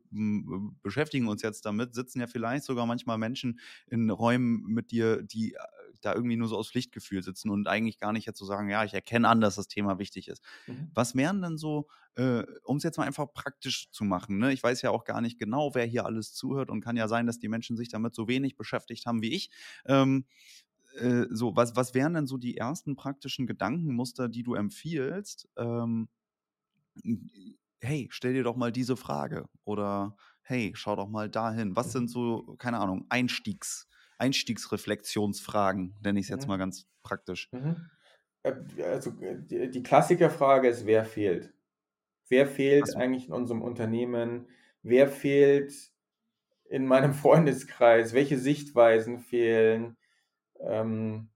beschäftigen 0.84 1.30
uns 1.30 1.42
jetzt 1.42 1.66
damit, 1.66 1.94
sitzen 1.96 2.20
ja 2.20 2.28
vielleicht 2.28 2.66
sogar 2.66 2.86
manchmal 2.86 3.18
Menschen 3.18 3.62
in 3.88 4.10
Räumen 4.10 4.64
mit 4.66 4.92
dir, 4.92 5.24
die 5.24 5.54
äh, 5.54 5.58
da 6.02 6.14
irgendwie 6.14 6.36
nur 6.36 6.48
so 6.48 6.58
aus 6.58 6.70
Pflichtgefühl 6.70 7.24
sitzen 7.24 7.50
und 7.50 7.68
eigentlich 7.68 7.98
gar 7.98 8.14
nicht 8.14 8.26
jetzt 8.26 8.40
so 8.40 8.46
sagen, 8.46 8.70
ja, 8.70 8.84
ich 8.84 8.94
erkenne 8.94 9.28
an, 9.28 9.42
dass 9.42 9.56
das 9.56 9.68
Thema 9.68 10.00
wichtig 10.00 10.28
ist. 10.28 10.44
Mhm. 10.68 10.92
Was 10.94 11.16
wären 11.16 11.42
denn 11.42 11.58
so, 11.58 11.88
äh, 12.16 12.44
um 12.64 12.78
es 12.78 12.84
jetzt 12.84 12.98
mal 12.98 13.06
einfach 13.06 13.32
praktisch 13.34 13.90
zu 13.92 14.04
machen, 14.04 14.38
ne? 14.38 14.52
ich 14.52 14.64
weiß 14.64 14.82
ja 14.82 14.92
auch 14.92 15.04
gar 15.04 15.22
nicht 15.22 15.40
genau, 15.40 15.74
wer 15.76 15.86
hier 15.86 16.06
alles 16.06 16.34
zuhört 16.34 16.70
und 16.70 16.82
kann 16.82 16.98
ja 16.98 17.08
sein, 17.08 17.28
dass 17.28 17.40
die 17.40 17.50
Menschen 17.50 17.78
sich 17.78 17.90
damit 17.90 18.16
so 18.16 18.28
wenig 18.28 18.58
beschäftigt 18.58 19.06
haben 19.06 19.22
wie 19.22 19.34
ich. 19.34 19.50
Ähm, 19.86 20.26
äh, 20.98 21.26
so, 21.30 21.56
was, 21.56 21.76
was 21.76 21.94
wären 21.94 22.14
denn 22.14 22.28
so 22.28 22.38
die 22.38 22.58
ersten 22.58 22.96
praktischen 22.96 23.48
Gedankenmuster, 23.48 24.28
die 24.30 24.44
du 24.44 24.56
empfiehlst? 24.56 25.48
Ähm, 25.58 26.10
hey, 27.80 28.08
stell 28.12 28.34
dir 28.34 28.44
doch 28.44 28.56
mal 28.56 28.72
diese 28.72 28.98
Frage 28.98 29.48
oder 29.64 30.16
hey, 30.42 30.72
schau 30.76 30.96
doch 30.96 31.08
mal 31.08 31.30
dahin. 31.30 31.76
Was 31.76 31.92
sind 31.92 32.10
so, 32.10 32.56
keine 32.58 32.80
Ahnung, 32.80 33.06
Einstiegs, 33.10 33.88
Einstiegsreflexionsfragen, 34.22 35.96
nenne 36.02 36.20
ich 36.20 36.26
es 36.26 36.30
jetzt 36.30 36.44
mhm. 36.44 36.50
mal 36.50 36.58
ganz 36.58 36.88
praktisch. 37.04 37.50
Mhm. 37.52 37.90
Äh, 38.44 38.54
also 38.84 39.12
die 39.12 39.84
Klassikerfrage 39.84 40.68
ist, 40.68 40.86
wer 40.86 41.06
fehlt? 41.06 41.54
Wer 42.30 42.48
fehlt 42.48 42.88
so. 42.88 42.98
eigentlich 42.98 43.28
in 43.28 43.34
unserem 43.34 43.62
Unternehmen? 43.62 44.48
wer 44.84 45.08
fehlt 45.08 45.74
in 46.70 46.86
meinem 46.86 47.14
Freundeskreis, 47.14 48.14
welche 48.14 48.38
Sichtweisen 48.38 49.20
fehlen. 49.20 49.98
Ähm, 50.60 51.30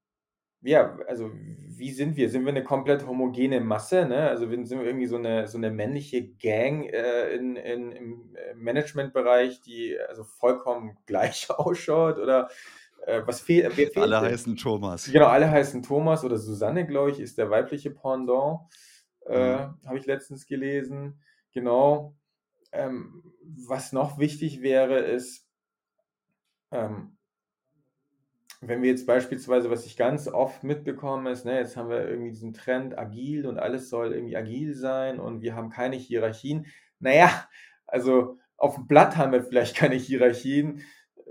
ja, 0.66 0.98
also 1.08 1.32
wie 1.78 1.92
sind 1.92 2.16
wir? 2.16 2.30
Sind 2.30 2.44
wir 2.44 2.52
eine 2.52 2.64
komplett 2.64 3.06
homogene 3.06 3.60
Masse? 3.62 4.06
Ne? 4.06 4.30
Also 4.30 4.50
sind 4.50 4.70
wir 4.70 4.86
irgendwie 4.86 5.06
so 5.06 5.18
eine, 5.18 5.48
so 5.48 5.58
eine 5.58 5.72
männliche 5.72 6.28
Gang 6.28 6.86
äh, 6.86 7.36
in, 7.36 7.56
in, 7.56 7.92
im 7.92 8.36
Managementbereich, 8.56 9.62
die 9.62 9.98
also 10.10 10.24
vollkommen 10.24 10.98
gleich 11.06 11.50
ausschaut? 11.50 12.18
Oder 12.18 12.50
äh, 13.06 13.22
was 13.26 13.42
fehl, 13.42 13.64
wer 13.64 13.72
fehlt? 13.72 13.98
Alle 13.98 14.20
denn? 14.22 14.32
heißen 14.32 14.58
Thomas. 14.58 15.12
Genau, 15.12 15.28
alle 15.28 15.50
heißen 15.50 15.84
Thomas 15.84 16.24
oder 16.24 16.38
Susanne, 16.38 16.88
glaube 16.88 17.12
ich, 17.12 17.20
ist 17.20 17.38
der 17.38 17.50
weibliche 17.50 17.92
Pendant. 17.92 18.62
Äh, 19.28 19.58
mhm. 19.58 19.78
Habe 19.86 19.98
ich 19.98 20.06
letztens 20.06 20.48
gelesen. 20.48 21.22
Genau. 21.54 22.16
Ähm, 22.72 23.24
was 23.44 23.94
noch 23.94 24.18
wichtig 24.18 24.62
wäre, 24.62 25.00
ist, 25.00 25.48
ähm, 26.72 27.18
wenn 28.68 28.82
wir 28.82 28.90
jetzt 28.90 29.06
beispielsweise, 29.06 29.70
was 29.70 29.86
ich 29.86 29.98
ganz 29.98 30.28
oft 30.28 30.64
mitbekomme, 30.64 31.32
ist, 31.32 31.46
ne, 31.46 31.60
jetzt 31.60 31.78
haben 31.78 31.90
wir 31.90 32.08
irgendwie 32.08 32.32
diesen 32.32 32.54
Trend 32.54 32.98
agil 32.98 33.46
und 33.48 33.60
alles 33.60 33.90
soll 33.90 34.14
irgendwie 34.14 34.38
agil 34.38 34.74
sein 34.76 35.20
und 35.20 35.42
wir 35.42 35.56
haben 35.56 35.70
keine 35.70 35.96
Hierarchien. 35.96 36.66
Naja, 37.00 37.48
also 37.86 38.38
auf 38.58 38.76
dem 38.76 38.88
Blatt 38.88 39.18
haben 39.18 39.32
wir 39.32 39.44
vielleicht 39.44 39.76
keine 39.78 39.96
Hierarchien 39.96 40.82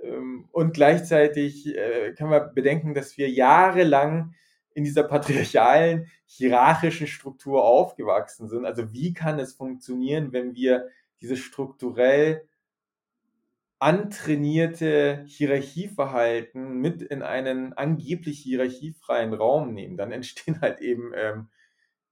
ähm, 0.02 0.48
und 0.52 0.74
gleichzeitig 0.74 1.66
äh, 1.74 2.12
können 2.12 2.30
wir 2.30 2.40
bedenken, 2.40 2.94
dass 2.94 3.16
wir 3.16 3.30
jahrelang 3.30 4.34
in 4.74 4.84
dieser 4.84 5.04
patriarchalen, 5.04 6.08
hierarchischen 6.26 7.06
Struktur 7.06 7.64
aufgewachsen 7.64 8.48
sind. 8.48 8.64
Also 8.66 8.92
wie 8.92 9.12
kann 9.12 9.38
es 9.38 9.52
funktionieren, 9.54 10.32
wenn 10.32 10.54
wir 10.54 10.88
dieses 11.20 11.38
strukturell 11.38 12.46
antrainierte 13.84 15.24
Hierarchieverhalten 15.26 16.80
mit 16.80 17.02
in 17.02 17.20
einen 17.20 17.74
angeblich 17.74 18.40
hierarchiefreien 18.40 19.34
Raum 19.34 19.74
nehmen, 19.74 19.98
dann 19.98 20.10
entstehen 20.10 20.62
halt 20.62 20.80
eben 20.80 21.12
ähm, 21.14 21.50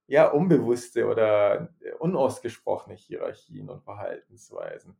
ja 0.05 0.29
unbewusste 0.29 1.07
oder 1.07 1.73
unausgesprochene 1.97 2.95
Hierarchien 2.95 3.71
und 3.71 3.81
Verhaltensweisen. 3.81 4.97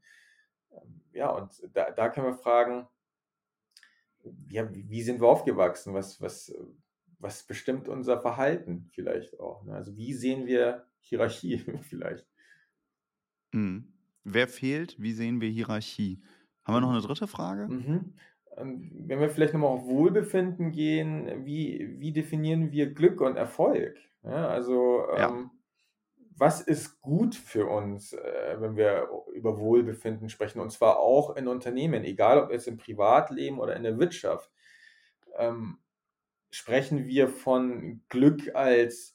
Ähm, 0.71 1.01
ja, 1.11 1.29
und 1.29 1.51
da, 1.73 1.91
da 1.91 2.09
können 2.09 2.25
wir 2.25 2.33
fragen, 2.33 2.87
ja, 4.49 4.67
wie 4.73 5.03
sind 5.03 5.21
wir 5.21 5.27
aufgewachsen? 5.27 5.93
Was, 5.93 6.21
was, 6.21 6.55
was 7.19 7.43
bestimmt 7.43 7.87
unser 7.87 8.19
Verhalten 8.19 8.89
vielleicht 8.89 9.39
auch? 9.39 9.63
Ne? 9.63 9.75
Also 9.75 9.95
wie 9.95 10.15
sehen 10.15 10.47
wir 10.47 10.87
Hierarchie 11.01 11.59
vielleicht? 11.87 12.25
Mhm. 13.51 13.93
Wer 14.23 14.47
fehlt? 14.47 14.99
Wie 14.99 15.13
sehen 15.13 15.39
wir 15.39 15.49
Hierarchie? 15.49 16.23
Haben 16.65 16.75
wir 16.75 16.81
noch 16.81 16.91
eine 16.91 17.01
dritte 17.01 17.27
Frage? 17.27 17.67
Mhm. 17.67 18.13
Ähm, 18.57 18.91
wenn 19.07 19.19
wir 19.19 19.29
vielleicht 19.29 19.53
nochmal 19.53 19.71
auf 19.71 19.85
Wohlbefinden 19.85 20.71
gehen, 20.71 21.45
wie, 21.45 21.95
wie 21.99 22.11
definieren 22.11 22.71
wir 22.71 22.93
Glück 22.93 23.21
und 23.21 23.35
Erfolg? 23.35 23.97
Ja, 24.23 24.47
also 24.47 25.05
ja. 25.17 25.29
Ähm, 25.29 25.51
was 26.35 26.61
ist 26.61 27.01
gut 27.01 27.35
für 27.35 27.67
uns, 27.67 28.13
äh, 28.13 28.55
wenn 28.59 28.75
wir 28.75 29.07
über 29.33 29.59
Wohlbefinden 29.59 30.29
sprechen, 30.29 30.59
und 30.59 30.71
zwar 30.71 30.99
auch 30.99 31.35
in 31.35 31.47
Unternehmen, 31.47 32.03
egal 32.03 32.41
ob 32.41 32.51
jetzt 32.51 32.67
im 32.67 32.77
Privatleben 32.77 33.59
oder 33.59 33.75
in 33.75 33.83
der 33.83 33.99
Wirtschaft. 33.99 34.51
Ähm, 35.37 35.79
sprechen 36.49 37.07
wir 37.07 37.29
von 37.29 38.01
Glück 38.09 38.55
als 38.55 39.12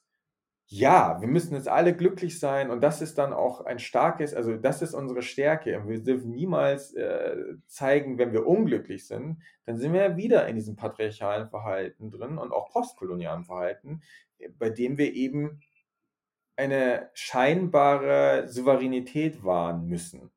ja, 0.71 1.19
wir 1.21 1.29
müssen 1.29 1.55
jetzt 1.55 1.69
alle 1.69 1.97
glücklich 1.97 2.39
sein 2.39 2.71
und 2.71 2.83
das 2.83 3.01
ist 3.01 3.17
dann 3.17 3.33
auch 3.33 3.63
ein 3.63 3.79
starkes, 3.79 4.35
also 4.35 4.55
das 4.55 4.83
ist 4.83 4.93
unsere 4.93 5.23
Stärke. 5.23 5.81
Und 5.81 5.89
wir 5.89 6.03
dürfen 6.03 6.31
niemals 6.33 6.93
äh, 6.93 7.37
zeigen, 7.67 8.19
wenn 8.19 8.35
wir 8.35 8.47
unglücklich 8.47 9.07
sind, 9.07 9.43
dann 9.65 9.79
sind 9.79 9.95
wir 9.95 10.03
ja 10.03 10.17
wieder 10.19 10.47
in 10.47 10.57
diesem 10.57 10.77
patriarchalen 10.77 11.49
Verhalten 11.49 12.11
drin 12.11 12.37
und 12.37 12.53
auch 12.53 12.71
postkolonialen 12.71 13.45
Verhalten, 13.45 14.03
bei 14.59 14.69
dem 14.69 14.99
wir 14.99 15.15
eben 15.15 15.63
eine 16.57 17.09
scheinbare 17.15 18.47
Souveränität 18.47 19.43
wahren 19.43 19.87
müssen. 19.87 20.31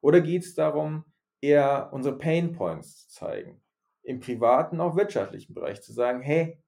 Oder 0.00 0.20
geht 0.20 0.42
es 0.42 0.54
darum, 0.56 1.04
eher 1.40 1.90
unsere 1.92 2.18
Pain 2.18 2.52
Points 2.52 3.06
zu 3.06 3.20
zeigen? 3.20 3.62
Im 4.02 4.18
privaten, 4.18 4.80
auch 4.80 4.96
wirtschaftlichen 4.96 5.54
Bereich 5.54 5.80
zu 5.80 5.92
sagen, 5.92 6.22
hey, 6.22 6.60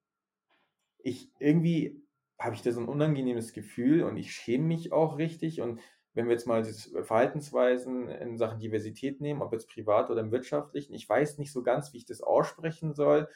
ich 0.98 1.33
irgendwie 1.40 2.00
habe 2.38 2.55
ich 2.55 2.62
da 2.62 2.70
so 2.70 2.81
ein 2.81 2.88
unangenehmes 2.88 3.53
Gefühl 3.53 4.05
und 4.05 4.16
ich 4.16 4.33
schäme 4.33 4.64
mich 4.64 4.92
auch 4.92 5.18
richtig. 5.18 5.61
Und 5.61 5.81
wenn 6.14 6.27
wir 6.27 6.33
jetzt 6.33 6.46
mal 6.46 6.64
Verhaltensweisen 6.64 8.09
in 8.09 8.38
Sachen 8.38 8.61
Diversität 8.61 9.20
nehmen, 9.20 9.42
ob 9.42 9.53
jetzt 9.53 9.68
privat 9.68 10.11
oder 10.11 10.20
im 10.20 10.31
wirtschaftlichen, 10.31 10.94
ich 10.94 11.09
weiß 11.09 11.38
nicht 11.38 11.53
so 11.53 11.62
ganz, 11.62 11.92
wie 11.92 11.98
ich 11.98 12.07
das 12.07 12.22
aussprechen 12.22 12.94
soll. 12.94 13.29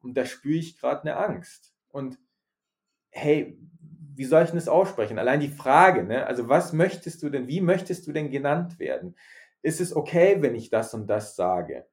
Und 0.00 0.16
da 0.16 0.24
spüre 0.24 0.58
ich 0.58 0.78
gerade 0.78 1.02
eine 1.02 1.16
Angst. 1.16 1.74
Und 1.88 2.18
hey, 3.10 3.58
wie 4.16 4.24
soll 4.24 4.44
ich 4.44 4.50
denn 4.50 4.58
das 4.58 4.68
aussprechen? 4.68 5.18
Allein 5.18 5.40
die 5.40 5.48
Frage, 5.48 6.04
ne? 6.04 6.26
also 6.26 6.48
was 6.48 6.72
möchtest 6.72 7.22
du 7.22 7.30
denn, 7.30 7.48
wie 7.48 7.60
möchtest 7.60 8.06
du 8.06 8.12
denn 8.12 8.30
genannt 8.30 8.78
werden? 8.78 9.16
Ist 9.62 9.80
es 9.80 9.96
okay, 9.96 10.36
wenn 10.40 10.54
ich 10.54 10.70
das 10.70 10.94
und 10.94 11.08
das 11.08 11.34
sage? 11.34 11.86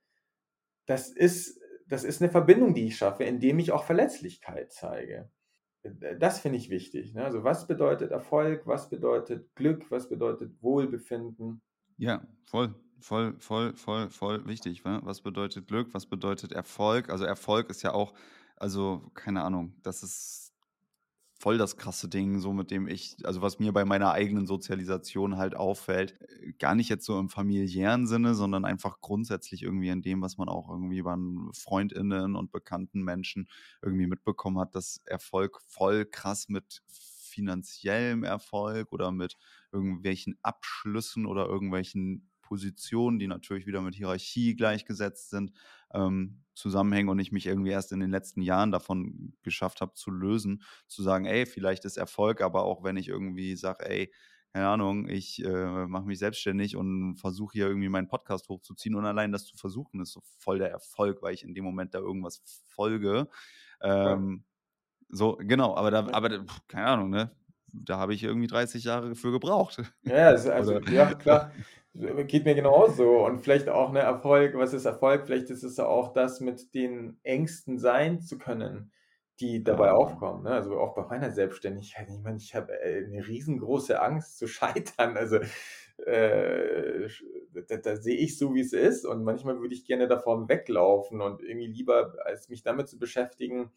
Das 0.85 1.09
ist, 1.09 1.59
das 1.87 2.03
ist 2.03 2.21
eine 2.21 2.29
Verbindung, 2.29 2.75
die 2.75 2.87
ich 2.87 2.97
schaffe, 2.97 3.23
indem 3.23 3.57
ich 3.59 3.71
auch 3.71 3.85
Verletzlichkeit 3.85 4.71
zeige 4.71 5.29
das 6.19 6.39
finde 6.39 6.57
ich 6.57 6.69
wichtig. 6.69 7.13
Ne? 7.13 7.23
Also 7.23 7.43
was 7.43 7.67
bedeutet 7.67 8.11
Erfolg, 8.11 8.67
was 8.67 8.89
bedeutet 8.89 9.53
Glück, 9.55 9.89
was 9.89 10.09
bedeutet 10.09 10.51
Wohlbefinden? 10.61 11.61
Ja, 11.97 12.27
voll, 12.43 12.75
voll, 12.99 13.35
voll, 13.39 13.75
voll, 13.75 14.09
voll 14.09 14.45
wichtig. 14.47 14.83
Ne? 14.83 14.99
Was 15.03 15.21
bedeutet 15.21 15.67
Glück, 15.67 15.93
was 15.93 16.05
bedeutet 16.05 16.51
Erfolg? 16.51 17.09
Also 17.09 17.25
Erfolg 17.25 17.69
ist 17.69 17.81
ja 17.81 17.93
auch, 17.93 18.13
also 18.57 19.11
keine 19.13 19.43
Ahnung, 19.43 19.73
das 19.81 20.03
ist 20.03 20.50
voll 21.41 21.57
das 21.57 21.75
krasse 21.75 22.07
Ding, 22.07 22.39
so 22.39 22.53
mit 22.53 22.69
dem 22.71 22.87
ich, 22.87 23.17
also 23.23 23.41
was 23.41 23.57
mir 23.59 23.73
bei 23.73 23.83
meiner 23.83 24.11
eigenen 24.11 24.45
Sozialisation 24.45 25.37
halt 25.37 25.55
auffällt, 25.55 26.19
äh, 26.21 26.53
gar 26.53 26.75
nicht 26.75 26.89
jetzt 26.89 27.05
so 27.05 27.19
im 27.19 27.29
familiären 27.29 28.05
Sinne, 28.07 28.35
sondern 28.35 28.63
einfach 28.63 29.01
grundsätzlich 29.01 29.63
irgendwie 29.63 29.89
in 29.89 30.03
dem, 30.03 30.21
was 30.21 30.37
man 30.37 30.49
auch 30.49 30.69
irgendwie 30.69 31.01
bei 31.01 31.15
FreundInnen 31.53 32.35
und 32.35 32.51
bekannten 32.51 33.01
Menschen 33.03 33.49
irgendwie 33.81 34.07
mitbekommen 34.07 34.59
hat, 34.59 34.75
dass 34.75 35.01
Erfolg 35.05 35.59
voll 35.67 36.05
krass 36.05 36.47
mit 36.47 36.83
finanziellem 36.87 38.23
Erfolg 38.23 38.91
oder 38.91 39.11
mit 39.11 39.37
irgendwelchen 39.71 40.37
Abschlüssen 40.43 41.25
oder 41.25 41.47
irgendwelchen 41.47 42.30
Positionen, 42.51 43.17
die 43.17 43.27
natürlich 43.27 43.65
wieder 43.65 43.79
mit 43.79 43.95
Hierarchie 43.95 44.57
gleichgesetzt 44.57 45.29
sind, 45.29 45.53
ähm, 45.93 46.43
zusammenhängen 46.53 47.07
und 47.07 47.17
ich 47.17 47.31
mich 47.31 47.45
irgendwie 47.45 47.71
erst 47.71 47.93
in 47.93 48.01
den 48.01 48.11
letzten 48.11 48.41
Jahren 48.41 48.73
davon 48.73 49.31
geschafft 49.41 49.79
habe 49.79 49.93
zu 49.93 50.11
lösen, 50.11 50.61
zu 50.85 51.01
sagen, 51.01 51.23
ey, 51.23 51.45
vielleicht 51.45 51.85
ist 51.85 51.95
Erfolg, 51.95 52.41
aber 52.41 52.63
auch 52.65 52.83
wenn 52.83 52.97
ich 52.97 53.07
irgendwie 53.07 53.55
sage, 53.55 53.89
ey, 53.89 54.11
keine 54.51 54.67
Ahnung, 54.67 55.07
ich 55.07 55.41
äh, 55.45 55.87
mache 55.87 56.03
mich 56.03 56.19
selbstständig 56.19 56.75
und 56.75 57.15
versuche 57.15 57.53
hier 57.53 57.67
irgendwie 57.67 57.87
meinen 57.87 58.09
Podcast 58.09 58.49
hochzuziehen 58.49 58.95
und 58.95 59.05
allein 59.05 59.31
das 59.31 59.45
zu 59.45 59.55
versuchen, 59.55 60.01
ist 60.01 60.11
so 60.11 60.19
voll 60.37 60.59
der 60.59 60.71
Erfolg, 60.71 61.21
weil 61.21 61.33
ich 61.33 61.43
in 61.43 61.53
dem 61.53 61.63
Moment 61.63 61.93
da 61.93 61.99
irgendwas 61.99 62.41
folge. 62.67 63.29
Ähm, 63.81 64.43
ja. 64.43 65.15
So, 65.15 65.37
genau, 65.39 65.77
aber 65.77 65.89
da, 65.89 66.05
aber 66.11 66.45
keine 66.67 66.87
Ahnung, 66.87 67.11
ne? 67.11 67.31
Da 67.73 67.97
habe 67.97 68.13
ich 68.13 68.23
irgendwie 68.23 68.47
30 68.47 68.83
Jahre 68.83 69.15
für 69.15 69.31
gebraucht. 69.31 69.81
Ja, 70.03 70.27
also, 70.35 70.79
ja, 70.81 71.13
klar. 71.13 71.53
Geht 71.93 72.45
mir 72.45 72.55
genauso. 72.55 73.25
Und 73.25 73.41
vielleicht 73.41 73.67
auch 73.67 73.89
eine 73.89 73.99
Erfolg. 73.99 74.55
Was 74.55 74.73
ist 74.73 74.85
Erfolg? 74.85 75.25
Vielleicht 75.25 75.49
ist 75.49 75.63
es 75.63 75.79
auch 75.79 76.13
das, 76.13 76.39
mit 76.39 76.73
den 76.73 77.19
Ängsten 77.23 77.79
sein 77.79 78.21
zu 78.21 78.37
können, 78.37 78.91
die 79.41 79.61
dabei 79.63 79.91
aufkommen. 79.91 80.43
Ne? 80.43 80.51
Also 80.51 80.79
auch 80.79 80.95
bei 80.95 81.05
meiner 81.05 81.31
Selbstständigkeit. 81.31 82.07
Ich 82.09 82.21
meine, 82.21 82.37
ich 82.37 82.55
habe 82.55 82.71
äh, 82.81 83.05
eine 83.05 83.27
riesengroße 83.27 84.01
Angst 84.01 84.37
zu 84.37 84.47
scheitern. 84.47 85.17
Also 85.17 85.39
äh, 86.05 87.09
da, 87.67 87.77
da, 87.77 87.95
sehe 87.97 88.17
ich 88.17 88.37
so, 88.37 88.53
wie 88.53 88.61
es 88.61 88.71
ist. 88.71 89.05
Und 89.05 89.25
manchmal 89.25 89.59
würde 89.59 89.75
ich 89.75 89.85
gerne 89.85 90.07
davon 90.07 90.47
weglaufen 90.47 91.19
und 91.19 91.43
irgendwie 91.43 91.67
lieber, 91.67 92.15
als 92.23 92.47
mich 92.47 92.63
damit 92.63 92.87
zu 92.87 92.99
beschäftigen, 92.99 93.71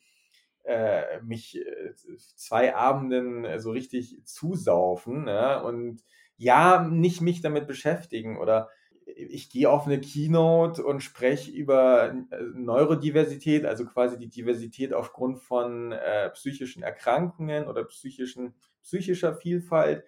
äh, 0.62 1.20
mich 1.22 1.58
äh, 1.58 1.94
zwei 2.36 2.76
Abenden 2.76 3.58
so 3.60 3.72
richtig 3.72 4.24
zusaufen 4.24 5.26
ja? 5.26 5.60
und 5.60 6.02
ja, 6.44 6.86
nicht 6.88 7.20
mich 7.20 7.40
damit 7.40 7.66
beschäftigen 7.66 8.38
oder 8.38 8.68
ich 9.06 9.50
gehe 9.50 9.70
auf 9.70 9.86
eine 9.86 10.00
Keynote 10.00 10.84
und 10.84 11.02
spreche 11.02 11.50
über 11.50 12.10
äh, 12.10 12.42
Neurodiversität, 12.54 13.64
also 13.64 13.84
quasi 13.84 14.18
die 14.18 14.30
Diversität 14.30 14.92
aufgrund 14.92 15.40
von 15.40 15.92
äh, 15.92 16.30
psychischen 16.30 16.82
Erkrankungen 16.82 17.66
oder 17.66 17.84
psychischen, 17.84 18.54
psychischer 18.82 19.34
Vielfalt. 19.34 20.04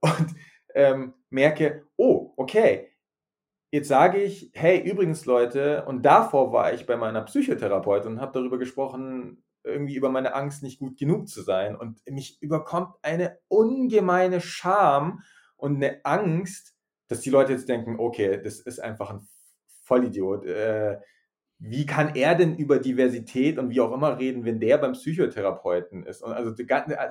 Und 0.00 0.34
ähm, 0.74 1.14
merke, 1.30 1.86
oh, 1.96 2.32
okay, 2.36 2.90
jetzt 3.70 3.88
sage 3.88 4.22
ich, 4.22 4.50
hey, 4.54 4.78
übrigens 4.78 5.24
Leute, 5.24 5.84
und 5.86 6.02
davor 6.02 6.52
war 6.52 6.72
ich 6.74 6.84
bei 6.84 6.96
meiner 6.96 7.22
Psychotherapeutin 7.22 8.12
und 8.12 8.20
habe 8.20 8.32
darüber 8.32 8.58
gesprochen, 8.58 9.42
irgendwie 9.62 9.94
über 9.94 10.10
meine 10.10 10.34
Angst 10.34 10.62
nicht 10.62 10.78
gut 10.78 10.98
genug 10.98 11.28
zu 11.28 11.42
sein. 11.42 11.74
Und 11.74 12.00
mich 12.06 12.40
überkommt 12.42 12.94
eine 13.02 13.38
ungemeine 13.48 14.40
Scham 14.40 15.22
und 15.56 15.76
eine 15.76 16.04
Angst, 16.04 16.74
dass 17.08 17.20
die 17.20 17.30
Leute 17.30 17.52
jetzt 17.52 17.68
denken, 17.68 17.96
okay, 17.98 18.40
das 18.42 18.60
ist 18.60 18.80
einfach 18.80 19.10
ein 19.10 19.28
Vollidiot. 19.82 20.46
Äh, 20.46 20.98
wie 21.58 21.86
kann 21.86 22.14
er 22.14 22.34
denn 22.34 22.56
über 22.56 22.78
Diversität 22.78 23.58
und 23.58 23.70
wie 23.70 23.80
auch 23.80 23.92
immer 23.92 24.18
reden, 24.18 24.44
wenn 24.44 24.60
der 24.60 24.78
beim 24.78 24.92
Psychotherapeuten 24.92 26.04
ist? 26.04 26.22
Und 26.22 26.32
also 26.32 26.50
die, 26.50 26.66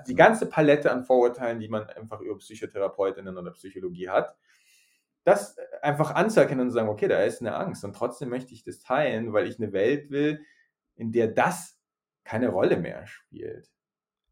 die 0.07 0.15
ganze 0.15 0.45
Palette 0.47 0.91
an 0.91 1.05
Vorurteilen, 1.05 1.59
die 1.59 1.69
man 1.69 1.87
einfach 1.87 2.19
über 2.21 2.37
Psychotherapeutinnen 2.37 3.37
oder 3.37 3.51
Psychologie 3.51 4.09
hat, 4.09 4.35
das 5.23 5.55
einfach 5.81 6.11
anzuerkennen 6.11 6.65
und 6.65 6.69
zu 6.69 6.75
sagen, 6.75 6.89
okay, 6.89 7.07
da 7.07 7.23
ist 7.23 7.41
eine 7.41 7.55
Angst 7.55 7.83
und 7.85 7.95
trotzdem 7.95 8.29
möchte 8.29 8.53
ich 8.53 8.63
das 8.63 8.79
teilen, 8.79 9.31
weil 9.31 9.47
ich 9.47 9.57
eine 9.59 9.71
Welt 9.71 10.11
will, 10.11 10.41
in 10.95 11.11
der 11.11 11.27
das 11.27 11.79
keine 12.23 12.49
Rolle 12.49 12.77
mehr 12.77 13.07
spielt. 13.07 13.71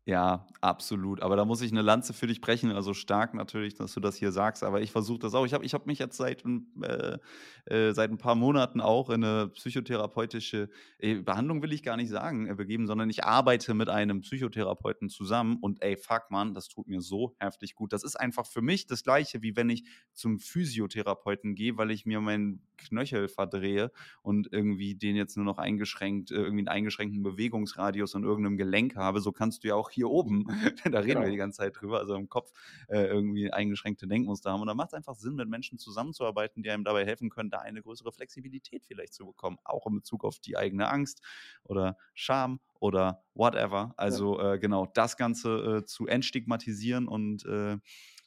Ja, 0.06 0.48
absolut. 0.62 1.22
Aber 1.22 1.36
da 1.36 1.46
muss 1.46 1.62
ich 1.62 1.72
eine 1.72 1.84
Lanze 1.84 2.14
für 2.14 2.26
dich 2.26 2.42
brechen. 2.42 2.72
Also 2.72 2.96
stark 2.96 3.36
natürlich, 3.36 3.76
dass 3.76 3.94
du 3.94 4.00
das 4.00 4.16
hier 4.16 4.32
sagst. 4.32 4.64
Aber 4.64 4.82
ich 4.82 4.92
versuche 4.92 5.20
das 5.20 5.36
auch. 5.36 5.46
Ich 5.46 5.54
habe 5.54 5.64
ich 5.64 5.76
hab 5.76 5.86
mich 5.86 6.00
jetzt 6.00 6.18
seit, 6.18 6.44
äh, 6.82 7.18
äh, 7.66 7.94
seit 7.94 8.10
ein 8.10 8.18
paar 8.18 8.34
Monaten 8.34 8.82
auch 8.82 9.12
in 9.12 9.24
eine 9.24 9.50
psychotherapeutische 9.50 10.70
äh, 10.98 11.16
Behandlung, 11.22 11.62
will 11.62 11.72
ich 11.72 11.84
gar 11.84 11.98
nicht 11.98 12.10
sagen, 12.10 12.48
äh, 12.48 12.56
begeben, 12.56 12.88
sondern 12.88 13.12
ich 13.12 13.24
arbeite 13.26 13.76
mit 13.76 13.90
einem 13.90 14.22
Psychotherapeuten 14.22 15.08
zusammen. 15.10 15.58
Und 15.62 15.84
ey, 15.84 15.96
fuck, 15.98 16.32
man, 16.32 16.56
das 16.56 16.68
tut 16.68 16.88
mir 16.88 17.02
so 17.02 17.36
heftig 17.40 17.76
gut. 17.76 17.94
Das 17.94 18.04
ist 18.04 18.16
einfach 18.16 18.48
für 18.48 18.64
mich 18.64 18.88
das 18.88 19.04
Gleiche, 19.04 19.44
wie 19.44 19.56
wenn 19.56 19.70
ich 19.70 19.84
zum 20.14 20.40
Physiotherapeuten 20.40 21.54
gehe, 21.54 21.78
weil 21.78 21.92
ich 21.92 22.08
mir 22.08 22.22
meinen 22.22 22.66
Knöchel 22.78 23.28
verdrehe 23.28 23.92
und 24.24 24.52
irgendwie 24.52 24.96
den 24.96 25.16
jetzt 25.16 25.38
nur 25.38 25.46
noch 25.46 25.60
eingeschränkt, 25.60 26.32
äh, 26.32 26.36
irgendwie 26.38 26.62
einen 26.62 26.68
eingeschränkten 26.70 27.22
Bewegungsradius 27.22 28.16
an 28.16 28.24
irgendeinem 28.24 28.58
Gelenk 28.58 28.96
habe. 28.96 29.22
So 29.22 29.32
kannst 29.32 29.64
du 29.64 29.68
ja 29.68 29.76
auch 29.76 29.91
hier 29.94 30.10
oben, 30.10 30.46
da 30.86 31.00
reden 31.00 31.08
genau. 31.08 31.22
wir 31.22 31.30
die 31.30 31.38
ganze 31.38 31.58
Zeit 31.58 31.80
drüber, 31.80 32.00
also 32.00 32.16
im 32.16 32.30
Kopf 32.30 32.52
äh, 32.88 33.06
irgendwie 33.06 33.52
eingeschränkte 33.52 34.08
Denkmuster 34.08 34.52
haben. 34.52 34.62
Und 34.62 34.68
da 34.68 34.74
macht 34.74 34.90
es 34.90 34.94
einfach 34.94 35.16
Sinn, 35.16 35.36
mit 35.36 35.50
Menschen 35.50 35.78
zusammenzuarbeiten, 35.78 36.64
die 36.64 36.70
einem 36.70 36.84
dabei 36.84 37.06
helfen 37.06 37.30
können, 37.30 37.50
da 37.50 37.60
eine 37.60 37.82
größere 37.82 38.12
Flexibilität 38.12 38.86
vielleicht 38.86 39.14
zu 39.14 39.26
bekommen, 39.26 39.58
auch 39.64 39.88
in 39.88 39.96
Bezug 39.96 40.24
auf 40.24 40.40
die 40.40 40.58
eigene 40.58 40.90
Angst 40.90 41.22
oder 41.64 41.98
Scham 42.14 42.60
oder 42.80 43.24
whatever. 43.34 43.94
Also 43.98 44.40
ja. 44.40 44.54
äh, 44.54 44.60
genau, 44.60 44.86
das 44.86 45.18
Ganze 45.18 45.82
äh, 45.82 45.86
zu 45.86 46.08
entstigmatisieren 46.08 47.08
und 47.08 47.46
äh, 47.46 47.78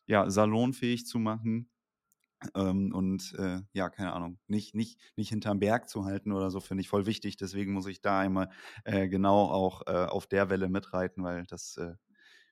ja, 0.07 0.29
salonfähig 0.29 1.07
zu 1.07 1.19
machen. 1.19 1.69
Ähm, 2.55 2.93
und 2.95 3.35
äh, 3.39 3.61
ja, 3.73 3.91
keine 3.91 4.13
Ahnung, 4.13 4.39
nicht, 4.47 4.75
nicht, 4.75 5.01
nicht 5.17 5.29
hinterm 5.29 5.61
Berg 5.61 5.89
zu 5.89 6.05
halten 6.05 6.33
oder 6.33 6.51
so, 6.51 6.61
finde 6.61 6.83
ich 6.83 6.89
voll 6.89 7.07
wichtig. 7.07 7.37
Deswegen 7.37 7.73
muss 7.73 7.87
ich 7.87 8.01
da 8.01 8.19
einmal 8.21 8.51
äh, 8.85 9.09
genau 9.09 9.45
auch 9.45 9.83
äh, 9.87 10.07
auf 10.07 10.27
der 10.27 10.51
Welle 10.51 10.69
mitreiten, 10.69 11.25
weil 11.25 11.45
das 11.47 11.77
äh, 11.77 11.95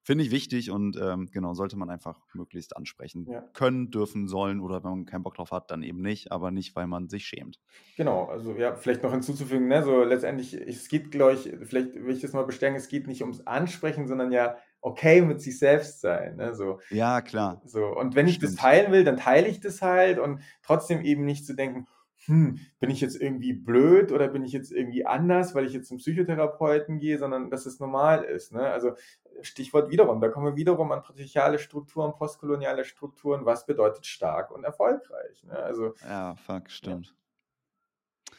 finde 0.03 0.24
ich 0.24 0.30
wichtig 0.30 0.70
und 0.70 0.97
ähm, 1.01 1.28
genau, 1.30 1.55
sollte 1.55 1.76
man 1.76 1.88
einfach 1.88 2.20
möglichst 2.34 2.76
ansprechen 2.76 3.26
ja. 3.30 3.43
können, 3.53 3.90
dürfen, 3.90 4.26
sollen 4.26 4.61
oder 4.61 4.82
wenn 4.82 4.90
man 4.90 5.07
keinen 5.07 5.22
Bock 5.22 5.36
drauf 5.36 5.53
hat, 5.53 5.70
dann 5.70 5.82
eben 5.82 6.01
nicht, 6.03 6.32
aber 6.32 6.51
nicht, 6.51 6.74
weil 6.74 6.86
man 6.86 7.09
sich 7.09 7.24
schämt. 7.24 7.61
Genau, 7.97 8.24
also 8.24 8.55
ja, 8.57 8.74
vielleicht 8.74 9.03
noch 9.03 9.12
hinzuzufügen, 9.12 9.68
ne, 9.68 9.82
so 9.84 10.03
letztendlich, 10.03 10.55
es 10.55 10.88
geht, 10.88 11.12
glaube 11.12 11.34
ich, 11.34 11.53
vielleicht 11.62 11.95
will 11.95 12.14
ich 12.14 12.20
das 12.20 12.32
mal 12.32 12.45
bestärken, 12.45 12.76
es 12.76 12.88
geht 12.88 13.07
nicht 13.07 13.22
ums 13.22 13.47
Ansprechen, 13.47 14.09
sondern 14.09 14.32
ja 14.32 14.57
okay 14.82 15.22
mit 15.22 15.40
sich 15.40 15.58
selbst 15.58 16.00
sein. 16.00 16.36
Ne? 16.36 16.54
So, 16.54 16.80
ja, 16.90 17.22
klar. 17.22 17.62
So. 17.64 17.86
Und 17.86 18.14
wenn 18.14 18.28
ich 18.28 18.34
Stimmt. 18.34 18.52
das 18.52 18.60
teilen 18.60 18.92
will, 18.92 19.04
dann 19.04 19.16
teile 19.16 19.48
ich 19.48 19.60
das 19.60 19.80
halt 19.80 20.18
und 20.18 20.42
trotzdem 20.62 21.00
eben 21.02 21.24
nicht 21.24 21.46
zu 21.46 21.54
denken, 21.54 21.86
hm, 22.26 22.60
bin 22.78 22.90
ich 22.90 23.00
jetzt 23.00 23.20
irgendwie 23.20 23.52
blöd 23.52 24.12
oder 24.12 24.28
bin 24.28 24.44
ich 24.44 24.52
jetzt 24.52 24.70
irgendwie 24.70 25.06
anders, 25.06 25.54
weil 25.54 25.66
ich 25.66 25.72
jetzt 25.72 25.88
zum 25.88 25.98
Psychotherapeuten 25.98 26.98
gehe, 26.98 27.18
sondern 27.18 27.50
dass 27.50 27.66
es 27.66 27.80
normal 27.80 28.24
ist. 28.24 28.52
Ne? 28.52 28.62
Also 28.62 28.92
Stichwort 29.40 29.90
wiederum, 29.90 30.20
da 30.20 30.28
kommen 30.28 30.46
wir 30.46 30.56
wiederum 30.56 30.92
an 30.92 31.02
patriarchale 31.02 31.58
Strukturen, 31.58 32.14
postkoloniale 32.14 32.84
Strukturen, 32.84 33.44
was 33.44 33.66
bedeutet 33.66 34.06
stark 34.06 34.50
und 34.50 34.62
erfolgreich. 34.62 35.42
Ne? 35.44 35.56
Also, 35.56 35.94
ja, 36.02 36.36
fuck, 36.36 36.70
stimmt. 36.70 37.06
Ja. 37.06 38.36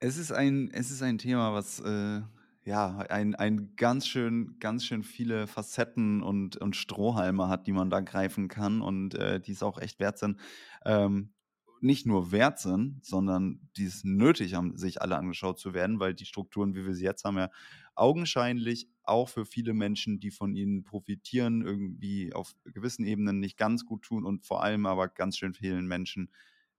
Es 0.00 0.16
ist 0.16 0.32
ein, 0.32 0.70
es 0.72 0.90
ist 0.90 1.02
ein 1.02 1.18
Thema, 1.18 1.54
was 1.54 1.80
äh, 1.80 2.20
ja, 2.68 2.98
ein, 2.98 3.34
ein 3.34 3.76
ganz 3.76 4.06
schön, 4.06 4.58
ganz 4.60 4.84
schön 4.84 5.02
viele 5.02 5.46
Facetten 5.46 6.22
und, 6.22 6.58
und 6.58 6.76
Strohhalme 6.76 7.48
hat, 7.48 7.66
die 7.66 7.72
man 7.72 7.88
da 7.88 8.00
greifen 8.00 8.48
kann 8.48 8.82
und 8.82 9.14
äh, 9.14 9.40
die 9.40 9.52
es 9.52 9.62
auch 9.62 9.78
echt 9.78 9.98
wert 10.00 10.18
sind. 10.18 10.38
Ähm, 10.84 11.32
nicht 11.80 12.04
nur 12.04 12.30
wert 12.30 12.58
sind, 12.58 13.02
sondern 13.06 13.70
die 13.76 13.86
es 13.86 14.04
nötig 14.04 14.52
haben, 14.52 14.76
sich 14.76 15.00
alle 15.00 15.16
angeschaut 15.16 15.58
zu 15.58 15.72
werden, 15.72 15.98
weil 15.98 16.12
die 16.12 16.26
Strukturen, 16.26 16.74
wie 16.74 16.84
wir 16.84 16.92
sie 16.94 17.04
jetzt 17.04 17.24
haben, 17.24 17.38
ja 17.38 17.48
augenscheinlich 17.94 18.90
auch 19.02 19.30
für 19.30 19.46
viele 19.46 19.72
Menschen, 19.72 20.20
die 20.20 20.30
von 20.30 20.54
ihnen 20.54 20.84
profitieren, 20.84 21.62
irgendwie 21.62 22.34
auf 22.34 22.52
gewissen 22.64 23.06
Ebenen 23.06 23.40
nicht 23.40 23.56
ganz 23.56 23.86
gut 23.86 24.02
tun 24.02 24.26
und 24.26 24.44
vor 24.44 24.62
allem 24.62 24.84
aber 24.84 25.08
ganz 25.08 25.38
schön 25.38 25.54
vielen 25.54 25.86
Menschen 25.86 26.30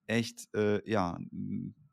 echt, 0.06 0.54
äh, 0.54 0.88
ja, 0.88 1.18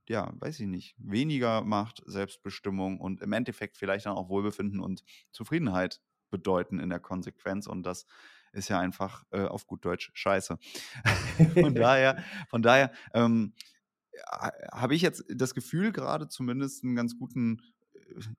ja, 0.09 0.32
weiß 0.38 0.61
ich 0.61 0.66
nicht, 0.66 0.94
weniger 0.98 1.62
Macht, 1.62 2.02
Selbstbestimmung 2.07 3.00
und 3.00 3.20
im 3.20 3.32
Endeffekt 3.32 3.76
vielleicht 3.76 4.07
dann 4.07 4.16
auch 4.16 4.28
Wohlbefinden 4.28 4.80
und 4.80 5.04
Zufriedenheit 5.32 6.00
bedeuten 6.30 6.78
in 6.78 6.88
der 6.88 7.00
Konsequenz. 7.00 7.66
Und 7.66 7.84
das 7.84 8.07
ist 8.52 8.68
ja 8.68 8.80
einfach 8.80 9.24
äh, 9.30 9.44
auf 9.44 9.66
gut 9.66 9.84
Deutsch 9.84 10.11
scheiße. 10.14 10.59
von 11.61 11.74
daher, 11.74 12.22
von 12.48 12.62
daher 12.62 12.92
ähm, 13.14 13.54
habe 14.72 14.94
ich 14.94 15.02
jetzt 15.02 15.24
das 15.28 15.54
Gefühl, 15.54 15.92
gerade 15.92 16.28
zumindest 16.28 16.84
einen 16.84 16.96
ganz 16.96 17.18
guten, 17.18 17.62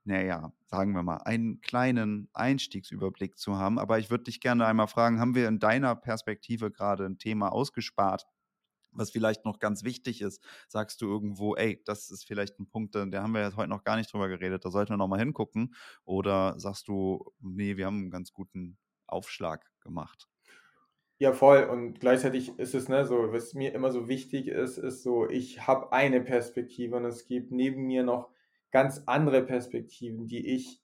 naja, 0.03 0.51
sagen 0.65 0.93
wir 0.93 1.03
mal, 1.03 1.17
einen 1.17 1.61
kleinen 1.61 2.29
Einstiegsüberblick 2.33 3.37
zu 3.37 3.57
haben. 3.57 3.77
Aber 3.79 3.99
ich 3.99 4.09
würde 4.09 4.25
dich 4.25 4.39
gerne 4.39 4.65
einmal 4.65 4.87
fragen, 4.87 5.19
haben 5.19 5.35
wir 5.35 5.47
in 5.47 5.59
deiner 5.59 5.95
Perspektive 5.95 6.71
gerade 6.71 7.05
ein 7.05 7.19
Thema 7.19 7.51
ausgespart, 7.51 8.25
was 8.97 9.11
vielleicht 9.11 9.45
noch 9.45 9.59
ganz 9.59 9.83
wichtig 9.83 10.21
ist, 10.21 10.43
sagst 10.67 11.01
du 11.01 11.07
irgendwo, 11.07 11.55
ey, 11.55 11.81
das 11.85 12.09
ist 12.09 12.25
vielleicht 12.25 12.59
ein 12.59 12.67
Punkt, 12.67 12.95
da 12.95 13.05
haben 13.13 13.33
wir 13.33 13.43
jetzt 13.43 13.57
heute 13.57 13.69
noch 13.69 13.83
gar 13.83 13.95
nicht 13.97 14.11
drüber 14.11 14.27
geredet, 14.27 14.65
da 14.65 14.71
sollten 14.71 14.91
wir 14.93 14.97
noch 14.97 15.07
mal 15.07 15.19
hingucken? 15.19 15.75
Oder 16.05 16.59
sagst 16.59 16.87
du, 16.87 17.31
nee, 17.39 17.77
wir 17.77 17.85
haben 17.85 18.01
einen 18.01 18.11
ganz 18.11 18.31
guten 18.33 18.77
Aufschlag 19.07 19.65
gemacht? 19.81 20.27
Ja, 21.19 21.33
voll. 21.33 21.63
Und 21.63 21.99
gleichzeitig 21.99 22.59
ist 22.59 22.75
es, 22.75 22.89
ne, 22.89 23.05
so, 23.05 23.31
was 23.33 23.55
mir 23.55 23.73
immer 23.73 23.91
so 23.91 24.07
wichtig 24.07 24.47
ist, 24.47 24.77
ist 24.77 25.01
so, 25.01 25.27
ich 25.27 25.65
habe 25.65 25.91
eine 25.91 26.21
Perspektive 26.21 26.95
und 26.95 27.05
es 27.05 27.25
gibt 27.25 27.51
neben 27.51 27.87
mir 27.87 28.03
noch 28.03 28.29
ganz 28.71 29.03
andere 29.07 29.41
Perspektiven, 29.43 30.27
die 30.27 30.45
ich 30.45 30.83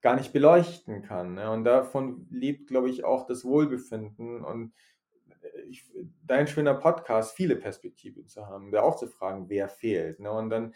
gar 0.00 0.16
nicht 0.16 0.32
beleuchten 0.32 1.02
kann. 1.02 1.34
Ne? 1.34 1.50
Und 1.50 1.64
davon 1.64 2.26
lebt, 2.30 2.68
glaube 2.68 2.90
ich, 2.90 3.04
auch 3.04 3.26
das 3.26 3.44
Wohlbefinden. 3.44 4.42
Und 4.42 4.72
ich, 5.68 5.84
dein 6.24 6.46
schöner 6.46 6.74
Podcast, 6.74 7.34
viele 7.34 7.56
Perspektiven 7.56 8.26
zu 8.26 8.46
haben, 8.46 8.70
da 8.70 8.82
auch 8.82 8.96
zu 8.96 9.06
fragen, 9.06 9.48
wer 9.48 9.68
fehlt. 9.68 10.20
Ne? 10.20 10.30
Und 10.30 10.50
dann 10.50 10.74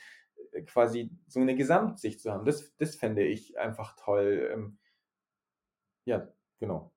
äh, 0.52 0.62
quasi 0.62 1.10
so 1.26 1.40
eine 1.40 1.54
Gesamtsicht 1.54 2.20
zu 2.20 2.32
haben, 2.32 2.44
das, 2.44 2.74
das 2.76 2.96
fände 2.96 3.24
ich 3.24 3.58
einfach 3.58 3.96
toll. 3.96 4.50
Ähm, 4.52 4.78
ja, 6.04 6.28
genau. 6.58 6.92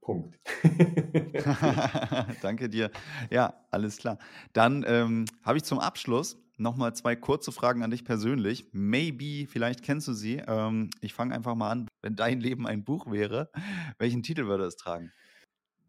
Punkt. 0.00 0.38
Danke 2.42 2.68
dir. 2.68 2.90
Ja, 3.30 3.54
alles 3.70 3.96
klar. 3.96 4.18
Dann 4.52 4.84
ähm, 4.86 5.24
habe 5.42 5.58
ich 5.58 5.64
zum 5.64 5.80
Abschluss 5.80 6.38
nochmal 6.58 6.94
zwei 6.94 7.16
kurze 7.16 7.52
Fragen 7.52 7.82
an 7.82 7.90
dich 7.90 8.04
persönlich. 8.04 8.68
Maybe, 8.72 9.46
vielleicht 9.48 9.82
kennst 9.82 10.08
du 10.08 10.12
sie. 10.12 10.42
Ähm, 10.46 10.90
ich 11.00 11.12
fange 11.12 11.34
einfach 11.34 11.54
mal 11.54 11.70
an. 11.70 11.88
Wenn 12.02 12.16
dein 12.16 12.40
Leben 12.40 12.66
ein 12.66 12.84
Buch 12.84 13.10
wäre, 13.10 13.50
welchen 13.98 14.22
Titel 14.22 14.46
würde 14.46 14.64
es 14.64 14.76
tragen? 14.76 15.12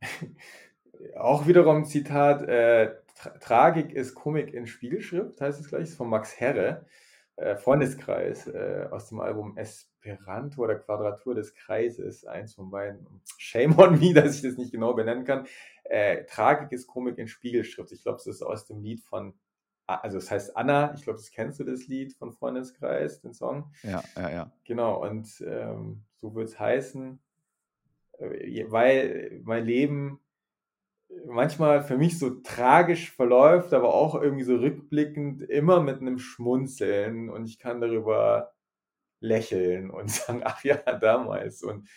auch 1.20 1.48
wiederum 1.48 1.86
Zitat, 1.86 2.44
äh, 2.44 2.96
Tragik 3.40 3.92
ist 3.94 4.16
Komik 4.16 4.54
in 4.54 4.68
Spiegelschrift, 4.68 5.42
heißt 5.42 5.60
es 5.60 5.70
gleich, 5.70 5.84
ist 5.84 5.98
von 5.98 6.10
Max 6.10 6.40
Herre, 6.40 6.86
äh, 7.36 7.56
Freundeskreis, 7.56 8.48
äh, 8.48 8.88
aus 8.92 9.10
dem 9.10 9.20
Album 9.20 9.58
Esperanto 9.58 10.64
oder 10.64 10.76
Quadratur 10.76 11.36
des 11.36 11.54
Kreises, 11.56 12.26
eins 12.26 12.56
von 12.56 12.70
beiden. 12.70 13.08
Shame 13.38 13.78
on 13.78 14.00
me, 14.00 14.14
dass 14.16 14.36
ich 14.36 14.42
das 14.42 14.58
nicht 14.58 14.72
genau 14.72 14.94
benennen 14.94 15.24
kann. 15.24 15.48
Äh, 15.84 16.26
Tragik 16.26 16.72
ist 16.72 16.88
Komik 16.88 17.18
in 17.18 17.28
Spiegelschrift. 17.28 17.92
Ich 17.92 18.04
glaube, 18.04 18.18
es 18.18 18.28
ist 18.28 18.42
aus 18.42 18.66
dem 18.66 18.82
Lied 18.82 19.02
von, 19.02 19.34
also 19.86 20.18
es 20.18 20.30
heißt 20.30 20.58
Anna, 20.58 20.94
ich 20.96 21.04
glaube, 21.04 21.18
das 21.18 21.32
kennst 21.32 21.60
du 21.60 21.64
das 21.64 21.88
Lied 21.88 22.14
von 22.14 22.34
Freundeskreis, 22.34 23.22
den 23.22 23.34
Song. 23.34 23.72
Ja, 23.84 24.04
ja, 24.16 24.30
ja. 24.30 24.52
Genau, 24.66 25.04
und 25.04 25.44
ähm, 25.46 26.04
so 26.16 26.36
wird 26.36 26.50
es 26.50 26.60
heißen, 26.60 27.20
äh, 28.20 28.66
weil 28.70 29.42
mein 29.44 29.66
Leben 29.66 30.20
manchmal 31.26 31.84
für 31.84 31.98
mich 31.98 32.20
so 32.20 32.30
tragisch 32.42 33.12
verläuft, 33.12 33.74
aber 33.74 33.94
auch 33.94 34.16
irgendwie 34.16 34.44
so 34.44 34.56
rückblickend 34.56 35.42
immer 35.42 35.82
mit 35.82 36.02
einem 36.02 36.20
Schmunzeln 36.20 37.30
und 37.30 37.46
ich 37.46 37.60
kann 37.60 37.82
darüber 37.82 38.54
lächeln 39.20 39.90
und 39.90 40.10
sagen, 40.12 40.42
ach 40.44 40.64
ja, 40.64 40.78
damals. 40.78 41.64
Und 41.64 41.90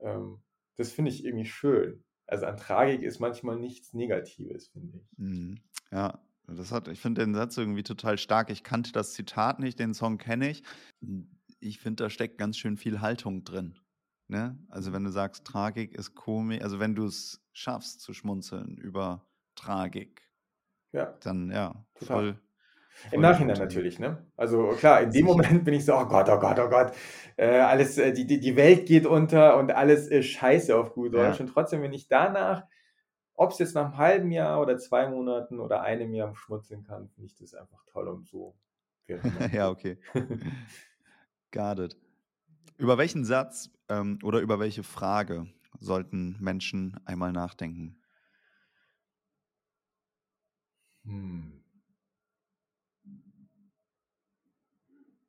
ähm, 0.00 0.42
das 0.76 0.92
finde 0.92 1.10
ich 1.10 1.24
irgendwie 1.24 1.46
schön. 1.46 2.04
Also 2.26 2.46
an 2.46 2.56
Tragik 2.56 3.02
ist 3.02 3.20
manchmal 3.20 3.56
nichts 3.58 3.94
Negatives, 3.94 4.68
finde 4.68 4.98
ich. 4.98 5.18
Mhm. 5.18 5.60
Ja, 5.90 6.20
das 6.46 6.72
hat, 6.72 6.88
ich 6.88 7.00
finde 7.00 7.24
den 7.24 7.34
Satz 7.34 7.56
irgendwie 7.56 7.82
total 7.82 8.18
stark. 8.18 8.50
Ich 8.50 8.62
kannte 8.62 8.92
das 8.92 9.14
Zitat 9.14 9.60
nicht, 9.60 9.78
den 9.78 9.94
Song 9.94 10.18
kenne 10.18 10.50
ich. 10.50 10.62
Ich 11.60 11.78
finde, 11.78 12.04
da 12.04 12.10
steckt 12.10 12.38
ganz 12.38 12.58
schön 12.58 12.76
viel 12.76 13.00
Haltung 13.00 13.44
drin. 13.44 13.78
Ne? 14.28 14.58
Also 14.68 14.92
wenn 14.92 15.04
du 15.04 15.10
sagst, 15.10 15.46
Tragik 15.46 15.94
ist 15.94 16.14
Komik, 16.14 16.62
also 16.62 16.78
wenn 16.78 16.94
du 16.94 17.06
es 17.06 17.42
schaffst 17.52 18.02
zu 18.02 18.12
schmunzeln 18.12 18.76
über 18.76 19.26
Tragik. 19.54 20.22
Ja. 20.92 21.16
Dann, 21.20 21.50
ja, 21.50 21.84
Total. 21.94 22.16
voll. 22.16 22.40
Im 23.12 23.20
Nachhinein 23.20 23.58
natürlich, 23.58 23.98
ne? 23.98 24.26
Also 24.36 24.70
klar, 24.70 25.00
in 25.02 25.10
dem. 25.12 25.24
Moment 25.24 25.64
bin 25.64 25.74
ich 25.74 25.84
so, 25.84 25.94
oh 25.94 26.04
Gott, 26.06 26.28
oh 26.28 26.38
Gott, 26.38 26.58
oh 26.58 26.68
Gott, 26.68 26.92
äh, 27.36 27.60
alles, 27.60 27.96
äh, 27.96 28.12
die, 28.12 28.26
die, 28.26 28.40
die 28.40 28.56
Welt 28.56 28.86
geht 28.86 29.06
unter 29.06 29.56
und 29.56 29.70
alles 29.70 30.08
ist 30.08 30.26
scheiße 30.26 30.76
auf 30.76 30.92
gut 30.94 31.14
Ja. 31.14 31.28
Deutsch. 31.28 31.40
Und 31.40 31.48
trotzdem, 31.48 31.80
wenn 31.82 31.92
ich 31.92 32.08
danach, 32.08 32.64
ob 33.34 33.52
es 33.52 33.58
jetzt 33.58 33.74
nach 33.74 33.86
einem 33.86 33.96
halben 33.96 34.30
Jahr 34.32 34.60
oder 34.60 34.78
zwei 34.78 35.08
Monaten 35.08 35.60
oder 35.60 35.82
einem 35.82 36.12
Jahr 36.12 36.34
schmutzeln 36.34 36.82
kann, 36.82 37.08
finde 37.08 37.26
ich 37.26 37.36
das 37.36 37.54
einfach 37.54 37.84
toll 37.86 38.08
und 38.08 38.26
so. 38.26 38.56
ja, 39.52 39.70
okay. 39.70 39.98
It. 41.54 41.96
Über 42.76 42.98
welchen 42.98 43.24
Satz 43.24 43.70
ähm, 43.88 44.18
oder 44.22 44.40
über 44.40 44.58
welche 44.60 44.82
Frage 44.82 45.46
sollten 45.80 46.36
Menschen 46.40 46.98
einmal 47.04 47.32
nachdenken? 47.32 47.98
Hm. 51.04 51.58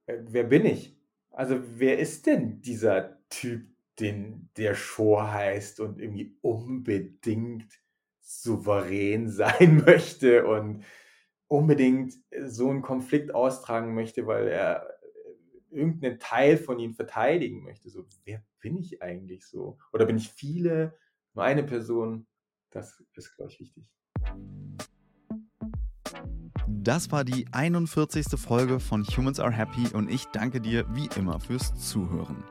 Äh, 0.05 0.17
Wer 0.27 0.43
bin 0.43 0.65
ich? 0.65 0.95
Also, 1.31 1.59
wer 1.79 1.99
ist 1.99 2.25
denn 2.25 2.61
dieser 2.61 3.17
Typ, 3.29 3.67
den 3.99 4.49
der 4.57 4.75
Show 4.75 5.21
heißt 5.21 5.79
und 5.81 5.99
irgendwie 5.99 6.37
unbedingt 6.41 7.67
souverän 8.21 9.29
sein 9.29 9.83
möchte 9.85 10.45
und 10.47 10.83
unbedingt 11.47 12.13
so 12.45 12.69
einen 12.69 12.81
Konflikt 12.81 13.33
austragen 13.33 13.93
möchte, 13.95 14.27
weil 14.27 14.47
er 14.47 14.98
irgendeinen 15.71 16.19
Teil 16.19 16.57
von 16.57 16.79
ihm 16.79 16.93
verteidigen 16.93 17.63
möchte? 17.63 17.89
So, 17.89 18.05
wer 18.25 18.43
bin 18.59 18.77
ich 18.77 19.01
eigentlich 19.01 19.45
so? 19.45 19.77
Oder 19.93 20.05
bin 20.05 20.17
ich 20.17 20.29
viele, 20.29 20.97
nur 21.33 21.43
eine 21.43 21.63
Person? 21.63 22.27
Das 22.71 23.03
ist, 23.13 23.35
glaube 23.35 23.51
ich, 23.51 23.59
wichtig. 23.59 23.83
Das 26.67 27.11
war 27.11 27.23
die 27.23 27.45
41. 27.51 28.25
Folge 28.39 28.79
von 28.79 29.03
Humans 29.03 29.39
Are 29.39 29.51
Happy 29.51 29.87
und 29.93 30.09
ich 30.09 30.25
danke 30.25 30.61
dir 30.61 30.85
wie 30.95 31.09
immer 31.17 31.39
fürs 31.39 31.73
Zuhören. 31.75 32.43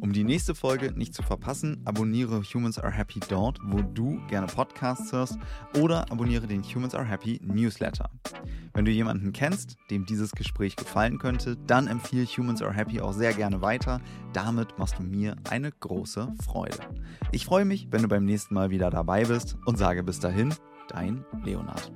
Um 0.00 0.12
die 0.12 0.24
nächste 0.24 0.54
Folge 0.54 0.92
nicht 0.92 1.14
zu 1.14 1.22
verpassen, 1.22 1.82
abonniere 1.84 2.42
Humans 2.42 2.78
Are 2.78 2.92
Happy 2.92 3.20
dort, 3.28 3.58
wo 3.64 3.82
du 3.82 4.20
gerne 4.28 4.46
Podcasts 4.46 5.12
hörst 5.12 5.38
oder 5.78 6.10
abonniere 6.10 6.46
den 6.46 6.62
Humans 6.62 6.94
Are 6.94 7.04
Happy 7.04 7.40
Newsletter. 7.42 8.10
Wenn 8.74 8.84
du 8.84 8.90
jemanden 8.90 9.32
kennst, 9.32 9.76
dem 9.90 10.06
dieses 10.06 10.32
Gespräch 10.32 10.76
gefallen 10.76 11.18
könnte, 11.18 11.56
dann 11.66 11.86
empfiehl 11.86 12.24
Humans 12.24 12.62
Are 12.62 12.72
Happy 12.72 13.00
auch 13.00 13.12
sehr 13.12 13.34
gerne 13.34 13.60
weiter. 13.60 14.00
Damit 14.32 14.78
machst 14.78 14.98
du 14.98 15.02
mir 15.02 15.36
eine 15.50 15.70
große 15.70 16.32
Freude. 16.44 16.78
Ich 17.30 17.44
freue 17.44 17.64
mich, 17.64 17.88
wenn 17.90 18.02
du 18.02 18.08
beim 18.08 18.24
nächsten 18.24 18.54
Mal 18.54 18.70
wieder 18.70 18.90
dabei 18.90 19.24
bist 19.24 19.56
und 19.66 19.78
sage 19.78 20.02
bis 20.02 20.20
dahin, 20.20 20.54
dein 20.88 21.24
Leonard. 21.44 21.92